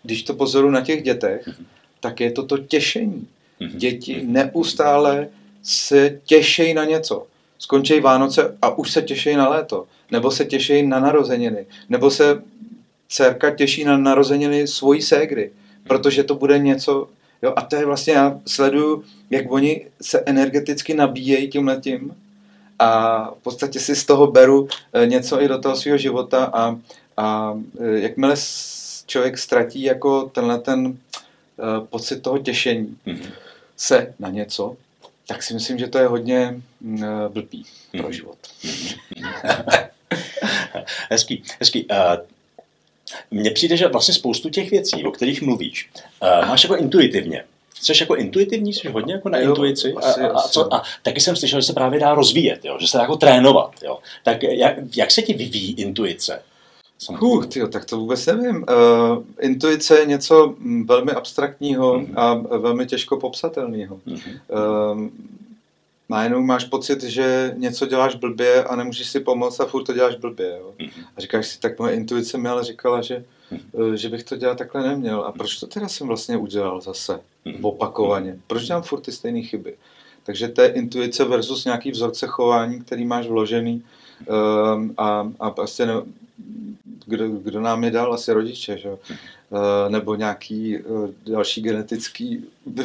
když 0.02 0.22
to 0.22 0.34
pozoru 0.34 0.70
na 0.70 0.80
těch 0.80 1.02
dětech, 1.02 1.46
mhm. 1.46 1.66
tak 2.00 2.20
je 2.20 2.30
to 2.30 2.42
to 2.42 2.58
těšení. 2.58 3.28
Mhm. 3.60 3.78
Děti 3.78 4.22
neustále 4.26 5.28
se 5.62 6.20
těšejí 6.24 6.74
na 6.74 6.84
něco. 6.84 7.26
Skončí 7.58 8.00
Vánoce 8.00 8.56
a 8.62 8.78
už 8.78 8.92
se 8.92 9.02
těšejí 9.02 9.36
na 9.36 9.48
léto. 9.48 9.86
Nebo 10.10 10.30
se 10.30 10.44
těšejí 10.44 10.86
na 10.86 11.00
narozeniny. 11.00 11.66
Nebo 11.88 12.10
se 12.10 12.42
dcerka 13.08 13.50
těší 13.50 13.84
na 13.84 13.98
narozeniny 13.98 14.66
svojí 14.66 15.02
ségry, 15.02 15.50
protože 15.86 16.24
to 16.24 16.34
bude 16.34 16.58
něco, 16.58 17.08
jo, 17.42 17.52
a 17.56 17.62
to 17.62 17.76
je 17.76 17.86
vlastně, 17.86 18.12
já 18.12 18.40
sleduju, 18.46 19.04
jak 19.30 19.52
oni 19.52 19.86
se 20.02 20.22
energeticky 20.26 20.94
nabíjejí 20.94 21.48
tím 21.48 21.68
letím 21.68 22.14
a 22.78 23.20
v 23.30 23.42
podstatě 23.42 23.80
si 23.80 23.96
z 23.96 24.04
toho 24.04 24.26
beru 24.26 24.68
eh, 24.92 25.06
něco 25.06 25.42
i 25.42 25.48
do 25.48 25.58
toho 25.58 25.76
svého 25.76 25.98
života 25.98 26.44
a, 26.44 26.78
a 27.16 27.58
eh, 27.80 28.00
jakmile 28.00 28.36
člověk 29.08 29.38
ztratí 29.38 29.82
jako 29.82 30.22
tenhle 30.22 30.58
ten 30.58 30.86
uh, 30.86 30.96
pocit 31.86 32.22
toho 32.22 32.38
těšení 32.38 32.96
mm-hmm. 33.06 33.32
se 33.76 34.14
na 34.18 34.28
něco, 34.28 34.76
tak 35.26 35.42
si 35.42 35.54
myslím, 35.54 35.78
že 35.78 35.86
to 35.86 35.98
je 35.98 36.06
hodně 36.06 36.62
uh, 36.80 37.04
blbý 37.28 37.64
pro 37.98 38.12
život. 38.12 38.38
hezký, 41.10 41.42
hezký. 41.60 41.86
Uh, 41.86 41.96
mně 43.30 43.50
přijde, 43.50 43.76
že 43.76 43.88
vlastně 43.88 44.14
spoustu 44.14 44.50
těch 44.50 44.70
věcí, 44.70 45.04
o 45.04 45.10
kterých 45.10 45.42
mluvíš, 45.42 45.90
uh, 46.22 46.48
máš 46.48 46.62
jako 46.62 46.76
intuitivně. 46.76 47.44
Jsi 47.80 47.92
jako 48.00 48.16
intuitivní, 48.16 48.74
jsi 48.74 48.88
hodně 48.88 49.14
jako 49.14 49.28
na 49.28 49.38
jo, 49.38 49.48
intuici. 49.48 49.94
Asi, 49.94 50.20
a, 50.20 50.28
a, 50.28 50.48
co, 50.48 50.74
a 50.74 50.82
taky 51.02 51.20
jsem 51.20 51.36
slyšel, 51.36 51.60
že 51.60 51.66
se 51.66 51.72
právě 51.72 52.00
dá 52.00 52.14
rozvíjet, 52.14 52.64
jo? 52.64 52.76
že 52.80 52.88
se 52.88 52.96
dá 52.96 53.02
jako 53.02 53.16
trénovat. 53.16 53.72
Jo? 53.84 53.98
Tak 54.24 54.42
jak, 54.42 54.76
jak 54.96 55.10
se 55.10 55.22
ti 55.22 55.34
vyvíjí 55.34 55.74
intuice? 55.74 56.42
Huh, 57.08 57.46
tyjo, 57.46 57.68
tak 57.68 57.84
to 57.84 57.98
vůbec 57.98 58.26
nevím. 58.26 58.56
Uh, 58.56 59.24
intuice 59.40 59.98
je 59.98 60.06
něco 60.06 60.54
velmi 60.84 61.12
abstraktního 61.12 62.00
mm-hmm. 62.00 62.12
a 62.16 62.34
velmi 62.58 62.86
těžko 62.86 63.16
popsatelného. 63.16 64.00
Mm-hmm. 64.06 64.40
Uh, 64.94 65.08
najednou 66.08 66.42
máš 66.42 66.64
pocit, 66.64 67.02
že 67.02 67.54
něco 67.56 67.86
děláš 67.86 68.14
blbě 68.14 68.64
a 68.64 68.76
nemůžeš 68.76 69.08
si 69.08 69.20
pomoct 69.20 69.60
a 69.60 69.66
furt 69.66 69.84
to 69.84 69.92
děláš 69.92 70.16
blbě. 70.16 70.56
Jo? 70.58 70.74
Mm-hmm. 70.78 71.04
A 71.16 71.20
říkáš 71.20 71.46
si, 71.46 71.60
tak 71.60 71.78
moje 71.78 71.94
intuice 71.94 72.38
mi 72.38 72.48
ale 72.48 72.64
říkala, 72.64 73.02
že, 73.02 73.24
mm-hmm. 73.52 73.92
že 73.92 74.08
bych 74.08 74.24
to 74.24 74.36
dělat 74.36 74.58
takhle 74.58 74.88
neměl. 74.88 75.20
A 75.20 75.32
proč 75.32 75.56
to 75.56 75.66
teda 75.66 75.88
jsem 75.88 76.06
vlastně 76.06 76.36
udělal 76.36 76.80
zase 76.80 77.20
mm-hmm. 77.46 77.58
opakovaně? 77.62 78.38
Proč 78.46 78.62
dělám 78.62 78.82
furt 78.82 79.00
ty 79.00 79.12
stejné 79.12 79.42
chyby? 79.42 79.76
Takže 80.22 80.48
to 80.48 80.62
je 80.62 80.68
intuice 80.68 81.24
versus 81.24 81.64
nějaký 81.64 81.90
vzorce 81.90 82.26
chování, 82.26 82.80
který 82.80 83.04
máš 83.04 83.26
vložený 83.26 83.82
um, 84.74 84.94
a, 84.96 85.32
a 85.40 85.50
prostě 85.50 85.86
ne, 85.86 85.94
kdo, 87.08 87.28
kdo 87.28 87.60
nám 87.60 87.84
je 87.84 87.90
dal, 87.90 88.14
asi 88.14 88.32
rodiče, 88.32 88.78
že? 88.78 88.90
Uh, 88.90 88.98
nebo 89.88 90.14
nějaký 90.14 90.78
uh, 90.78 91.10
další 91.26 91.62
genetický 91.62 92.44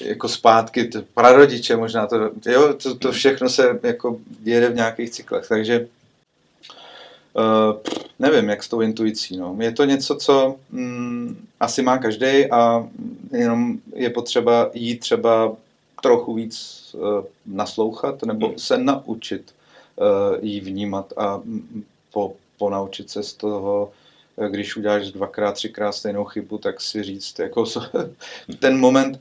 jako 0.00 0.28
zpátky, 0.28 0.90
prarodiče 1.14 1.76
možná, 1.76 2.06
to, 2.06 2.30
jo, 2.46 2.74
to, 2.74 2.94
to 2.94 3.12
všechno 3.12 3.48
se 3.48 3.80
jako 3.82 4.18
jede 4.42 4.68
v 4.68 4.74
nějakých 4.74 5.10
cyklech, 5.10 5.48
takže 5.48 5.88
uh, 7.34 7.76
nevím, 8.18 8.48
jak 8.48 8.62
s 8.62 8.68
tou 8.68 8.80
intuicí, 8.80 9.36
no. 9.36 9.56
Je 9.60 9.72
to 9.72 9.84
něco, 9.84 10.16
co 10.16 10.56
mm, 10.70 11.46
asi 11.60 11.82
má 11.82 11.98
každý 11.98 12.50
a 12.50 12.88
jenom 13.32 13.78
je 13.94 14.10
potřeba 14.10 14.70
jít 14.74 14.98
třeba 14.98 15.56
trochu 16.02 16.34
víc 16.34 16.86
naslouchat 17.46 18.22
nebo 18.22 18.54
se 18.56 18.78
naučit 18.78 19.55
uh, 19.96 20.44
jí 20.44 20.60
vnímat 20.60 21.12
a 21.16 21.40
po, 22.12 22.32
ponaučit 22.58 23.10
se 23.10 23.22
z 23.22 23.32
toho, 23.32 23.92
když 24.48 24.76
uděláš 24.76 25.12
dvakrát, 25.12 25.52
třikrát 25.52 25.92
stejnou 25.92 26.24
chybu, 26.24 26.58
tak 26.58 26.80
si 26.80 27.02
říct, 27.02 27.38
jako 27.38 27.64
ten 28.58 28.80
moment, 28.80 29.20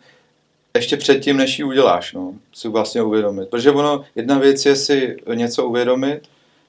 ještě 0.75 0.97
předtím, 0.97 1.38
než 1.38 1.59
ji 1.59 1.65
uděláš, 1.65 2.13
no, 2.13 2.33
si 2.53 2.67
vlastně 2.67 3.01
uvědomit. 3.01 3.49
Protože 3.49 3.71
ono, 3.71 4.05
jedna 4.15 4.39
věc 4.39 4.65
je 4.65 4.75
si 4.75 5.17
něco 5.33 5.67
uvědomit, 5.67 6.21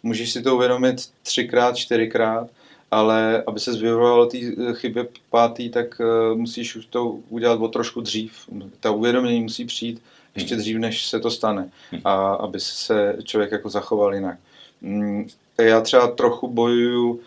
můžeš 0.03 0.33
si 0.33 0.43
to 0.43 0.55
uvědomit 0.55 0.97
třikrát, 1.23 1.77
čtyřikrát, 1.77 2.49
ale 2.91 3.43
aby 3.47 3.61
se 3.61 3.73
vyvaroval 3.73 4.27
té 4.27 4.39
chyby 4.75 5.09
pátý, 5.31 5.71
tak 5.71 6.01
uh, 6.01 6.39
musíš 6.39 6.77
už 6.77 6.87
to 6.87 7.19
udělat 7.29 7.61
o 7.61 7.69
trošku 7.69 8.01
dřív. 8.01 8.33
Ta 8.81 8.91
uvědomění 8.91 9.41
musí 9.41 9.65
přijít 9.65 10.03
ještě 10.37 10.57
dřív, 10.57 10.77
než 10.77 11.07
se 11.07 11.21
to 11.21 11.31
stane. 11.31 11.71
A 12.05 12.35
aby 12.35 12.61
se 12.61 13.17
člověk 13.25 13.53
jako 13.53 13.69
zachoval 13.69 14.15
jinak. 14.15 14.39
Mm, 14.81 15.27
já 15.59 15.81
třeba 15.81 16.07
trochu 16.07 16.49
bojuju, 16.49 17.11
uh, 17.11 17.21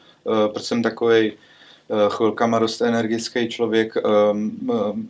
protože 0.53 0.65
jsem 0.65 0.83
takový 0.83 1.31
uh, 1.31 2.09
chvilkama 2.09 2.59
dost 2.59 2.81
energický 2.81 3.49
člověk, 3.49 3.93
um, 4.31 5.09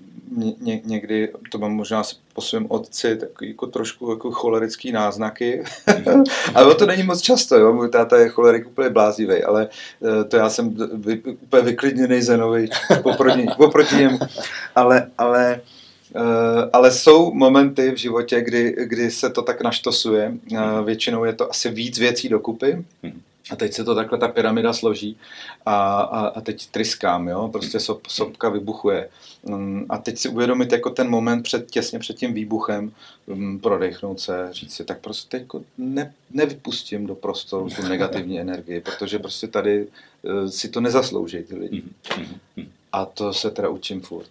ně, 0.62 0.82
někdy, 0.86 1.34
to 1.52 1.58
mám 1.58 1.72
možná 1.72 2.04
po 2.34 2.42
svém 2.42 2.66
otci, 2.70 3.16
takový 3.16 3.50
jako 3.50 3.68
trošku 3.68 4.12
jako 4.12 4.32
cholerický 4.32 4.92
náznaky, 4.92 5.64
ale 6.56 6.76
to 6.76 6.86
není 6.86 7.04
moc 7.04 7.22
často, 7.22 7.58
jo? 7.58 7.74
můj 7.74 7.90
táta 7.90 8.18
je 8.18 8.30
cholerik 8.30 8.68
úplně 8.68 8.90
blázivý, 8.90 9.44
ale 9.44 9.68
to 10.28 10.38
já 10.38 10.50
jsem 10.50 10.76
vy, 10.94 11.20
úplně 11.20 11.64
vyklidněný 11.64 12.22
zenový 12.22 12.70
oproti, 13.04 13.46
oproti 13.58 13.96
němu, 13.96 14.20
ale, 14.76 15.12
ale 15.18 15.62
Eh, 15.62 15.79
ale 16.74 16.92
jsou 16.92 17.34
momenty 17.34 17.92
v 17.92 17.98
životě, 17.98 18.42
kdy, 18.42 18.76
kdy 18.80 19.12
se 19.12 19.30
to 19.30 19.42
tak 19.42 19.62
naštosuje. 19.62 20.34
Eh, 20.54 20.84
většinou 20.84 21.24
je 21.24 21.34
to 21.34 21.50
asi 21.50 21.70
víc 21.70 22.00
věcí 22.00 22.30
dokupy. 22.30 22.86
A 23.52 23.56
teď 23.56 23.74
se 23.74 23.84
to 23.84 23.96
takhle 23.96 24.18
ta 24.18 24.28
pyramida 24.28 24.74
složí 24.74 25.18
a, 25.66 26.02
a, 26.02 26.28
a 26.28 26.42
teď 26.42 26.68
tryskám, 26.68 27.28
jo? 27.28 27.50
prostě 27.52 27.80
sop, 27.80 28.08
sopka 28.08 28.50
vybuchuje. 28.50 29.10
Mm, 29.44 29.86
a 29.90 29.98
teď 29.98 30.18
si 30.18 30.30
uvědomit 30.30 30.72
jako 30.72 30.90
ten 30.90 31.10
moment 31.10 31.44
před, 31.44 31.72
těsně 31.72 32.00
před 32.00 32.18
tím 32.18 32.34
výbuchem, 32.34 32.92
um, 33.26 33.60
prodechnout 33.60 34.20
se, 34.20 34.50
říct 34.52 34.74
si, 34.74 34.86
tak 34.86 35.00
prostě 35.00 35.38
jako 35.38 35.64
ne, 35.78 36.14
nevypustím 36.32 37.08
do 37.08 37.16
prostoru 37.16 37.70
tu 37.70 37.88
negativní 37.88 38.40
energii, 38.42 38.82
protože 38.82 39.20
prostě 39.20 39.48
tady 39.48 39.88
uh, 40.22 40.48
si 40.48 40.70
to 40.70 40.82
nezaslouží 40.82 41.44
ty 41.44 41.56
lidi. 41.56 41.84
A 42.92 43.06
to 43.06 43.34
se 43.34 43.52
teda 43.52 43.70
učím 43.70 44.02
furt 44.02 44.30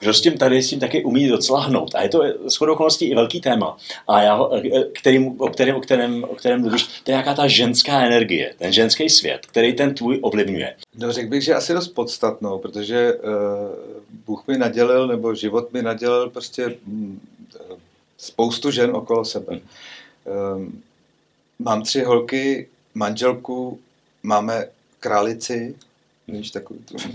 že 0.00 0.14
s 0.14 0.20
tím 0.20 0.38
tady 0.38 0.62
s 0.62 0.70
tím 0.70 0.80
taky 0.80 1.04
umí 1.04 1.28
docela 1.28 1.60
hnout. 1.60 1.94
A 1.94 2.02
je 2.02 2.08
to 2.08 2.22
shodou 2.48 2.72
okolností 2.72 3.04
i 3.04 3.14
velký 3.14 3.40
téma. 3.40 3.76
A 4.08 4.22
já, 4.22 4.40
kterým, 4.92 5.40
o, 5.40 5.48
kterém, 5.48 5.76
o, 5.76 5.80
kterém, 5.80 6.24
o 6.24 6.34
kterém 6.34 6.60
mluvíš, 6.60 6.82
to 7.04 7.10
je 7.10 7.12
nějaká 7.12 7.34
ta 7.34 7.46
ženská 7.46 8.00
energie, 8.00 8.54
ten 8.58 8.72
ženský 8.72 9.10
svět, 9.10 9.46
který 9.46 9.72
ten 9.72 9.94
tvůj 9.94 10.18
ovlivňuje. 10.22 10.74
No 10.98 11.12
řekl 11.12 11.28
bych, 11.28 11.42
že 11.42 11.54
asi 11.54 11.72
dost 11.72 11.88
podstatnou, 11.88 12.58
protože 12.58 13.14
uh, 13.14 13.22
Bůh 14.26 14.46
mi 14.46 14.58
nadělil, 14.58 15.06
nebo 15.06 15.34
život 15.34 15.72
mi 15.72 15.82
nadělil 15.82 16.30
prostě 16.30 16.76
um, 16.86 17.20
spoustu 18.18 18.70
žen 18.70 18.90
okolo 18.96 19.24
sebe. 19.24 19.60
Um, 20.56 20.82
mám 21.58 21.82
tři 21.82 22.02
holky, 22.02 22.68
manželku, 22.94 23.78
máme 24.22 24.68
králici, 25.00 25.74
Víš, 26.28 26.50
takový 26.50 26.80
tu. 26.80 26.96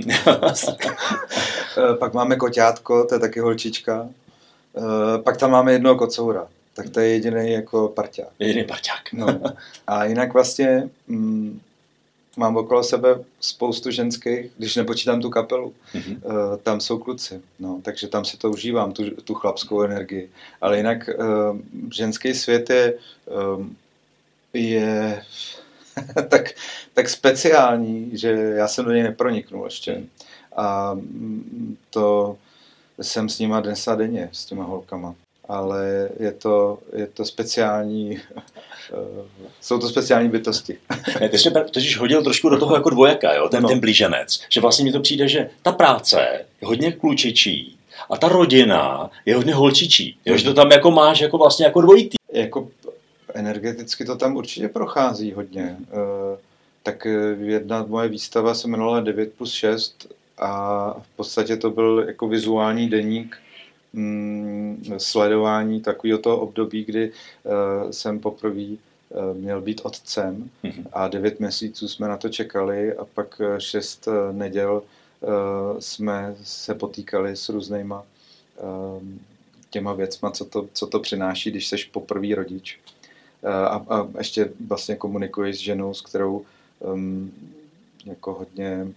Eh, 1.78 1.95
pak 1.95 2.13
máme 2.13 2.36
koťátko, 2.36 3.06
to 3.06 3.15
je 3.15 3.19
taky 3.19 3.39
holčička. 3.39 4.10
Eh, 4.78 5.21
pak 5.21 5.38
tam 5.38 5.52
máme 5.52 5.74
jednoho 5.74 5.95
kocoura. 5.95 6.47
Tak 6.74 6.89
to 6.89 7.00
je 7.00 7.08
jediný 7.08 7.52
jako 7.52 7.88
parťák. 7.88 8.28
Jediný 8.39 8.63
parťák. 8.63 9.13
no. 9.13 9.41
A 9.88 10.06
jinak 10.06 10.34
vlastně 10.34 10.89
mm, 11.08 11.60
mám 12.38 12.58
okolo 12.58 12.84
sebe 12.84 13.24
spoustu 13.39 13.91
ženských, 13.91 14.52
když 14.58 14.76
nepočítám 14.76 15.21
tu 15.21 15.30
kapelu. 15.30 15.74
Mm-hmm. 15.95 16.17
Uh, 16.24 16.58
tam 16.58 16.80
jsou 16.80 16.97
kluci, 16.97 17.41
no, 17.60 17.80
takže 17.82 18.08
tam 18.08 18.26
si 18.26 18.38
to 18.38 18.50
užívám, 18.50 18.91
tu, 18.91 19.10
tu 19.10 19.34
chlapskou 19.34 19.82
energii. 19.82 20.30
Ale 20.62 20.78
jinak 20.78 21.10
uh, 21.10 21.58
ženský 21.91 22.34
svět 22.34 22.69
je, 22.69 22.93
uh, 23.26 23.65
je 24.54 25.24
tak, 26.30 26.49
tak 26.93 27.10
speciální, 27.10 28.10
že 28.13 28.32
já 28.32 28.67
jsem 28.67 28.86
do 28.86 28.91
něj 28.91 29.04
neproniknul 29.04 29.65
ještě. 29.65 30.04
A 30.56 30.97
to 31.89 32.38
jsem 33.01 33.30
s 33.30 33.39
nima 33.39 33.60
dnes 33.60 33.88
a 33.88 33.95
denně, 33.95 34.30
s 34.32 34.45
těma 34.45 34.63
holkama. 34.63 35.15
Ale 35.47 36.10
je 36.19 36.32
to, 36.32 36.80
je 36.95 37.08
to 37.08 37.25
speciální, 37.25 38.19
jsou 39.62 39.80
to 39.80 39.89
speciální 39.89 40.30
bytosti. 40.30 40.77
Ne, 41.19 41.30
ty 41.30 41.39
jsi 41.39 41.51
totiž 41.51 41.97
hodil 41.97 42.23
trošku 42.23 42.49
do 42.49 42.60
toho 42.60 42.75
jako 42.75 42.89
dvojaka, 42.89 43.34
jo? 43.34 43.49
Ten, 43.49 43.63
no. 43.63 43.69
ten 43.69 43.80
blíženec. 43.80 44.41
Že 44.49 44.62
vlastně 44.62 44.86
mi 44.86 44.91
to 44.91 44.99
přijde, 44.99 45.27
že 45.27 45.49
ta 45.62 45.71
práce 45.71 46.21
je 46.21 46.67
hodně 46.67 46.91
klučičí 46.91 47.77
a 48.10 48.17
ta 48.17 48.27
rodina 48.27 49.10
je 49.25 49.36
hodně 49.36 49.54
holčičí. 49.54 50.17
Jo? 50.25 50.38
Že 50.38 50.43
to 50.43 50.54
tam 50.54 50.71
jako 50.71 50.91
máš 50.91 51.19
jako 51.19 51.38
vlastně 51.38 51.65
jako 51.65 51.82
dvojitý. 51.82 52.15
Jako 52.34 52.67
energeticky 53.34 54.06
to 54.06 54.15
tam 54.15 54.36
určitě 54.36 54.67
prochází 54.67 55.34
hodně. 55.34 55.78
Eh, 55.82 56.38
tak 56.84 57.06
eh, 57.06 57.36
jedna 57.39 57.86
moje 57.88 58.10
výstava 58.10 58.54
se 58.54 58.67
jmenovala 58.67 59.00
9 59.00 59.34
plus 59.34 59.54
6 59.54 60.13
a 60.38 60.94
v 61.02 61.15
podstatě 61.15 61.58
to 61.58 61.70
byl 61.70 62.04
jako 62.08 62.28
vizuální 62.28 62.89
deník 62.89 63.38
mm, 63.94 64.86
sledování 64.98 65.82
takového 65.82 66.20
toho 66.20 66.39
období, 66.39 66.86
kdy 66.86 67.12
eh, 67.12 67.94
jsem 67.94 68.20
poprvé 68.20 68.65
měl 69.34 69.62
být 69.62 69.82
otcem 69.84 70.50
mhm. 70.63 70.86
a 70.94 71.08
devět 71.08 71.39
měsíců 71.39 71.88
jsme 71.88 72.08
na 72.08 72.17
to 72.17 72.30
čekali 72.30 72.94
a 72.94 73.06
pak 73.06 73.41
šest 73.58 74.08
neděl 74.32 74.84
jsme 75.80 76.36
se 76.44 76.76
potýkali 76.76 77.36
s 77.36 77.50
různýma 77.50 78.04
těma 79.70 79.94
věcma, 79.94 80.32
co 80.32 80.46
to, 80.46 80.67
co 80.74 80.88
to 80.88 81.00
přináší, 81.00 81.52
když 81.52 81.67
seš 81.67 81.86
poprvý 81.86 82.36
rodič 82.36 82.80
a, 83.47 83.86
a 83.89 84.08
ještě 84.17 84.49
vlastně 84.67 84.95
komunikuji 84.95 85.54
s 85.54 85.58
ženou, 85.58 85.93
s 85.93 86.01
kterou 86.01 86.45
um, 86.80 87.32
jako 88.06 88.34
hodně 88.34 88.88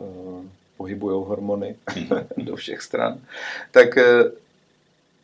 uh, 0.00 0.44
pohybují 0.76 1.24
hormony 1.26 1.76
do 2.36 2.56
všech 2.56 2.82
stran. 2.82 3.20
Tak 3.70 3.96
uh, 3.96 4.30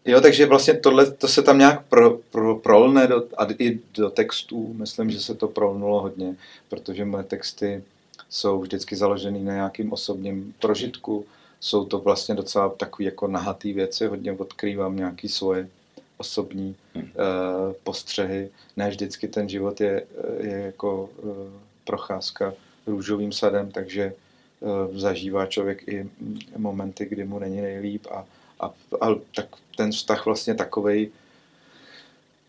jo, 0.05 0.21
takže 0.21 0.47
vlastně 0.47 0.75
tohle 0.75 1.11
to 1.11 1.29
se 1.29 1.43
tam 1.43 1.59
nějak 1.59 1.85
pro, 1.87 2.11
pro, 2.11 2.57
prolne 2.57 3.07
do, 3.07 3.25
a 3.37 3.47
i 3.59 3.81
do 3.95 4.11
textů. 4.11 4.75
Myslím, 4.79 5.11
že 5.11 5.21
se 5.21 5.35
to 5.35 5.49
prolnulo 5.49 6.01
hodně, 6.01 6.37
protože 6.69 7.05
moje 7.05 7.25
texty 7.25 7.85
jsou 8.31 8.61
vždycky 8.61 8.97
založený 8.97 9.45
na 9.45 9.55
nějakým 9.55 9.93
osobním 9.93 10.55
prožitku. 10.61 11.27
Jsou 11.61 11.85
to 11.85 11.99
vlastně 11.99 12.35
docela 12.35 12.69
takové 12.69 13.05
jako 13.05 13.27
nahatý 13.27 13.73
věci, 13.73 14.07
hodně 14.07 14.33
odkrývám 14.33 14.97
nějaké 14.97 15.29
svoje 15.29 15.69
osobní 16.19 16.77
hmm. 16.95 17.05
uh, 17.05 17.73
postřehy. 17.83 18.51
Ne 18.77 18.91
vždycky 18.91 19.29
ten 19.29 19.49
život 19.49 19.81
je, 19.81 20.07
je 20.41 20.59
jako 20.59 21.11
uh, 21.23 21.37
procházka 21.85 22.55
růžovým 22.87 23.33
sadem, 23.33 23.71
takže 23.71 24.13
zažívá 24.93 25.47
člověk 25.47 25.89
i 25.89 26.09
momenty, 26.57 27.07
kdy 27.07 27.25
mu 27.25 27.39
není 27.39 27.61
nejlíp 27.61 28.07
a, 28.11 28.25
a, 28.61 28.67
a 29.01 29.15
tak 29.35 29.47
ten 29.77 29.93
vztah 29.93 30.27
vlastně 30.27 30.55
takovej 30.55 31.11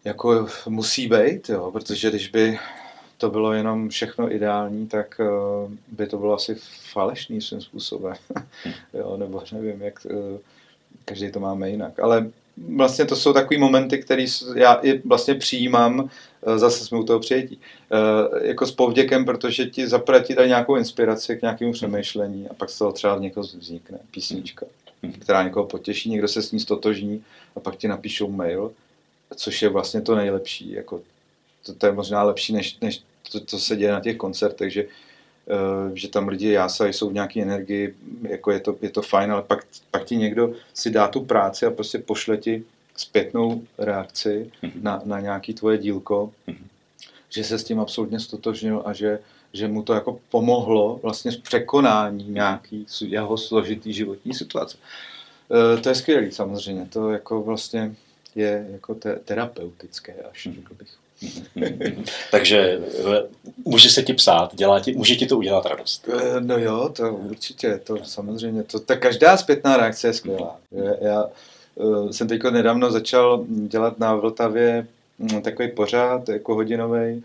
jako 0.05 0.47
musí 0.67 1.07
být, 1.07 1.49
jo, 1.49 1.71
protože 1.71 2.09
když 2.09 2.27
by 2.27 2.59
to 3.17 3.29
bylo 3.29 3.53
jenom 3.53 3.89
všechno 3.89 4.33
ideální, 4.33 4.87
tak 4.87 5.19
uh, 5.19 5.71
by 5.87 6.07
to 6.07 6.17
bylo 6.17 6.33
asi 6.33 6.55
falešný 6.91 7.41
svým 7.41 7.61
způsobem. 7.61 8.15
jo, 8.93 9.17
nebo 9.17 9.43
nevím, 9.51 9.81
jak 9.81 10.05
uh, 10.05 10.37
každý 11.05 11.31
to 11.31 11.39
máme 11.39 11.69
jinak. 11.69 11.99
Ale 11.99 12.31
vlastně 12.75 13.05
to 13.05 13.15
jsou 13.15 13.33
takový 13.33 13.59
momenty, 13.59 13.97
které 13.97 14.25
já 14.55 14.73
i 14.73 15.01
vlastně 15.07 15.35
přijímám, 15.35 15.99
uh, 15.99 16.57
zase 16.57 16.85
jsme 16.85 16.99
u 16.99 17.03
toho 17.03 17.19
přijetí, 17.19 17.59
uh, 17.91 18.39
jako 18.41 18.65
s 18.65 18.71
povděkem, 18.71 19.25
protože 19.25 19.65
ti 19.65 19.87
zaprvé 19.87 20.19
ti 20.19 20.35
dají 20.35 20.47
nějakou 20.47 20.75
inspiraci 20.75 21.37
k 21.37 21.41
nějakému 21.41 21.71
přemýšlení 21.71 22.49
a 22.49 22.53
pak 22.53 22.69
z 22.69 22.77
toho 22.77 22.91
třeba 22.91 23.15
v 23.15 23.21
někoho 23.21 23.43
vznikne 23.43 23.99
písnička, 24.11 24.65
která 25.19 25.43
někoho 25.43 25.65
potěší, 25.65 26.09
někdo 26.09 26.27
se 26.27 26.41
s 26.41 26.51
ní 26.51 26.59
stotožní 26.59 27.23
a 27.55 27.59
pak 27.59 27.75
ti 27.75 27.87
napíšou 27.87 28.31
mail, 28.31 28.71
což 29.35 29.61
je 29.61 29.69
vlastně 29.69 30.01
to 30.01 30.15
nejlepší. 30.15 30.71
Jako, 30.71 31.01
to, 31.65 31.73
to 31.73 31.85
je 31.85 31.91
možná 31.91 32.23
lepší, 32.23 32.53
než, 32.53 32.77
než 32.81 33.01
to, 33.31 33.39
co 33.39 33.59
se 33.59 33.75
děje 33.75 33.91
na 33.91 33.99
těch 33.99 34.17
koncertech, 34.17 34.73
že, 34.73 34.85
že 35.93 36.07
tam 36.07 36.27
lidi 36.27 36.51
jásají, 36.51 36.93
jsou 36.93 37.09
v 37.09 37.13
nějaké 37.13 37.41
energii, 37.41 37.95
jako 38.21 38.51
je 38.51 38.59
to, 38.59 38.75
je 38.81 38.89
to 38.89 39.01
fajn, 39.01 39.31
ale 39.31 39.41
pak, 39.41 39.65
pak 39.91 40.05
ti 40.05 40.15
někdo 40.15 40.53
si 40.73 40.89
dá 40.89 41.07
tu 41.07 41.25
práci 41.25 41.65
a 41.65 41.71
prostě 41.71 41.99
pošle 41.99 42.37
ti 42.37 42.63
zpětnou 42.95 43.63
reakci 43.77 44.51
mm-hmm. 44.63 44.71
na, 44.81 45.01
na 45.05 45.19
nějaký 45.19 45.53
tvoje 45.53 45.77
dílko, 45.77 46.31
mm-hmm. 46.47 46.65
že 47.29 47.43
se 47.43 47.59
s 47.59 47.63
tím 47.63 47.79
absolutně 47.79 48.19
stotožnil 48.19 48.81
a 48.85 48.93
že, 48.93 49.19
že 49.53 49.67
mu 49.67 49.83
to 49.83 49.93
jako 49.93 50.19
pomohlo 50.29 50.99
vlastně 51.03 51.31
s 51.31 51.37
překonání 51.37 52.23
nějaký 52.29 52.85
jeho 53.05 53.37
složitý 53.37 53.93
životní 53.93 54.33
situace. 54.33 54.77
Uh, 55.49 55.81
to 55.81 55.89
je 55.89 55.95
skvělý 55.95 56.31
samozřejmě, 56.31 56.85
to 56.85 57.11
jako 57.11 57.41
vlastně 57.41 57.95
je 58.35 58.67
jako 58.71 58.95
te- 58.95 59.15
terapeutické 59.15 60.13
až, 60.31 60.47
mm-hmm. 60.47 60.55
řekl 60.55 60.73
bych. 60.73 60.89
Takže 62.31 62.79
eh, 62.99 63.23
může 63.65 63.89
se 63.89 64.03
ti 64.03 64.13
psát, 64.13 64.55
dělá 64.55 64.79
ti, 64.79 64.93
může 64.93 65.15
ti 65.15 65.25
to 65.25 65.37
udělat 65.37 65.65
radost. 65.65 66.09
Eh, 66.13 66.41
no 66.41 66.57
jo, 66.57 66.89
to 66.95 67.13
určitě, 67.13 67.79
to 67.83 67.97
samozřejmě. 68.03 68.63
To, 68.63 68.79
ta 68.79 68.95
každá 68.95 69.37
zpětná 69.37 69.77
reakce 69.77 70.07
je 70.07 70.13
skvělá. 70.13 70.57
Já 71.01 71.25
uh, 71.75 72.09
jsem 72.09 72.27
teď 72.27 72.43
nedávno 72.43 72.91
začal 72.91 73.45
dělat 73.47 73.99
na 73.99 74.15
Vltavě 74.15 74.87
hm, 75.19 75.41
takový 75.41 75.71
pořád, 75.71 76.29
jako 76.29 76.55
hodinový, 76.55 77.23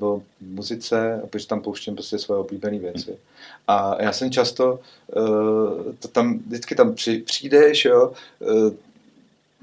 o 0.00 0.22
muzice, 0.40 1.20
a 1.24 1.26
protože 1.26 1.46
tam 1.46 1.60
pouštím 1.60 1.94
prostě 1.94 2.18
svoje 2.18 2.40
oblíbené 2.40 2.78
věci. 2.78 3.16
A 3.68 4.02
já 4.02 4.12
jsem 4.12 4.30
často, 4.30 4.80
to 5.98 6.08
tam, 6.12 6.38
vždycky 6.38 6.74
tam 6.74 6.94
při, 6.94 7.18
přijdeš, 7.18 7.84
jo, 7.84 8.12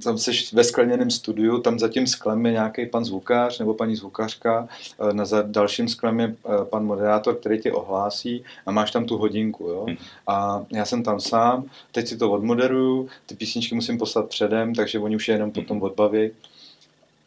tam 0.04 0.18
jsi 0.18 0.32
ve 0.54 0.64
skleněném 0.64 1.12
studiu, 1.12 1.60
tam 1.60 1.80
za 1.80 1.88
tím 1.88 2.08
sklem 2.08 2.46
je 2.46 2.52
nějaký 2.52 2.86
pan 2.86 3.06
zvukář 3.06 3.60
nebo 3.60 3.74
paní 3.74 3.96
zvukařka, 3.96 4.68
eh, 5.10 5.14
na 5.14 5.26
dalším 5.44 5.88
sklem 5.88 6.20
je 6.20 6.36
eh, 6.46 6.66
pan 6.66 6.86
moderátor, 6.86 7.36
který 7.36 7.60
tě 7.60 7.72
ohlásí 7.72 8.44
a 8.66 8.72
máš 8.72 8.92
tam 8.92 9.06
tu 9.06 9.18
hodinku. 9.18 9.68
Jo? 9.68 9.86
Hmm. 9.88 9.98
A 10.28 10.66
já 10.72 10.86
jsem 10.86 11.04
tam 11.04 11.20
sám, 11.20 11.64
teď 11.92 12.08
si 12.08 12.18
to 12.18 12.32
odmoderuju, 12.32 13.10
ty 13.26 13.36
písničky 13.36 13.76
musím 13.76 13.98
poslat 13.98 14.30
předem, 14.30 14.76
takže 14.76 15.00
oni 15.00 15.16
už 15.16 15.28
je 15.28 15.36
jenom 15.36 15.52
potom 15.52 15.78
hmm. 15.78 15.84
odbaví. 15.84 16.32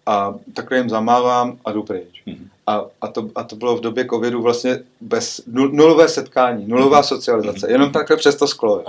A 0.07 0.35
takhle 0.55 0.79
jim 0.79 0.91
zamávám 0.91 1.59
a 1.65 1.73
jdu 1.73 1.83
pryč. 1.83 2.23
Hmm. 2.27 2.49
A, 2.67 2.85
a, 3.01 3.09
to, 3.09 3.31
a 3.35 3.45
to 3.45 3.57
bylo 3.57 3.77
v 3.77 3.81
době 3.81 4.07
covidu 4.11 4.43
vlastně 4.43 4.79
bez 5.01 5.43
nulové 5.47 6.09
setkání, 6.09 6.69
nulová 6.69 7.03
socializace, 7.03 7.71
jenom 7.71 7.93
takhle 7.93 8.17
přes 8.17 8.37
to 8.37 8.47
sklo. 8.47 8.85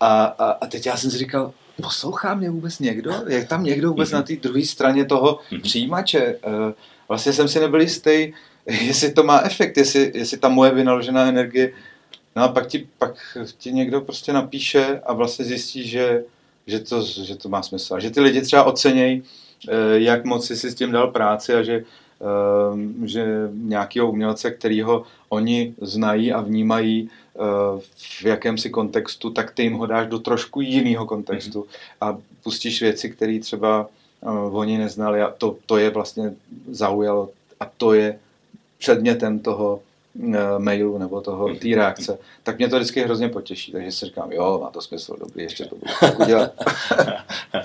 A, 0.00 0.24
a, 0.24 0.50
a 0.50 0.66
teď 0.66 0.86
já 0.86 0.96
jsem 0.96 1.10
si 1.10 1.18
říkal, 1.18 1.52
poslouchá 1.82 2.34
mě 2.34 2.50
vůbec 2.50 2.78
někdo? 2.78 3.12
Je 3.28 3.44
tam 3.44 3.64
někdo 3.64 3.88
vůbec 3.88 4.08
mm-hmm. 4.08 4.14
na 4.14 4.22
té 4.22 4.36
druhé 4.36 4.64
straně 4.64 5.04
toho 5.04 5.38
mm-hmm. 5.50 5.60
přijímače? 5.62 6.18
Eh, 6.18 6.74
vlastně 7.08 7.32
jsem 7.32 7.48
si 7.48 7.60
nebyl 7.60 7.80
jistý, 7.80 8.32
jestli 8.66 9.12
to 9.12 9.22
má 9.22 9.40
efekt, 9.40 9.76
jestli, 9.76 10.12
jestli 10.14 10.36
ta 10.36 10.48
moje 10.48 10.70
vynaložená 10.70 11.26
energie, 11.26 11.72
no 12.36 12.42
a 12.42 12.48
pak 12.48 12.66
ti, 12.66 12.88
pak 12.98 13.38
ti 13.58 13.72
někdo 13.72 14.00
prostě 14.00 14.32
napíše 14.32 15.00
a 15.06 15.12
vlastně 15.12 15.44
zjistí, 15.44 15.88
že, 15.88 16.24
že, 16.66 16.80
to, 16.80 17.02
že 17.02 17.36
to 17.36 17.48
má 17.48 17.62
smysl. 17.62 17.94
A 17.94 18.00
že 18.00 18.10
ty 18.10 18.20
lidi 18.20 18.42
třeba 18.42 18.64
ocenějí, 18.64 19.22
eh, 19.68 19.72
jak 20.00 20.24
moc 20.24 20.46
jsi 20.46 20.56
si 20.56 20.70
s 20.70 20.74
tím 20.74 20.92
dal 20.92 21.08
práci 21.08 21.54
a 21.54 21.62
že, 21.62 21.84
eh, 22.20 23.06
že 23.06 23.26
nějakého 23.52 24.10
umělce, 24.10 24.50
kterýho 24.50 25.02
oni 25.28 25.74
znají 25.80 26.32
a 26.32 26.40
vnímají, 26.40 27.10
v 27.96 28.24
jakémsi 28.24 28.70
kontextu, 28.70 29.30
tak 29.30 29.50
ty 29.50 29.62
jim 29.62 29.74
ho 29.74 29.86
dáš 29.86 30.06
do 30.06 30.18
trošku 30.18 30.60
jiného 30.60 31.06
kontextu 31.06 31.58
mhm. 31.58 31.68
a 32.00 32.18
pustíš 32.42 32.82
věci, 32.82 33.10
které 33.10 33.38
třeba 33.40 33.88
uh, 34.20 34.56
oni 34.56 34.78
neznali 34.78 35.22
a 35.22 35.34
to, 35.38 35.56
to 35.66 35.76
je 35.76 35.90
vlastně 35.90 36.34
zaujalo 36.70 37.30
a 37.60 37.70
to 37.76 37.92
je 37.92 38.18
předmětem 38.78 39.38
toho 39.38 39.80
uh, 40.14 40.34
mailu 40.58 40.98
nebo 40.98 41.20
toho, 41.20 41.48
mhm. 41.48 41.56
té 41.56 41.68
reakce, 41.68 42.18
tak 42.42 42.58
mě 42.58 42.68
to 42.68 42.76
vždycky 42.76 43.02
hrozně 43.02 43.28
potěší, 43.28 43.72
takže 43.72 43.92
si 43.92 44.06
říkám, 44.06 44.32
jo, 44.32 44.58
má 44.62 44.70
to 44.70 44.80
smysl, 44.80 45.16
dobrý, 45.20 45.42
ještě 45.42 45.64
to 45.64 45.76
budu 45.76 46.24
udělat. 46.24 46.52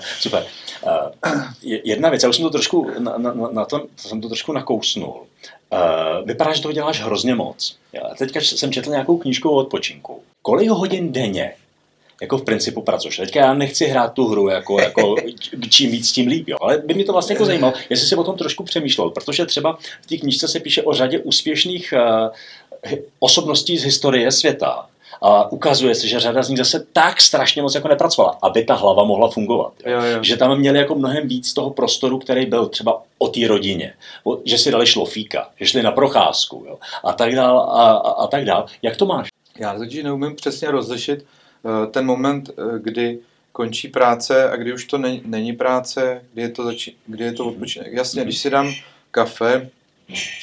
Super. 0.18 0.44
Uh, 0.82 1.42
jedna 1.62 2.08
věc, 2.08 2.22
já 2.22 2.28
už 2.28 2.36
jsem 2.36 2.44
to 2.44 2.50
trošku, 2.50 2.90
na, 2.98 3.18
na, 3.18 3.32
na 3.52 3.64
to, 3.64 3.86
jsem 3.96 4.20
to 4.20 4.28
trošku 4.28 4.52
nakousnul. 4.52 5.26
Uh, 5.72 6.26
vypadá, 6.26 6.52
že 6.52 6.62
toho 6.62 6.72
děláš 6.72 7.00
hrozně 7.00 7.34
moc. 7.34 7.76
Já 7.92 8.14
teďka 8.18 8.40
jsem 8.40 8.72
četl 8.72 8.90
nějakou 8.90 9.18
knížku 9.18 9.50
o 9.50 9.54
odpočinku. 9.54 10.22
Kolik 10.42 10.68
hodin 10.68 11.12
denně 11.12 11.54
jako 12.22 12.38
v 12.38 12.44
principu 12.44 12.82
pracuješ. 12.82 13.16
Teďka 13.16 13.40
já 13.40 13.54
nechci 13.54 13.86
hrát 13.86 14.12
tu 14.12 14.26
hru, 14.26 14.48
jako, 14.48 14.80
jako 14.80 15.16
čím 15.68 15.90
víc, 15.90 16.12
tím 16.12 16.26
líp, 16.26 16.48
jo. 16.48 16.56
ale 16.60 16.78
by 16.78 16.94
mě 16.94 17.04
to 17.04 17.12
vlastně 17.12 17.32
jako 17.32 17.44
zajímalo, 17.44 17.74
jestli 17.90 18.06
si 18.06 18.16
o 18.16 18.24
tom 18.24 18.36
trošku 18.36 18.64
přemýšlel, 18.64 19.10
protože 19.10 19.46
třeba 19.46 19.78
v 20.02 20.06
té 20.06 20.16
knížce 20.16 20.48
se 20.48 20.60
píše 20.60 20.82
o 20.82 20.94
řadě 20.94 21.18
úspěšných 21.18 21.94
uh, 21.96 22.28
osobností 23.18 23.78
z 23.78 23.84
historie 23.84 24.32
světa, 24.32 24.86
a 25.22 25.52
ukazuje 25.52 25.94
se, 25.94 26.08
že 26.08 26.20
řada 26.20 26.42
z 26.42 26.48
nich 26.48 26.58
zase 26.58 26.86
tak 26.92 27.20
strašně 27.20 27.62
moc 27.62 27.74
jako 27.74 27.88
nepracovala, 27.88 28.38
aby 28.42 28.64
ta 28.64 28.74
hlava 28.74 29.04
mohla 29.04 29.30
fungovat. 29.30 29.72
Jo? 29.86 29.92
Jo, 29.92 30.02
jo. 30.02 30.22
Že 30.22 30.36
tam 30.36 30.58
měli 30.58 30.78
jako 30.78 30.94
mnohem 30.94 31.28
víc 31.28 31.52
toho 31.52 31.70
prostoru, 31.70 32.18
který 32.18 32.46
byl 32.46 32.66
třeba 32.66 33.02
o 33.18 33.28
té 33.28 33.48
rodině. 33.48 33.94
Že 34.44 34.58
si 34.58 34.70
dali 34.70 34.86
šlofíka, 34.86 35.48
že 35.60 35.66
šli 35.66 35.82
na 35.82 35.90
procházku 35.90 36.64
jo? 36.68 36.78
a 37.04 37.12
tak 37.12 37.34
dál 37.34 37.58
a, 37.58 37.90
a, 37.92 38.10
a 38.10 38.26
tak 38.26 38.44
dál. 38.44 38.66
Jak 38.82 38.96
to 38.96 39.06
máš? 39.06 39.28
Já 39.58 39.78
totiž 39.78 40.04
neumím 40.04 40.36
přesně 40.36 40.70
rozlišit 40.70 41.24
uh, 41.62 41.86
ten 41.90 42.06
moment, 42.06 42.50
uh, 42.58 42.78
kdy 42.78 43.18
končí 43.52 43.88
práce 43.88 44.50
a 44.50 44.56
kdy 44.56 44.72
už 44.72 44.84
to 44.84 44.98
není, 44.98 45.22
není 45.24 45.52
práce, 45.52 46.22
kdy 46.32 46.42
je 46.42 46.48
to, 46.48 46.64
zači- 46.64 46.94
kdy 47.06 47.24
je 47.24 47.32
to 47.32 47.46
odpočinek. 47.46 47.92
Jasně, 47.92 48.24
když 48.24 48.38
si 48.38 48.50
dám 48.50 48.72
kafe 49.10 49.70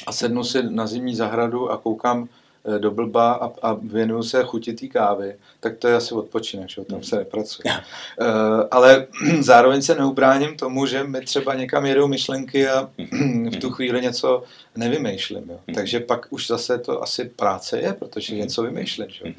a 0.06 0.12
sednu 0.12 0.44
si 0.44 0.62
na 0.62 0.86
zimní 0.86 1.14
zahradu 1.14 1.70
a 1.70 1.76
koukám 1.76 2.28
Eh, 2.28 2.39
do 2.78 2.90
blba 2.90 3.32
a, 3.32 3.52
a 3.62 3.76
věnuju 3.82 4.22
se 4.22 4.42
chuti 4.44 4.72
té 4.72 4.86
kávy, 4.86 5.34
tak 5.60 5.76
to 5.76 5.88
je 5.88 5.94
asi 5.94 6.14
odpočinek, 6.14 6.68
že 6.68 6.84
tam 6.84 7.02
se 7.02 7.16
nepracuje. 7.16 7.74
Uh, 7.74 8.26
ale 8.70 9.06
zároveň 9.40 9.82
se 9.82 9.94
neubráním 9.94 10.56
tomu, 10.56 10.86
že 10.86 11.04
mi 11.04 11.20
třeba 11.20 11.54
někam 11.54 11.86
jedou 11.86 12.08
myšlenky 12.08 12.68
a 12.68 12.90
v 13.52 13.56
tu 13.60 13.70
chvíli 13.70 14.00
něco 14.00 14.42
nevymýšlím. 14.76 15.50
Jo. 15.50 15.58
Takže 15.74 16.00
pak 16.00 16.26
už 16.30 16.46
zase 16.46 16.78
to 16.78 17.02
asi 17.02 17.24
práce 17.24 17.80
je, 17.80 17.92
protože 17.92 18.36
něco 18.36 18.62
vymýšlím. 18.62 19.08
Že? 19.10 19.24
Uh, 19.24 19.32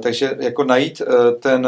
takže 0.00 0.36
jako 0.40 0.64
najít 0.64 1.00
uh, 1.00 1.40
ten, 1.40 1.66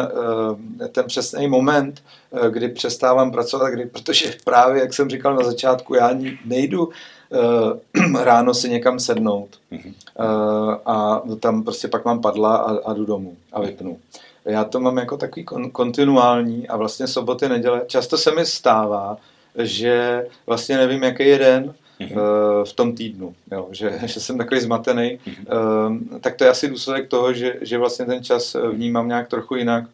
uh, 0.81 0.87
ten 0.89 1.05
přesný 1.07 1.49
moment, 1.49 2.03
uh, 2.31 2.47
kdy 2.47 2.69
přestávám 2.69 3.33
pracovat, 3.33 3.69
kdy, 3.69 3.87
protože 3.87 4.35
právě, 4.45 4.83
jak 4.83 4.95
jsem 4.95 5.11
říkal 5.11 5.37
na 5.37 5.43
začátku, 5.43 5.95
já 5.95 6.11
nejdu 6.45 6.87
uh, 6.87 6.93
ráno 8.23 8.55
si 8.55 8.69
někam 8.69 8.99
sednout 8.99 9.49
uh, 9.71 10.75
a 10.87 11.23
tam 11.41 11.63
prostě 11.63 11.89
pak 11.89 12.05
mám 12.05 12.21
padla 12.21 12.57
a, 12.57 12.91
a 12.91 12.95
jdu 12.95 13.05
domů 13.05 13.37
a 13.53 13.61
vypnu. 13.61 13.99
Já 14.45 14.65
to 14.65 14.81
mám 14.81 14.99
jako 14.99 15.17
takový 15.17 15.45
kon, 15.45 15.71
kontinuální 15.71 16.69
a 16.69 16.77
vlastně 16.77 17.07
soboty, 17.07 17.49
neděle. 17.49 17.83
Často 17.87 18.19
se 18.19 18.35
mi 18.35 18.47
stává, 18.47 19.17
že 19.59 20.27
vlastně 20.47 20.77
nevím, 20.77 21.03
jaký 21.03 21.29
je 21.29 21.39
den, 21.39 21.75
uh, 22.01 22.19
v 22.65 22.73
tom 22.73 22.95
týdnu, 22.95 23.35
jo, 23.53 23.69
že, 23.71 23.99
že 24.05 24.21
jsem 24.21 24.39
takový 24.39 24.61
zmatený, 24.61 25.19
uh, 25.27 26.19
tak 26.21 26.37
to 26.37 26.45
je 26.45 26.51
asi 26.51 26.69
důsledek 26.69 27.09
toho, 27.09 27.33
že, 27.33 27.57
že 27.61 27.79
vlastně 27.79 28.05
ten 28.05 28.25
čas 28.25 28.57
vnímám 28.73 29.09
nějak 29.09 29.29
trochu 29.29 29.55
jinak 29.55 29.85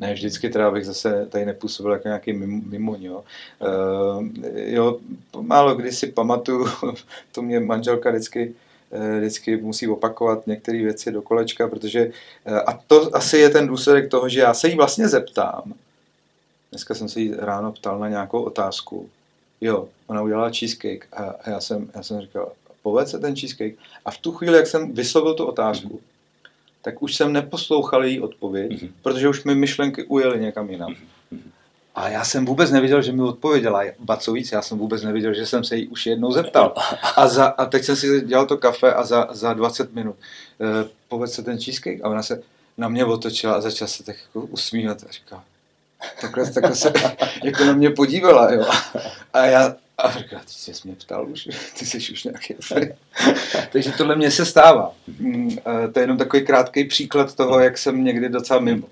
ne 0.00 0.14
vždycky 0.14 0.48
teda 0.48 0.70
bych 0.70 0.86
zase 0.86 1.26
tady 1.26 1.46
nepůsobil 1.46 1.92
jako 1.92 2.08
nějaký 2.08 2.32
mimo, 2.32 2.96
jo. 2.98 3.24
Uh, 3.58 4.26
jo, 4.54 4.98
málo 5.40 5.74
kdy 5.74 5.92
si 5.92 6.06
pamatuju, 6.06 6.68
to 7.32 7.42
mě 7.42 7.60
manželka 7.60 8.10
vždycky 8.10 8.54
eh, 8.92 9.18
vždycky 9.18 9.56
musí 9.56 9.88
opakovat 9.88 10.46
některé 10.46 10.78
věci 10.78 11.12
do 11.12 11.22
kolečka, 11.22 11.68
protože 11.68 12.10
eh, 12.44 12.60
a 12.60 12.72
to 12.86 13.16
asi 13.16 13.38
je 13.38 13.50
ten 13.50 13.66
důsledek 13.66 14.10
toho, 14.10 14.28
že 14.28 14.40
já 14.40 14.54
se 14.54 14.68
jí 14.68 14.76
vlastně 14.76 15.08
zeptám. 15.08 15.74
Dneska 16.70 16.94
jsem 16.94 17.08
se 17.08 17.20
jí 17.20 17.34
ráno 17.38 17.72
ptal 17.72 17.98
na 17.98 18.08
nějakou 18.08 18.42
otázku. 18.42 19.08
Jo, 19.60 19.88
ona 20.06 20.22
udělala 20.22 20.50
cheesecake 20.50 21.06
a 21.12 21.50
já 21.50 21.60
jsem, 21.60 21.90
já 21.94 22.02
jsem 22.02 22.20
říkal, 22.20 22.52
povedz 22.82 23.10
se 23.10 23.18
ten 23.18 23.36
cheesecake. 23.36 23.74
A 24.04 24.10
v 24.10 24.18
tu 24.18 24.32
chvíli, 24.32 24.56
jak 24.56 24.66
jsem 24.66 24.92
vyslovil 24.92 25.34
tu 25.34 25.44
otázku, 25.44 26.00
tak 26.82 27.02
už 27.02 27.16
jsem 27.16 27.32
neposlouchal 27.32 28.04
její 28.04 28.20
odpověď, 28.20 28.72
mm-hmm. 28.72 28.90
protože 29.02 29.28
už 29.28 29.44
mi 29.44 29.54
myšlenky 29.54 30.04
ujely 30.04 30.40
někam 30.40 30.70
jinam. 30.70 30.92
Mm-hmm. 30.92 31.50
A 31.94 32.08
já 32.08 32.24
jsem 32.24 32.46
vůbec 32.46 32.70
neviděl, 32.70 33.02
že 33.02 33.12
mi 33.12 33.22
odpověděla. 33.22 33.82
Ba 33.98 34.16
co 34.16 34.32
víc, 34.32 34.52
já 34.52 34.62
jsem 34.62 34.78
vůbec 34.78 35.02
neviděl, 35.02 35.34
že 35.34 35.46
jsem 35.46 35.64
se 35.64 35.76
jí 35.76 35.88
už 35.88 36.06
jednou 36.06 36.32
zeptal. 36.32 36.74
A, 37.16 37.28
za, 37.28 37.46
a 37.46 37.64
teď 37.64 37.84
jsem 37.84 37.96
si 37.96 38.20
dělal 38.20 38.46
to 38.46 38.56
kafe 38.56 38.94
a 38.94 39.04
za, 39.04 39.28
za 39.30 39.52
20 39.52 39.94
minut 39.94 40.16
uh, 40.58 40.66
povedz 41.08 41.32
se 41.32 41.42
ten 41.42 41.58
cheesecake. 41.60 42.00
A 42.02 42.08
ona 42.08 42.22
se 42.22 42.42
na 42.78 42.88
mě 42.88 43.04
otočila 43.04 43.54
a 43.54 43.60
začala 43.60 43.88
se 43.88 44.02
tak 44.02 44.16
jako 44.22 44.40
usmívat 44.46 45.04
a 45.08 45.12
říká, 45.12 45.44
takhle, 46.20 46.50
takhle 46.52 46.74
se 46.74 46.92
jako 47.44 47.64
na 47.64 47.72
mě 47.72 47.90
podívala, 47.90 48.52
jo. 48.52 48.66
A 49.32 49.46
já, 49.46 49.74
a 50.00 50.10
říká, 50.10 50.38
ty 50.38 50.52
jsi 50.52 50.72
mě 50.84 50.96
ptal 50.96 51.28
už, 51.28 51.48
ty 51.78 51.86
jsi 51.86 52.12
už 52.12 52.24
nějaký 52.24 52.54
Takže 53.72 53.92
tohle 53.98 54.16
mě 54.16 54.30
se 54.30 54.44
stává. 54.46 54.92
Mm, 55.18 55.56
to 55.92 55.98
je 55.98 56.02
jenom 56.02 56.18
takový 56.18 56.46
krátký 56.46 56.84
příklad 56.84 57.34
toho, 57.34 57.60
jak 57.60 57.78
jsem 57.78 58.04
někdy 58.04 58.28
docela 58.28 58.60
mimo. 58.60 58.86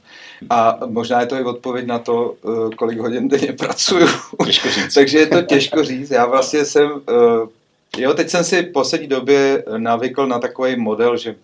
A 0.50 0.78
možná 0.86 1.20
je 1.20 1.26
to 1.26 1.36
i 1.36 1.42
odpověď 1.42 1.86
na 1.86 1.98
to, 1.98 2.34
eh, 2.44 2.74
kolik 2.76 2.98
hodin 2.98 3.28
denně 3.28 3.52
pracuju. 3.52 4.06
Těžko 4.44 4.68
říct. 4.70 4.94
Takže 4.94 5.18
je 5.18 5.26
to 5.26 5.42
těžko 5.42 5.84
říct. 5.84 6.11
Já 6.11 6.26
vlastně 6.26 6.64
jsem, 6.64 6.90
eh, 7.09 8.00
jo, 8.02 8.14
teď 8.14 8.28
jsem 8.28 8.44
si 8.44 8.62
v 8.62 8.72
poslední 8.72 9.06
době 9.06 9.64
navykl 9.76 10.26
na 10.26 10.38
takový 10.38 10.76
model, 10.76 11.16
že 11.16 11.34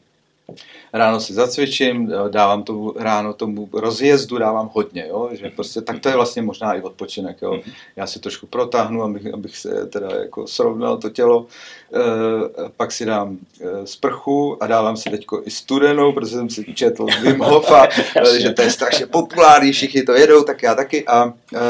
ráno 0.93 1.21
si 1.21 1.35
zacvičím, 1.35 2.13
dávám 2.29 2.63
tomu 2.63 2.93
ráno 2.97 3.33
tomu 3.33 3.69
rozjezdu, 3.73 4.39
dávám 4.39 4.71
hodně, 4.73 5.07
jo? 5.09 5.31
že 5.33 5.51
prostě 5.51 5.81
tak 5.81 5.99
to 5.99 6.09
je 6.09 6.17
vlastně 6.17 6.43
možná 6.43 6.75
i 6.75 6.83
odpočinek. 6.83 7.43
Jo? 7.43 7.53
Mhm. 7.53 7.73
Já 7.97 8.07
si 8.07 8.21
trošku 8.21 8.47
protáhnu, 8.47 9.03
abych, 9.03 9.35
abych 9.35 9.57
se 9.57 9.87
teda 9.87 10.09
jako 10.21 10.47
srovnal 10.47 10.97
to 10.97 11.11
tělo, 11.11 11.47
e, 11.95 12.01
pak 12.77 12.93
si 12.93 13.05
dám 13.05 13.39
e, 13.61 13.87
sprchu 13.87 14.63
a 14.63 14.67
dávám 14.67 14.97
si 14.97 15.11
teďko 15.11 15.43
i 15.45 15.51
studenou, 15.51 16.13
protože 16.13 16.37
jsem 16.37 16.51
si 16.51 16.75
četl 16.75 17.07
Wim 17.23 17.39
Hofa, 17.41 17.89
že 18.39 18.51
to 18.51 18.63
je 18.63 18.71
strašně 18.71 19.07
populární, 19.07 19.73
všichni 19.73 20.03
to 20.03 20.13
jedou, 20.13 20.45
tak 20.45 20.63
já 20.63 20.75
taky 20.75 21.07
a, 21.07 21.33
e, 21.55 21.61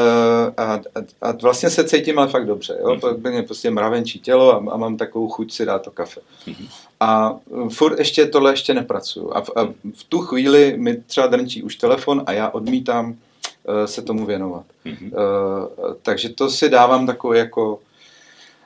a, 0.57 0.81
a 1.21 1.31
vlastně 1.31 1.69
se 1.69 1.83
cítím 1.83 2.19
ale 2.19 2.27
fakt 2.27 2.45
dobře, 2.45 2.77
jo? 2.81 2.97
mě 3.29 3.43
prostě 3.43 3.71
mravenčí 3.71 4.19
tělo 4.19 4.53
a, 4.53 4.73
a 4.73 4.77
mám 4.77 4.97
takovou 4.97 5.27
chuť 5.27 5.53
si 5.53 5.65
dát 5.65 5.81
to 5.81 5.91
kafe. 5.91 6.21
Mhm. 6.47 6.67
A 6.99 7.35
furt 7.69 7.99
ještě 7.99 8.25
tohle 8.25 8.53
ještě 8.53 8.73
nepracuju. 8.73 9.31
A 9.33 9.41
v, 9.41 9.49
a 9.55 9.63
v 9.95 10.03
tu 10.09 10.19
chvíli 10.19 10.77
mi 10.77 10.95
třeba 10.97 11.27
drnčí 11.27 11.63
už 11.63 11.75
telefon 11.75 12.23
a 12.25 12.31
já 12.31 12.49
odmítám 12.49 13.09
uh, 13.09 13.85
se 13.85 14.01
tomu 14.01 14.25
věnovat. 14.25 14.65
Mm-hmm. 14.85 15.11
Uh, 15.13 15.93
takže 16.01 16.29
to 16.29 16.49
si 16.49 16.69
dávám 16.69 17.07
takové 17.07 17.37
jako... 17.37 17.79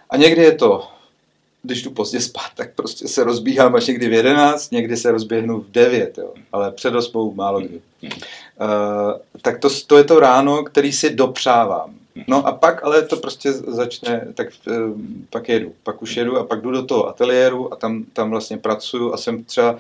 A 0.10 0.18
někdy 0.18 0.42
je 0.42 0.56
to, 0.56 0.88
když 1.64 1.84
jdu 1.84 1.92
pozdě 1.92 2.22
spát, 2.22 2.52
tak 2.56 2.74
prostě 2.76 3.08
se 3.08 3.24
rozbíhám 3.24 3.76
až 3.76 3.88
někdy 3.88 4.08
v 4.10 4.14
11, 4.14 4.72
někdy 4.72 4.98
se 4.98 5.12
rozběhnu 5.12 5.60
v 5.60 5.72
9, 5.72 6.18
jo. 6.18 6.34
ale 6.52 6.72
před 6.72 6.96
ospou 6.96 7.34
málo 7.34 7.60
kdy. 7.60 7.82
Uh, 8.02 8.10
tak 9.42 9.60
to, 9.60 9.70
to 9.88 9.98
je 9.98 10.04
to 10.04 10.20
ráno, 10.20 10.64
který 10.64 10.92
si 10.92 11.16
dopřávám. 11.16 11.99
No 12.28 12.48
a 12.48 12.52
pak 12.52 12.84
ale 12.84 13.02
to 13.02 13.18
prostě 13.18 13.54
začne, 13.54 14.28
tak 14.34 14.48
eh, 14.68 14.74
pak 15.30 15.50
jedu. 15.50 15.74
Pak 15.84 16.02
už 16.02 16.18
jedu 16.18 16.38
a 16.38 16.44
pak 16.44 16.62
jdu 16.62 16.72
do 16.72 16.86
toho 16.86 17.08
ateliéru 17.08 17.74
a 17.74 17.76
tam, 17.76 18.04
tam 18.14 18.30
vlastně 18.30 18.58
pracuju 18.58 19.14
a 19.14 19.18
jsem 19.18 19.44
třeba, 19.44 19.80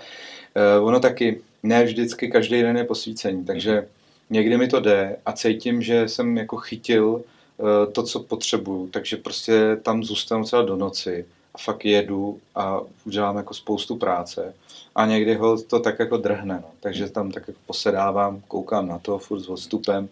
eh, 0.55 0.79
ono 0.79 0.99
taky, 0.99 1.41
ne 1.63 1.83
vždycky 1.83 2.31
každý 2.31 2.61
den 2.61 2.77
je 2.77 2.83
posvícení, 2.83 3.45
takže 3.45 3.87
někdy 4.29 4.57
mi 4.57 4.67
to 4.67 4.79
jde 4.79 5.17
a 5.25 5.31
cítím, 5.31 5.81
že 5.81 6.07
jsem 6.07 6.37
jako 6.37 6.57
chytil 6.57 7.21
eh, 7.59 7.91
to, 7.91 8.03
co 8.03 8.19
potřebuju, 8.19 8.87
takže 8.87 9.17
prostě 9.17 9.77
tam 9.83 10.03
zůstanu 10.03 10.43
třeba 10.43 10.61
do 10.61 10.75
noci 10.75 11.25
a 11.53 11.57
fakt 11.57 11.85
jedu 11.85 12.39
a 12.55 12.81
udělám 13.05 13.37
jako 13.37 13.53
spoustu 13.53 13.95
práce 13.95 14.53
a 14.95 15.05
někdy 15.05 15.35
ho 15.35 15.61
to 15.61 15.79
tak 15.79 15.99
jako 15.99 16.17
drhne, 16.17 16.59
no. 16.61 16.69
takže 16.79 17.09
tam 17.09 17.31
tak 17.31 17.47
jako 17.47 17.59
posedávám, 17.65 18.41
koukám 18.47 18.87
na 18.87 18.99
to 18.99 19.17
furt 19.17 19.39
s 19.39 19.49
odstupem 19.49 20.09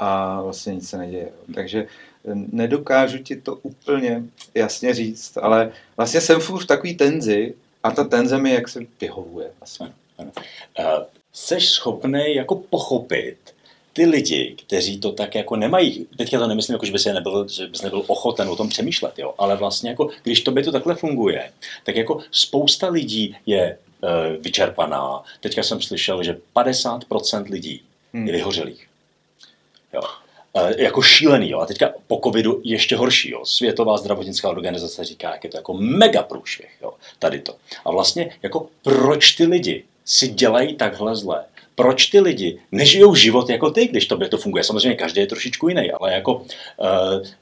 a 0.00 0.40
vlastně 0.42 0.74
nic 0.74 0.88
se 0.88 0.98
neděje. 0.98 1.28
Takže 1.54 1.80
eh, 1.80 2.34
nedokážu 2.52 3.18
ti 3.18 3.36
to 3.36 3.54
úplně 3.54 4.22
jasně 4.54 4.94
říct, 4.94 5.38
ale 5.42 5.72
vlastně 5.96 6.20
jsem 6.20 6.40
furt 6.40 6.64
v 6.64 6.66
takový 6.66 6.94
tenzi 6.94 7.54
a 7.82 7.90
ta 7.90 8.04
tenze 8.04 8.38
mi 8.38 8.52
jak 8.52 8.68
se 8.68 8.80
vyhovuje. 9.00 9.50
Vlastně. 9.60 9.92
Ano, 10.18 10.30
ano. 10.76 11.06
Jsi 11.32 11.60
schopný 11.60 12.34
jako 12.34 12.56
pochopit 12.56 13.36
ty 13.92 14.06
lidi, 14.06 14.56
kteří 14.66 15.00
to 15.00 15.12
tak 15.12 15.34
jako 15.34 15.56
nemají, 15.56 16.06
teďka 16.16 16.38
to 16.38 16.46
nemyslím, 16.46 16.74
jako, 16.74 16.86
že 16.86 16.92
bys, 16.92 17.04
nebyl, 17.04 17.48
že 17.48 17.66
bys 17.66 17.82
nebyl 17.82 18.04
ochoten 18.06 18.48
o 18.48 18.56
tom 18.56 18.68
přemýšlet, 18.68 19.18
jo, 19.18 19.34
ale 19.38 19.56
vlastně 19.56 19.90
jako, 19.90 20.08
když 20.22 20.40
to 20.40 20.50
by 20.50 20.62
to 20.62 20.72
takhle 20.72 20.94
funguje, 20.94 21.52
tak 21.84 21.96
jako 21.96 22.20
spousta 22.30 22.88
lidí 22.88 23.36
je 23.46 23.62
e, 23.62 23.78
vyčerpaná. 24.40 25.22
Teďka 25.40 25.62
jsem 25.62 25.82
slyšel, 25.82 26.22
že 26.22 26.36
50% 26.56 27.50
lidí 27.50 27.82
hmm. 28.12 28.26
je 28.26 28.32
vyhořelých. 28.32 28.89
Jo. 29.92 30.00
E, 30.54 30.82
jako 30.82 31.02
šílený. 31.02 31.50
Jo. 31.50 31.60
A 31.60 31.66
teďka 31.66 31.90
po 32.06 32.20
covidu 32.24 32.60
ještě 32.64 32.96
horší. 32.96 33.30
Jo. 33.30 33.44
Světová 33.44 33.96
zdravotnická 33.96 34.48
organizace 34.48 35.04
říká, 35.04 35.30
jak 35.30 35.44
je 35.44 35.50
to 35.50 35.56
jako 35.56 35.74
mega 35.74 36.22
průšvih. 36.22 36.70
Jo. 36.82 36.92
Tady 37.18 37.40
to. 37.40 37.54
A 37.84 37.90
vlastně 37.90 38.30
jako 38.42 38.66
proč 38.82 39.32
ty 39.32 39.46
lidi 39.46 39.84
si 40.04 40.28
dělají 40.28 40.76
takhle 40.76 41.16
zlé? 41.16 41.44
Proč 41.74 42.06
ty 42.06 42.20
lidi 42.20 42.60
nežijou 42.72 43.14
život 43.14 43.50
jako 43.50 43.70
ty, 43.70 43.86
když 43.86 44.06
tobě 44.06 44.28
to 44.28 44.38
funguje? 44.38 44.64
Samozřejmě 44.64 44.96
každý 44.96 45.20
je 45.20 45.26
trošičku 45.26 45.68
jiný, 45.68 45.92
ale 45.92 46.12
jako 46.12 46.34
uh, 46.34 46.44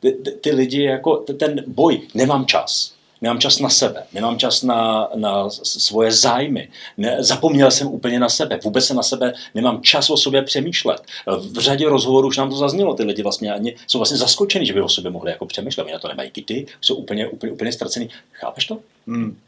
ty, 0.00 0.12
ty 0.12 0.50
lidi, 0.50 0.82
jako 0.82 1.16
ten 1.16 1.64
boj, 1.66 2.00
nemám 2.14 2.46
čas, 2.46 2.94
nemám 3.22 3.40
čas 3.40 3.58
na 3.58 3.68
sebe, 3.68 4.04
nemám 4.12 4.38
čas 4.38 4.62
na, 4.62 5.08
na 5.14 5.50
svoje 5.62 6.12
zájmy, 6.12 6.68
ne, 6.96 7.16
zapomněl 7.20 7.70
jsem 7.70 7.86
úplně 7.86 8.20
na 8.20 8.28
sebe, 8.28 8.58
vůbec 8.64 8.84
se 8.84 8.94
na 8.94 9.02
sebe 9.02 9.32
nemám 9.54 9.82
čas 9.82 10.10
o 10.10 10.16
sobě 10.16 10.42
přemýšlet. 10.42 11.02
V 11.26 11.58
řadě 11.58 11.88
rozhovorů 11.88 12.28
už 12.28 12.36
nám 12.36 12.50
to 12.50 12.56
zaznělo, 12.56 12.94
ty 12.94 13.02
lidi 13.02 13.22
vlastně 13.22 13.52
ani 13.52 13.76
jsou 13.86 13.98
vlastně 13.98 14.18
zaskočeni, 14.18 14.66
že 14.66 14.72
by 14.72 14.82
o 14.82 14.88
sobě 14.88 15.10
mohli 15.10 15.30
jako 15.30 15.46
přemýšlet, 15.46 15.84
oni 15.84 15.92
na 15.92 15.98
to 15.98 16.08
nemají 16.08 16.30
kity, 16.30 16.66
jsou 16.80 16.94
úplně, 16.94 17.28
úplně, 17.28 17.52
úplně 17.52 17.72
ztracený. 17.72 18.10
Chápeš 18.32 18.66
to? 18.66 18.78
Hmm. 19.06 19.38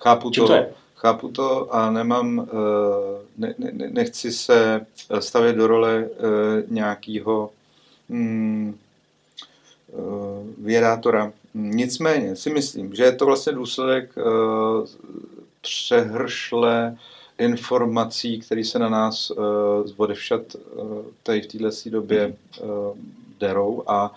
Chápu 0.00 0.30
Čím 0.30 0.42
to. 0.42 0.46
to 0.46 0.54
je? 0.54 0.72
Chápu 0.96 1.28
to 1.28 1.74
a 1.74 1.90
nemám, 1.90 2.48
eh, 2.48 3.24
ne, 3.38 3.54
ne, 3.58 3.90
nechci 3.90 4.32
se 4.32 4.86
stavět 5.18 5.56
do 5.56 5.66
role 5.66 6.04
eh, 6.04 6.62
nějakého 6.68 7.50
hmm, 8.10 8.78
eh, 9.88 9.94
vědátora 10.58 11.32
Nicméně 11.54 12.36
si 12.36 12.50
myslím, 12.50 12.94
že 12.94 13.02
je 13.02 13.12
to 13.12 13.26
vlastně 13.26 13.52
důsledek 13.52 14.16
uh, 14.16 14.86
přehršle 15.60 16.96
informací, 17.38 18.38
které 18.38 18.64
se 18.64 18.78
na 18.78 18.88
nás 18.88 19.30
uh, 19.30 19.44
odevšat 19.96 20.40
uh, 20.54 21.02
tady 21.22 21.42
v 21.42 21.46
této 21.46 21.90
době 21.90 22.34
uh, 22.62 22.68
derou 23.40 23.82
a, 23.86 24.14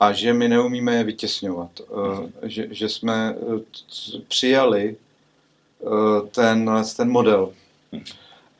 a 0.00 0.12
že 0.12 0.32
my 0.32 0.48
neumíme 0.48 0.94
je 0.94 1.04
vytěsňovat. 1.04 1.70
Uh, 1.90 2.26
že, 2.42 2.66
že 2.70 2.88
jsme 2.88 3.36
přijali 4.28 4.96
uh, 5.80 6.28
ten, 6.28 6.70
ten 6.96 7.10
model. 7.10 7.52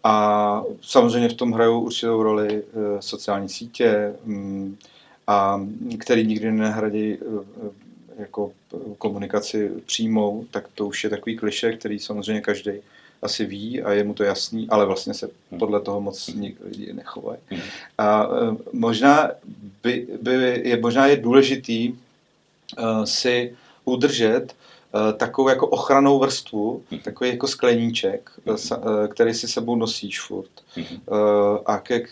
A 0.05 0.63
samozřejmě 0.83 1.29
v 1.29 1.35
tom 1.35 1.53
hrajou 1.53 1.81
určitou 1.81 2.23
roli 2.23 2.63
uh, 2.63 2.83
sociální 3.01 3.49
sítě, 3.49 4.15
um, 4.27 4.79
a 5.27 5.67
který 5.99 6.27
nikdy 6.27 6.53
nenahradí 6.53 7.17
uh, 7.17 7.45
jako 8.19 8.53
komunikaci 8.99 9.71
přímou, 9.87 10.47
tak 10.51 10.69
to 10.75 10.87
už 10.87 11.05
je 11.05 11.11
takový 11.11 11.37
kliše, 11.37 11.73
který 11.73 11.99
samozřejmě 11.99 12.41
každý 12.41 12.73
asi 13.23 13.47
ví 13.47 13.83
a 13.83 13.93
je 13.93 14.05
mu 14.05 14.15
to 14.15 14.25
jasný, 14.25 14.69
ale 14.69 14.87
vlastně 14.87 15.15
se 15.15 15.31
hmm. 15.51 15.59
podle 15.59 15.81
toho 15.81 16.01
moc 16.01 16.31
lidi 16.65 16.93
nechovají. 16.93 17.39
Hmm. 17.51 17.61
A 17.99 18.25
e, 18.25 18.29
možná, 18.73 19.31
by, 19.83 20.07
by, 20.23 20.63
je, 20.65 20.81
možná 20.81 21.07
je 21.07 21.17
důležitý 21.17 21.93
uh, 21.93 23.05
si 23.05 23.57
udržet 23.85 24.55
uh, 24.95 25.13
takovou 25.13 25.49
jako 25.49 25.67
ochranou 25.67 26.19
vrstvu, 26.19 26.83
hmm. 26.91 27.01
takový 27.01 27.31
jako 27.31 27.47
skleníček, 27.47 28.31
uh, 28.45 28.57
který 29.09 29.35
si 29.35 29.49
sebou 29.49 29.77
nosíš 29.77 30.21
furt. 30.21 30.51
A 31.67 31.79
ke, 31.79 32.03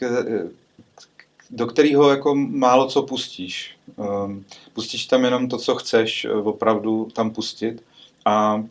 do 1.50 1.66
kterého 1.66 2.10
jako 2.10 2.34
málo 2.34 2.86
co 2.86 3.02
pustíš. 3.02 3.76
Um, 3.96 4.44
pustíš 4.72 5.06
tam 5.06 5.24
jenom 5.24 5.48
to, 5.48 5.58
co 5.58 5.74
chceš 5.74 6.24
eh, 6.24 6.32
opravdu 6.32 7.08
tam 7.12 7.30
pustit 7.30 7.82
a 8.24 8.64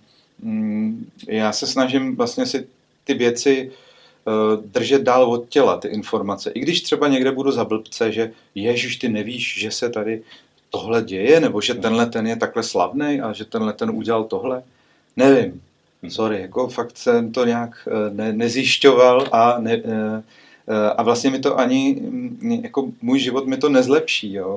um, 0.43 1.11
já 1.27 1.51
se 1.51 1.67
snažím 1.67 2.15
vlastně 2.15 2.45
si 2.45 2.67
ty 3.03 3.13
věci 3.13 3.71
uh, 4.25 4.63
držet 4.65 5.01
dál 5.01 5.23
od 5.23 5.49
těla, 5.49 5.77
ty 5.77 5.87
informace. 5.87 6.51
I 6.51 6.59
když 6.59 6.81
třeba 6.81 7.07
někde 7.07 7.31
budu 7.31 7.51
za 7.51 7.65
blbce, 7.65 8.11
že 8.11 8.31
ježiš, 8.55 8.97
ty 8.97 9.09
nevíš, 9.09 9.59
že 9.59 9.71
se 9.71 9.89
tady 9.89 10.23
tohle 10.69 11.03
děje, 11.03 11.39
nebo 11.39 11.61
že 11.61 11.73
tenhle 11.73 12.05
ten 12.05 12.27
je 12.27 12.35
takhle 12.35 12.63
slavný 12.63 13.21
a 13.21 13.33
že 13.33 13.45
tenhle 13.45 13.73
ten 13.73 13.89
udělal 13.89 14.23
tohle. 14.23 14.63
Nevím. 15.15 15.61
Hm. 16.03 16.09
Sorry, 16.09 16.41
jako 16.41 16.67
fakt 16.67 16.97
jsem 16.97 17.31
to 17.31 17.45
nějak 17.45 17.87
uh, 17.87 18.15
ne, 18.15 18.33
nezjišťoval 18.33 19.27
a 19.31 19.59
ne, 19.59 19.81
Eh, 19.85 20.23
a 20.95 21.03
vlastně 21.03 21.29
mi 21.29 21.39
to 21.39 21.59
ani, 21.59 21.97
mm, 22.01 22.59
jako 22.63 22.87
můj 23.01 23.19
život 23.19 23.47
mi 23.47 23.57
to 23.57 23.69
nezlepší, 23.69 24.33
jo. 24.33 24.55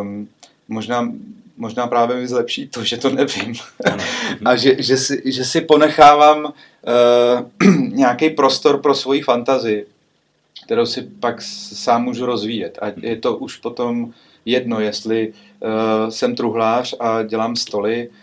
Um, 0.00 0.28
možná 0.68 1.12
možná 1.56 1.86
právě 1.86 2.16
mi 2.16 2.28
zlepší 2.28 2.68
to, 2.68 2.84
že 2.84 2.96
to 2.96 3.10
nevím. 3.10 3.54
a 4.44 4.56
že, 4.56 4.82
že, 4.82 4.96
si, 4.96 5.22
že 5.24 5.44
si 5.44 5.60
ponechávám 5.60 6.44
uh, 6.44 6.52
nějaký 7.88 8.30
prostor 8.30 8.80
pro 8.80 8.94
svoji 8.94 9.22
fantazii, 9.22 9.86
kterou 10.64 10.86
si 10.86 11.02
pak 11.02 11.42
sám 11.72 12.04
můžu 12.04 12.26
rozvíjet. 12.26 12.78
A 12.82 12.86
je 13.02 13.16
to 13.16 13.36
už 13.36 13.56
potom 13.56 14.12
jedno, 14.44 14.80
jestli 14.80 15.32
uh, 15.32 16.10
jsem 16.10 16.34
truhlář 16.36 16.94
a 17.00 17.22
dělám 17.22 17.56
stoly, 17.56 18.08
uh, 18.08 18.14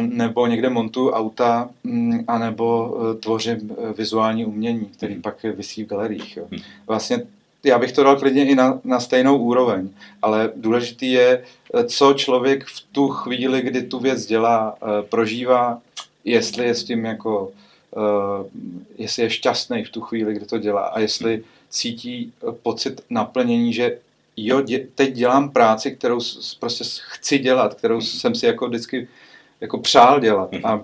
nebo 0.00 0.46
někde 0.46 0.70
montuju 0.70 1.10
auta, 1.10 1.70
um, 1.82 2.24
anebo 2.28 2.88
uh, 2.88 3.14
tvořím 3.14 3.76
vizuální 3.98 4.46
umění, 4.46 4.86
který 4.86 5.12
hmm. 5.12 5.22
pak 5.22 5.42
vysí 5.42 5.84
v 5.84 5.88
galeriích. 5.88 6.36
Jo. 6.36 6.46
Hmm. 6.50 6.60
Vlastně 6.86 7.22
já 7.64 7.78
bych 7.78 7.92
to 7.92 8.02
dal 8.02 8.16
klidně 8.16 8.48
i 8.48 8.54
na, 8.54 8.80
na 8.84 9.00
stejnou 9.00 9.38
úroveň, 9.38 9.88
ale 10.22 10.52
důležitý 10.56 11.12
je, 11.12 11.44
co 11.86 12.14
člověk 12.14 12.64
v 12.64 12.86
tu 12.92 13.08
chvíli, 13.08 13.62
kdy 13.62 13.82
tu 13.82 13.98
věc 13.98 14.26
dělá, 14.26 14.76
prožívá, 15.08 15.80
jestli 16.24 16.64
je 16.64 16.74
s 16.74 16.84
tím 16.84 17.04
jako, 17.04 17.50
jestli 18.98 19.22
je 19.22 19.30
šťastný 19.30 19.84
v 19.84 19.90
tu 19.90 20.00
chvíli, 20.00 20.34
kdy 20.34 20.46
to 20.46 20.58
dělá 20.58 20.82
a 20.82 21.00
jestli 21.00 21.44
cítí 21.70 22.32
pocit 22.62 23.00
naplnění, 23.10 23.72
že 23.72 23.98
jo, 24.36 24.60
dě, 24.60 24.86
teď 24.94 25.14
dělám 25.14 25.50
práci, 25.50 25.92
kterou 25.92 26.20
prostě 26.60 26.84
chci 27.00 27.38
dělat, 27.38 27.74
kterou 27.74 28.00
jsem 28.00 28.34
si 28.34 28.46
jako 28.46 28.68
vždycky 28.68 29.08
jako 29.60 29.78
přál 29.78 30.20
dělat. 30.20 30.52
Mhm. 30.52 30.66
A 30.66 30.74
uh, 30.74 30.82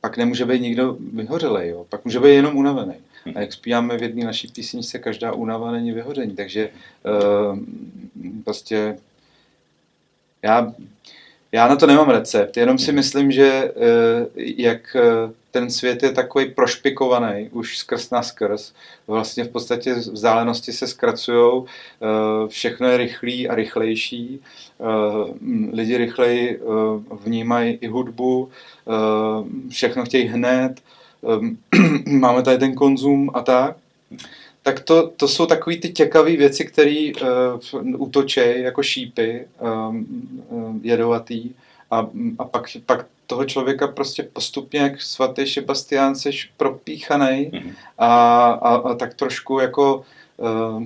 pak 0.00 0.16
nemůže 0.16 0.44
být 0.44 0.62
nikdo 0.62 0.96
vyhořelej, 1.12 1.68
jo. 1.68 1.86
pak 1.88 2.04
může 2.04 2.20
být 2.20 2.34
jenom 2.34 2.56
unavený. 2.56 2.94
A 3.34 3.40
jak 3.40 3.52
zpíváme 3.52 3.98
v 3.98 4.02
jedné 4.02 4.24
naší 4.24 4.48
písničce, 4.48 4.98
každá 4.98 5.32
únava 5.32 5.70
není 5.70 5.92
vyhoření, 5.92 6.36
takže 6.36 6.70
uh, 7.48 7.58
prostě 8.44 8.98
já, 10.42 10.74
já 11.52 11.68
na 11.68 11.76
to 11.76 11.86
nemám 11.86 12.10
recept, 12.10 12.56
jenom 12.56 12.78
si 12.78 12.92
myslím, 12.92 13.32
že 13.32 13.72
uh, 13.74 13.82
jak 14.36 14.96
uh, 14.96 15.32
ten 15.52 15.70
svět 15.70 16.02
je 16.02 16.12
takový 16.12 16.50
prošpikovaný, 16.50 17.48
už 17.52 17.78
skrz 17.78 18.10
na 18.10 18.22
skrz. 18.22 18.72
Vlastně 19.06 19.44
v 19.44 19.48
podstatě 19.48 19.94
vzdálenosti 19.94 20.72
se 20.72 20.86
zkracují, 20.86 21.64
eh, 21.64 22.48
všechno 22.48 22.88
je 22.88 22.96
rychlý 22.96 23.48
a 23.48 23.54
rychlejší, 23.54 24.40
eh, 24.40 24.84
lidi 25.72 25.96
rychleji 25.96 26.60
eh, 26.60 27.16
vnímají 27.24 27.78
i 27.80 27.86
hudbu, 27.86 28.50
všechno 29.68 30.04
chtějí 30.04 30.24
hned, 30.24 30.80
máme 32.06 32.42
tady 32.42 32.58
ten 32.58 32.74
konzum 32.74 33.30
a 33.34 33.40
tak. 33.40 33.76
Tak 34.62 34.80
to, 34.80 35.08
to 35.16 35.28
jsou 35.28 35.46
takové 35.46 35.76
ty 35.76 35.88
těkavé 35.88 36.36
věci, 36.36 36.64
které 36.64 37.10
uh, 37.72 38.02
útočejí 38.02 38.62
jako 38.62 38.82
šípy 38.82 39.46
um, 39.60 40.06
um, 40.48 40.80
jedovatý 40.84 41.50
a, 41.90 42.06
a 42.38 42.44
pak, 42.44 42.64
pak 42.86 43.06
toho 43.26 43.44
člověka 43.44 43.88
prostě 43.88 44.22
postupně, 44.22 44.80
jak 44.80 45.02
svatý 45.02 45.46
Šebastián, 45.46 46.14
seš 46.14 46.50
propíchaný 46.56 47.50
mm-hmm. 47.50 47.72
a, 47.98 48.14
a, 48.52 48.74
a 48.74 48.94
tak 48.94 49.14
trošku 49.14 49.58
jako 49.58 50.04
uh, 50.36 50.82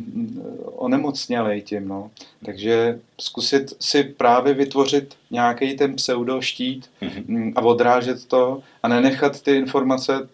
onemocnělej 0.64 1.62
tím. 1.62 1.89
No. 1.89 2.11
Takže 2.45 3.01
zkusit 3.20 3.74
si 3.81 4.05
právě 4.05 4.55
vytvořit 4.55 5.14
nějaký 5.31 5.77
ten 5.77 5.97
pseudoštít 5.97 6.91
mm-hmm. 7.03 7.53
a 7.57 7.61
odrážet 7.61 8.24
to 8.24 8.62
a 8.83 8.89
nenechat 8.89 9.43
ty 9.43 9.57
informace, 9.57 10.29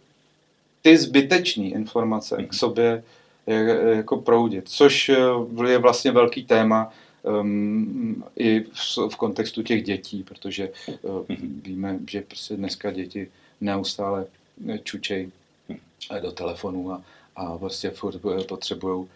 ty 0.82 0.98
zbytečné 0.98 1.64
informace 1.64 2.36
mm-hmm. 2.36 2.48
k 2.48 2.54
sobě 2.54 3.02
jako 3.46 4.16
proudit, 4.16 4.68
což 4.68 5.10
je 5.68 5.78
vlastně 5.78 6.10
velký 6.10 6.44
téma 6.44 6.92
um, 7.22 8.24
i 8.36 8.60
v, 8.60 9.08
v 9.08 9.16
kontextu 9.16 9.62
těch 9.62 9.82
dětí, 9.82 10.22
protože 10.22 10.70
uh, 11.02 11.24
víme, 11.62 11.98
že 12.10 12.20
prostě 12.20 12.56
dneska 12.56 12.90
děti 12.90 13.28
neustále 13.60 14.26
čučej 14.82 15.30
do 16.22 16.32
telefonu 16.32 16.92
a, 16.92 17.02
a 17.36 17.58
prostě 17.58 17.90
furt 17.90 18.20
potřebují 18.48 19.06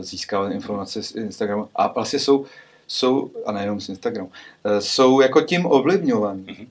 získávat 0.00 0.48
informace 0.48 1.02
z 1.02 1.14
Instagramu 1.14 1.68
a 1.74 1.92
vlastně 1.92 2.18
jsou, 2.18 2.46
jsou 2.86 3.30
a 3.46 3.52
nejenom 3.52 3.80
z 3.80 3.88
Instagramu, 3.88 4.30
jsou 4.78 5.20
jako 5.20 5.40
tím 5.40 5.66
ovlivňovaní. 5.66 6.44
Mm-hmm. 6.44 6.66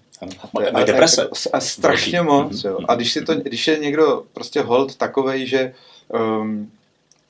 A, 0.73 0.83
deprese. 0.83 1.23
A, 1.23 1.57
a 1.57 1.59
strašně 1.59 2.21
moc. 2.21 2.63
Jo. 2.63 2.79
A 2.87 2.95
když, 2.95 3.13
si 3.13 3.21
to, 3.21 3.35
když 3.35 3.67
je 3.67 3.79
někdo 3.79 4.23
prostě 4.33 4.61
hold 4.61 4.95
takovej, 4.95 5.47
že 5.47 5.61
um, 5.63 5.73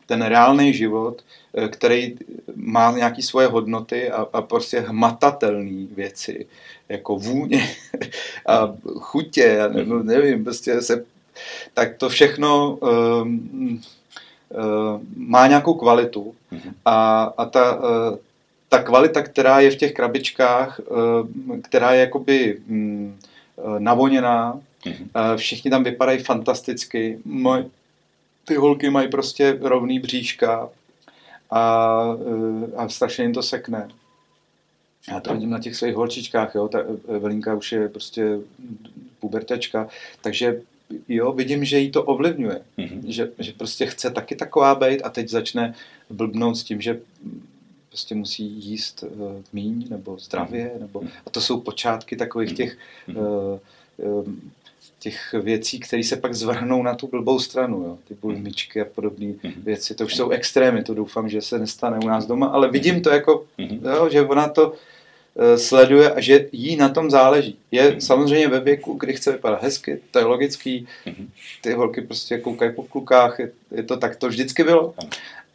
ten 0.05 0.21
reálný 0.21 0.73
život, 0.73 1.21
eh, 1.53 1.67
který 1.67 2.15
má 2.55 2.91
nějaké 2.91 3.21
svoje 3.21 3.47
hodnoty 3.47 4.11
a, 4.11 4.27
a 4.33 4.41
prostě 4.41 4.79
hmatatelné 4.79 5.87
věci, 5.95 6.45
jako 6.89 7.17
vůně 7.17 7.69
a 8.47 8.75
chutě, 8.99 9.61
a 9.61 9.67
nebo 9.67 10.03
nevím, 10.03 10.43
prostě 10.43 10.81
se, 10.81 11.05
tak 11.73 11.97
to 11.97 12.09
všechno 12.09 12.77
um, 12.77 13.81
uh, 14.49 15.01
má 15.15 15.47
nějakou 15.47 15.73
kvalitu 15.73 16.35
mhm. 16.51 16.73
a, 16.85 17.23
a 17.37 17.45
ta, 17.45 17.75
uh, 17.75 18.17
ta 18.69 18.83
kvalita, 18.83 19.21
která 19.21 19.59
je 19.59 19.71
v 19.71 19.75
těch 19.75 19.93
krabičkách, 19.93 20.79
uh, 20.79 21.59
která 21.61 21.93
je 21.93 21.99
jakoby 21.99 22.59
um, 22.69 23.17
navoněná, 23.77 24.59
mhm. 24.85 25.09
všichni 25.35 25.71
tam 25.71 25.83
vypadají 25.83 26.19
fantasticky. 26.19 27.19
Moj, 27.25 27.65
ty 28.45 28.55
holky 28.55 28.89
mají 28.89 29.07
prostě 29.07 29.57
rovný 29.61 29.99
bříška 29.99 30.69
a, 31.51 32.03
eh, 32.67 32.75
a 32.75 32.89
strašně 32.89 33.23
jim 33.23 33.33
to 33.33 33.43
sekne. 33.43 33.89
Já 35.09 35.19
to 35.19 35.33
vidím 35.33 35.49
na 35.49 35.59
těch 35.59 35.75
svých 35.75 35.95
holčičkách, 35.95 36.55
jo, 36.55 36.67
ta 36.67 36.79
Evelinka 37.07 37.55
už 37.55 37.71
je 37.71 37.89
prostě 37.89 38.39
pubertečka, 39.19 39.89
takže 40.21 40.61
jo, 41.09 41.31
vidím, 41.31 41.65
že 41.65 41.79
jí 41.79 41.91
to 41.91 42.03
ovlivňuje, 42.03 42.61
mm-hmm. 42.77 43.01
že, 43.07 43.31
že 43.39 43.51
prostě 43.51 43.85
chce 43.85 44.11
taky 44.11 44.35
taková 44.35 44.75
být 44.75 45.01
a 45.01 45.09
teď 45.09 45.29
začne 45.29 45.73
blbnout 46.09 46.57
s 46.57 46.63
tím, 46.63 46.81
že 46.81 46.99
prostě 47.89 48.15
musí 48.15 48.43
jíst 48.43 49.03
uh, 49.03 49.41
míň 49.53 49.87
nebo 49.89 50.17
zdravě, 50.19 50.71
mm-hmm. 50.75 50.79
nebo, 50.79 51.03
a 51.25 51.29
to 51.29 51.41
jsou 51.41 51.59
počátky 51.59 52.15
takových 52.15 52.53
těch 52.53 52.77
uh, 53.15 53.59
uh, 53.97 54.25
těch 55.03 55.33
věcí, 55.33 55.79
které 55.79 56.03
se 56.03 56.15
pak 56.15 56.33
zvrhnou 56.33 56.83
na 56.83 56.95
tu 56.95 57.07
blbou 57.07 57.39
stranu, 57.39 57.77
jo? 57.77 57.97
ty 58.07 58.13
bulimičky 58.13 58.81
a 58.81 58.85
podobné 58.85 59.25
mm-hmm. 59.25 59.63
věci. 59.63 59.95
To 59.95 60.05
už 60.05 60.15
jsou 60.15 60.29
extrémy, 60.29 60.83
to 60.83 60.93
doufám, 60.93 61.29
že 61.29 61.41
se 61.41 61.59
nestane 61.59 61.99
u 62.03 62.07
nás 62.07 62.25
doma, 62.25 62.47
ale 62.47 62.71
vidím 62.71 63.01
to 63.01 63.09
jako, 63.09 63.45
mm-hmm. 63.59 63.95
jo, 63.95 64.09
že 64.09 64.21
ona 64.21 64.47
to 64.47 64.69
uh, 64.69 64.75
sleduje 65.55 66.11
a 66.11 66.21
že 66.21 66.47
jí 66.51 66.75
na 66.75 66.89
tom 66.89 67.11
záleží. 67.11 67.57
Je 67.71 67.91
mm-hmm. 67.91 67.97
samozřejmě 67.97 68.47
ve 68.47 68.59
věku, 68.59 68.93
kdy 68.93 69.13
chce 69.13 69.31
vypadat 69.31 69.63
hezky, 69.63 69.99
to 70.11 70.19
je 70.19 70.25
logický, 70.25 70.87
mm-hmm. 71.05 71.27
ty 71.61 71.73
holky 71.73 72.01
prostě 72.01 72.37
koukají 72.37 72.71
po 72.71 72.83
klukách, 72.83 73.39
je, 73.39 73.51
je 73.71 73.83
to 73.83 73.97
tak, 73.97 74.15
to 74.15 74.27
vždycky 74.27 74.63
bylo. 74.63 74.93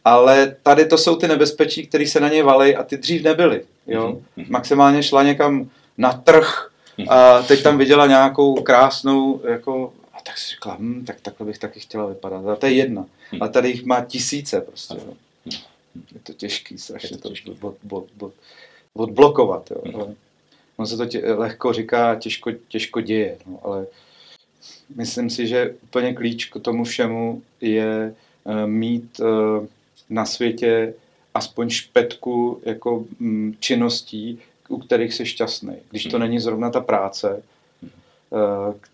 Ale 0.05 0.55
tady 0.63 0.85
to 0.85 0.97
jsou 0.97 1.15
ty 1.15 1.27
nebezpečí, 1.27 1.87
které 1.87 2.07
se 2.07 2.19
na 2.19 2.29
ně 2.29 2.43
valí 2.43 2.75
a 2.75 2.83
ty 2.83 2.97
dřív 2.97 3.23
nebyly. 3.23 3.63
Jo? 3.87 4.21
Mm-hmm. 4.37 4.45
Maximálně 4.49 5.03
šla 5.03 5.23
někam 5.23 5.69
na 5.97 6.13
trh, 6.13 6.69
a 7.07 7.41
teď 7.43 7.63
tam 7.63 7.77
viděla 7.77 8.07
nějakou 8.07 8.55
krásnou, 8.55 9.41
jako, 9.49 9.93
a 10.13 10.21
tak 10.21 10.37
si 10.37 10.49
řekla, 10.49 10.75
hm, 10.79 11.05
tak 11.05 11.21
takhle 11.21 11.45
bych 11.45 11.57
taky 11.57 11.79
chtěla 11.79 12.05
vypadat. 12.05 12.47
A 12.47 12.55
to 12.55 12.65
je 12.65 12.73
jedna. 12.73 13.05
A 13.41 13.47
tady 13.47 13.69
jich 13.69 13.85
má 13.85 14.05
tisíce 14.05 14.61
prostě. 14.61 14.95
Jo. 15.05 15.13
Je 16.13 16.19
to 16.23 16.33
těžký, 16.33 16.77
strašně 16.77 17.17
to, 17.17 17.29
to 17.29 17.67
od, 17.67 17.75
od, 17.89 18.05
od, 18.19 18.33
odblokovat. 18.93 19.71
Jo. 19.71 19.81
Ale 19.93 20.15
on 20.77 20.87
se 20.87 20.97
to 20.97 21.05
tě, 21.05 21.33
lehko 21.33 21.73
říká, 21.73 22.15
těžko, 22.15 22.51
těžko 22.51 23.01
děje. 23.01 23.37
No, 23.45 23.59
ale 23.63 23.87
myslím 24.95 25.29
si, 25.29 25.47
že 25.47 25.75
úplně 25.83 26.13
klíč 26.13 26.45
k 26.45 26.59
tomu 26.59 26.83
všemu 26.83 27.41
je 27.61 28.13
uh, 28.43 28.65
mít 28.65 29.19
uh, 29.19 29.65
na 30.09 30.25
světě 30.25 30.93
aspoň 31.33 31.69
špetku 31.69 32.61
jako 32.65 33.05
um, 33.21 33.55
činností, 33.59 34.39
u 34.69 34.77
kterých 34.77 35.13
jsi 35.13 35.25
šťastný. 35.25 35.75
Když 35.89 36.03
to 36.03 36.17
hmm. 36.17 36.19
není 36.19 36.39
zrovna 36.39 36.69
ta 36.69 36.79
práce, 36.81 37.43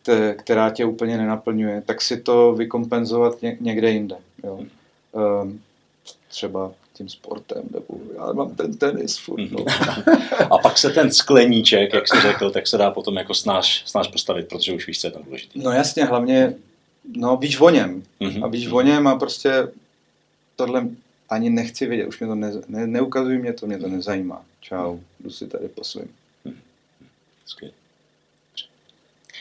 eh, 0.10 0.34
která 0.34 0.70
tě 0.70 0.86
úplně 0.86 1.18
nenaplňuje, 1.18 1.84
tak 1.86 2.02
si 2.02 2.22
to 2.22 2.54
vykompenzovat 2.54 3.38
někde 3.60 3.92
jinde. 3.92 4.16
Jo. 4.44 4.60
Ehm, 5.16 5.60
třeba 6.30 6.72
tím 6.94 7.10
sportem, 7.10 7.64
nebo 7.72 8.00
já 8.16 8.34
mám 8.34 8.56
ten 8.56 8.78
tenis 8.78 9.18
furt. 9.18 9.52
No. 9.52 9.66
A 10.52 10.58
pak 10.58 10.78
se 10.78 10.90
ten 10.90 11.12
skleníček, 11.12 11.94
jak 11.94 12.08
jsi 12.08 12.22
řekl, 12.22 12.52
tak 12.52 12.68
se 12.68 12.78
dá 12.78 12.92
potom 12.92 13.16
jako 13.16 13.34
snáš, 13.34 13.84
snáš 13.86 14.08
postavit, 14.08 14.48
protože 14.48 14.74
už 14.74 14.88
víš, 14.88 15.02
co 15.02 15.08
je 15.08 15.12
tam 15.12 15.24
důležité. 15.24 15.60
No 15.60 15.72
jasně, 15.72 16.06
hlavně 16.06 16.54
no, 17.16 17.38
víš 17.38 17.62
o 17.62 17.70
něm. 17.70 18.04
Mm-hmm. 18.22 18.44
A 18.44 18.48
víš 18.48 18.68
o 18.72 18.82
něm 18.82 19.08
a 19.08 19.16
prostě 19.16 19.68
tohle 20.56 20.88
ani 21.30 21.50
nechci 21.50 21.86
vědět, 21.86 22.08
už 22.08 22.20
mě 22.20 22.28
to 22.28 22.36
ne, 22.36 22.52
ne, 22.68 22.88
neukazují, 22.88 23.38
mě 23.38 23.54
to, 23.54 23.68
mě 23.68 23.78
to 23.78 23.88
nezajímá. 23.88 24.46
Čau, 24.62 24.98
jdu 25.20 25.30
si 25.30 25.48
tady 25.48 25.68
po 25.68 25.84
svým. 25.84 26.16
Hm. 26.46 26.56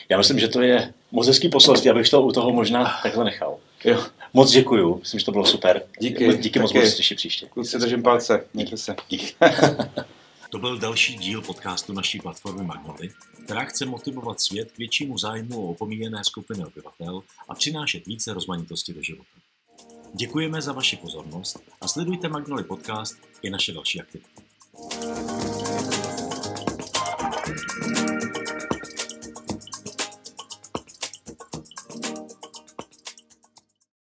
Já 0.09 0.17
myslím, 0.17 0.39
že 0.39 0.47
to 0.47 0.61
je 0.61 0.93
moc 1.11 1.27
hezký 1.27 1.49
poselství, 1.49 1.89
abych 1.89 2.09
to 2.09 2.21
u 2.21 2.31
toho 2.31 2.51
možná 2.51 2.99
takhle 3.03 3.25
nechal. 3.25 3.57
Jo. 3.83 4.05
Moc 4.33 4.51
děkuju, 4.51 4.99
myslím, 4.99 5.19
že 5.19 5.25
to 5.25 5.31
bylo 5.31 5.45
super. 5.45 5.83
Díky. 5.99 6.27
Díky 6.27 6.49
Taky. 6.49 6.59
moc, 6.59 6.71
budu 6.71 6.85
se 6.85 6.95
těšit 6.95 7.17
příště. 7.17 7.45
Kluci, 7.45 7.77
držím 7.77 8.03
palce. 8.03 8.45
Mějte 8.53 8.77
se. 8.77 8.95
Díky. 9.09 9.35
to 10.51 10.59
byl 10.59 10.77
další 10.77 11.15
díl 11.15 11.41
podcastu 11.41 11.93
naší 11.93 12.19
platformy 12.19 12.63
Magnoly, 12.63 13.09
která 13.45 13.63
chce 13.63 13.85
motivovat 13.85 14.41
svět 14.41 14.71
k 14.71 14.77
většímu 14.77 15.17
zájmu 15.17 15.67
o 15.67 15.69
opomíjené 15.69 16.23
skupiny 16.23 16.65
obyvatel 16.65 17.23
a 17.49 17.55
přinášet 17.55 18.05
více 18.05 18.33
rozmanitosti 18.33 18.93
do 18.93 19.01
života. 19.01 19.29
Děkujeme 20.13 20.61
za 20.61 20.73
vaši 20.73 20.97
pozornost 20.97 21.59
a 21.81 21.87
sledujte 21.87 22.29
Magnoli 22.29 22.63
Podcast 22.63 23.17
i 23.41 23.49
naše 23.49 23.73
další 23.73 24.01
aktivity. 24.01 24.41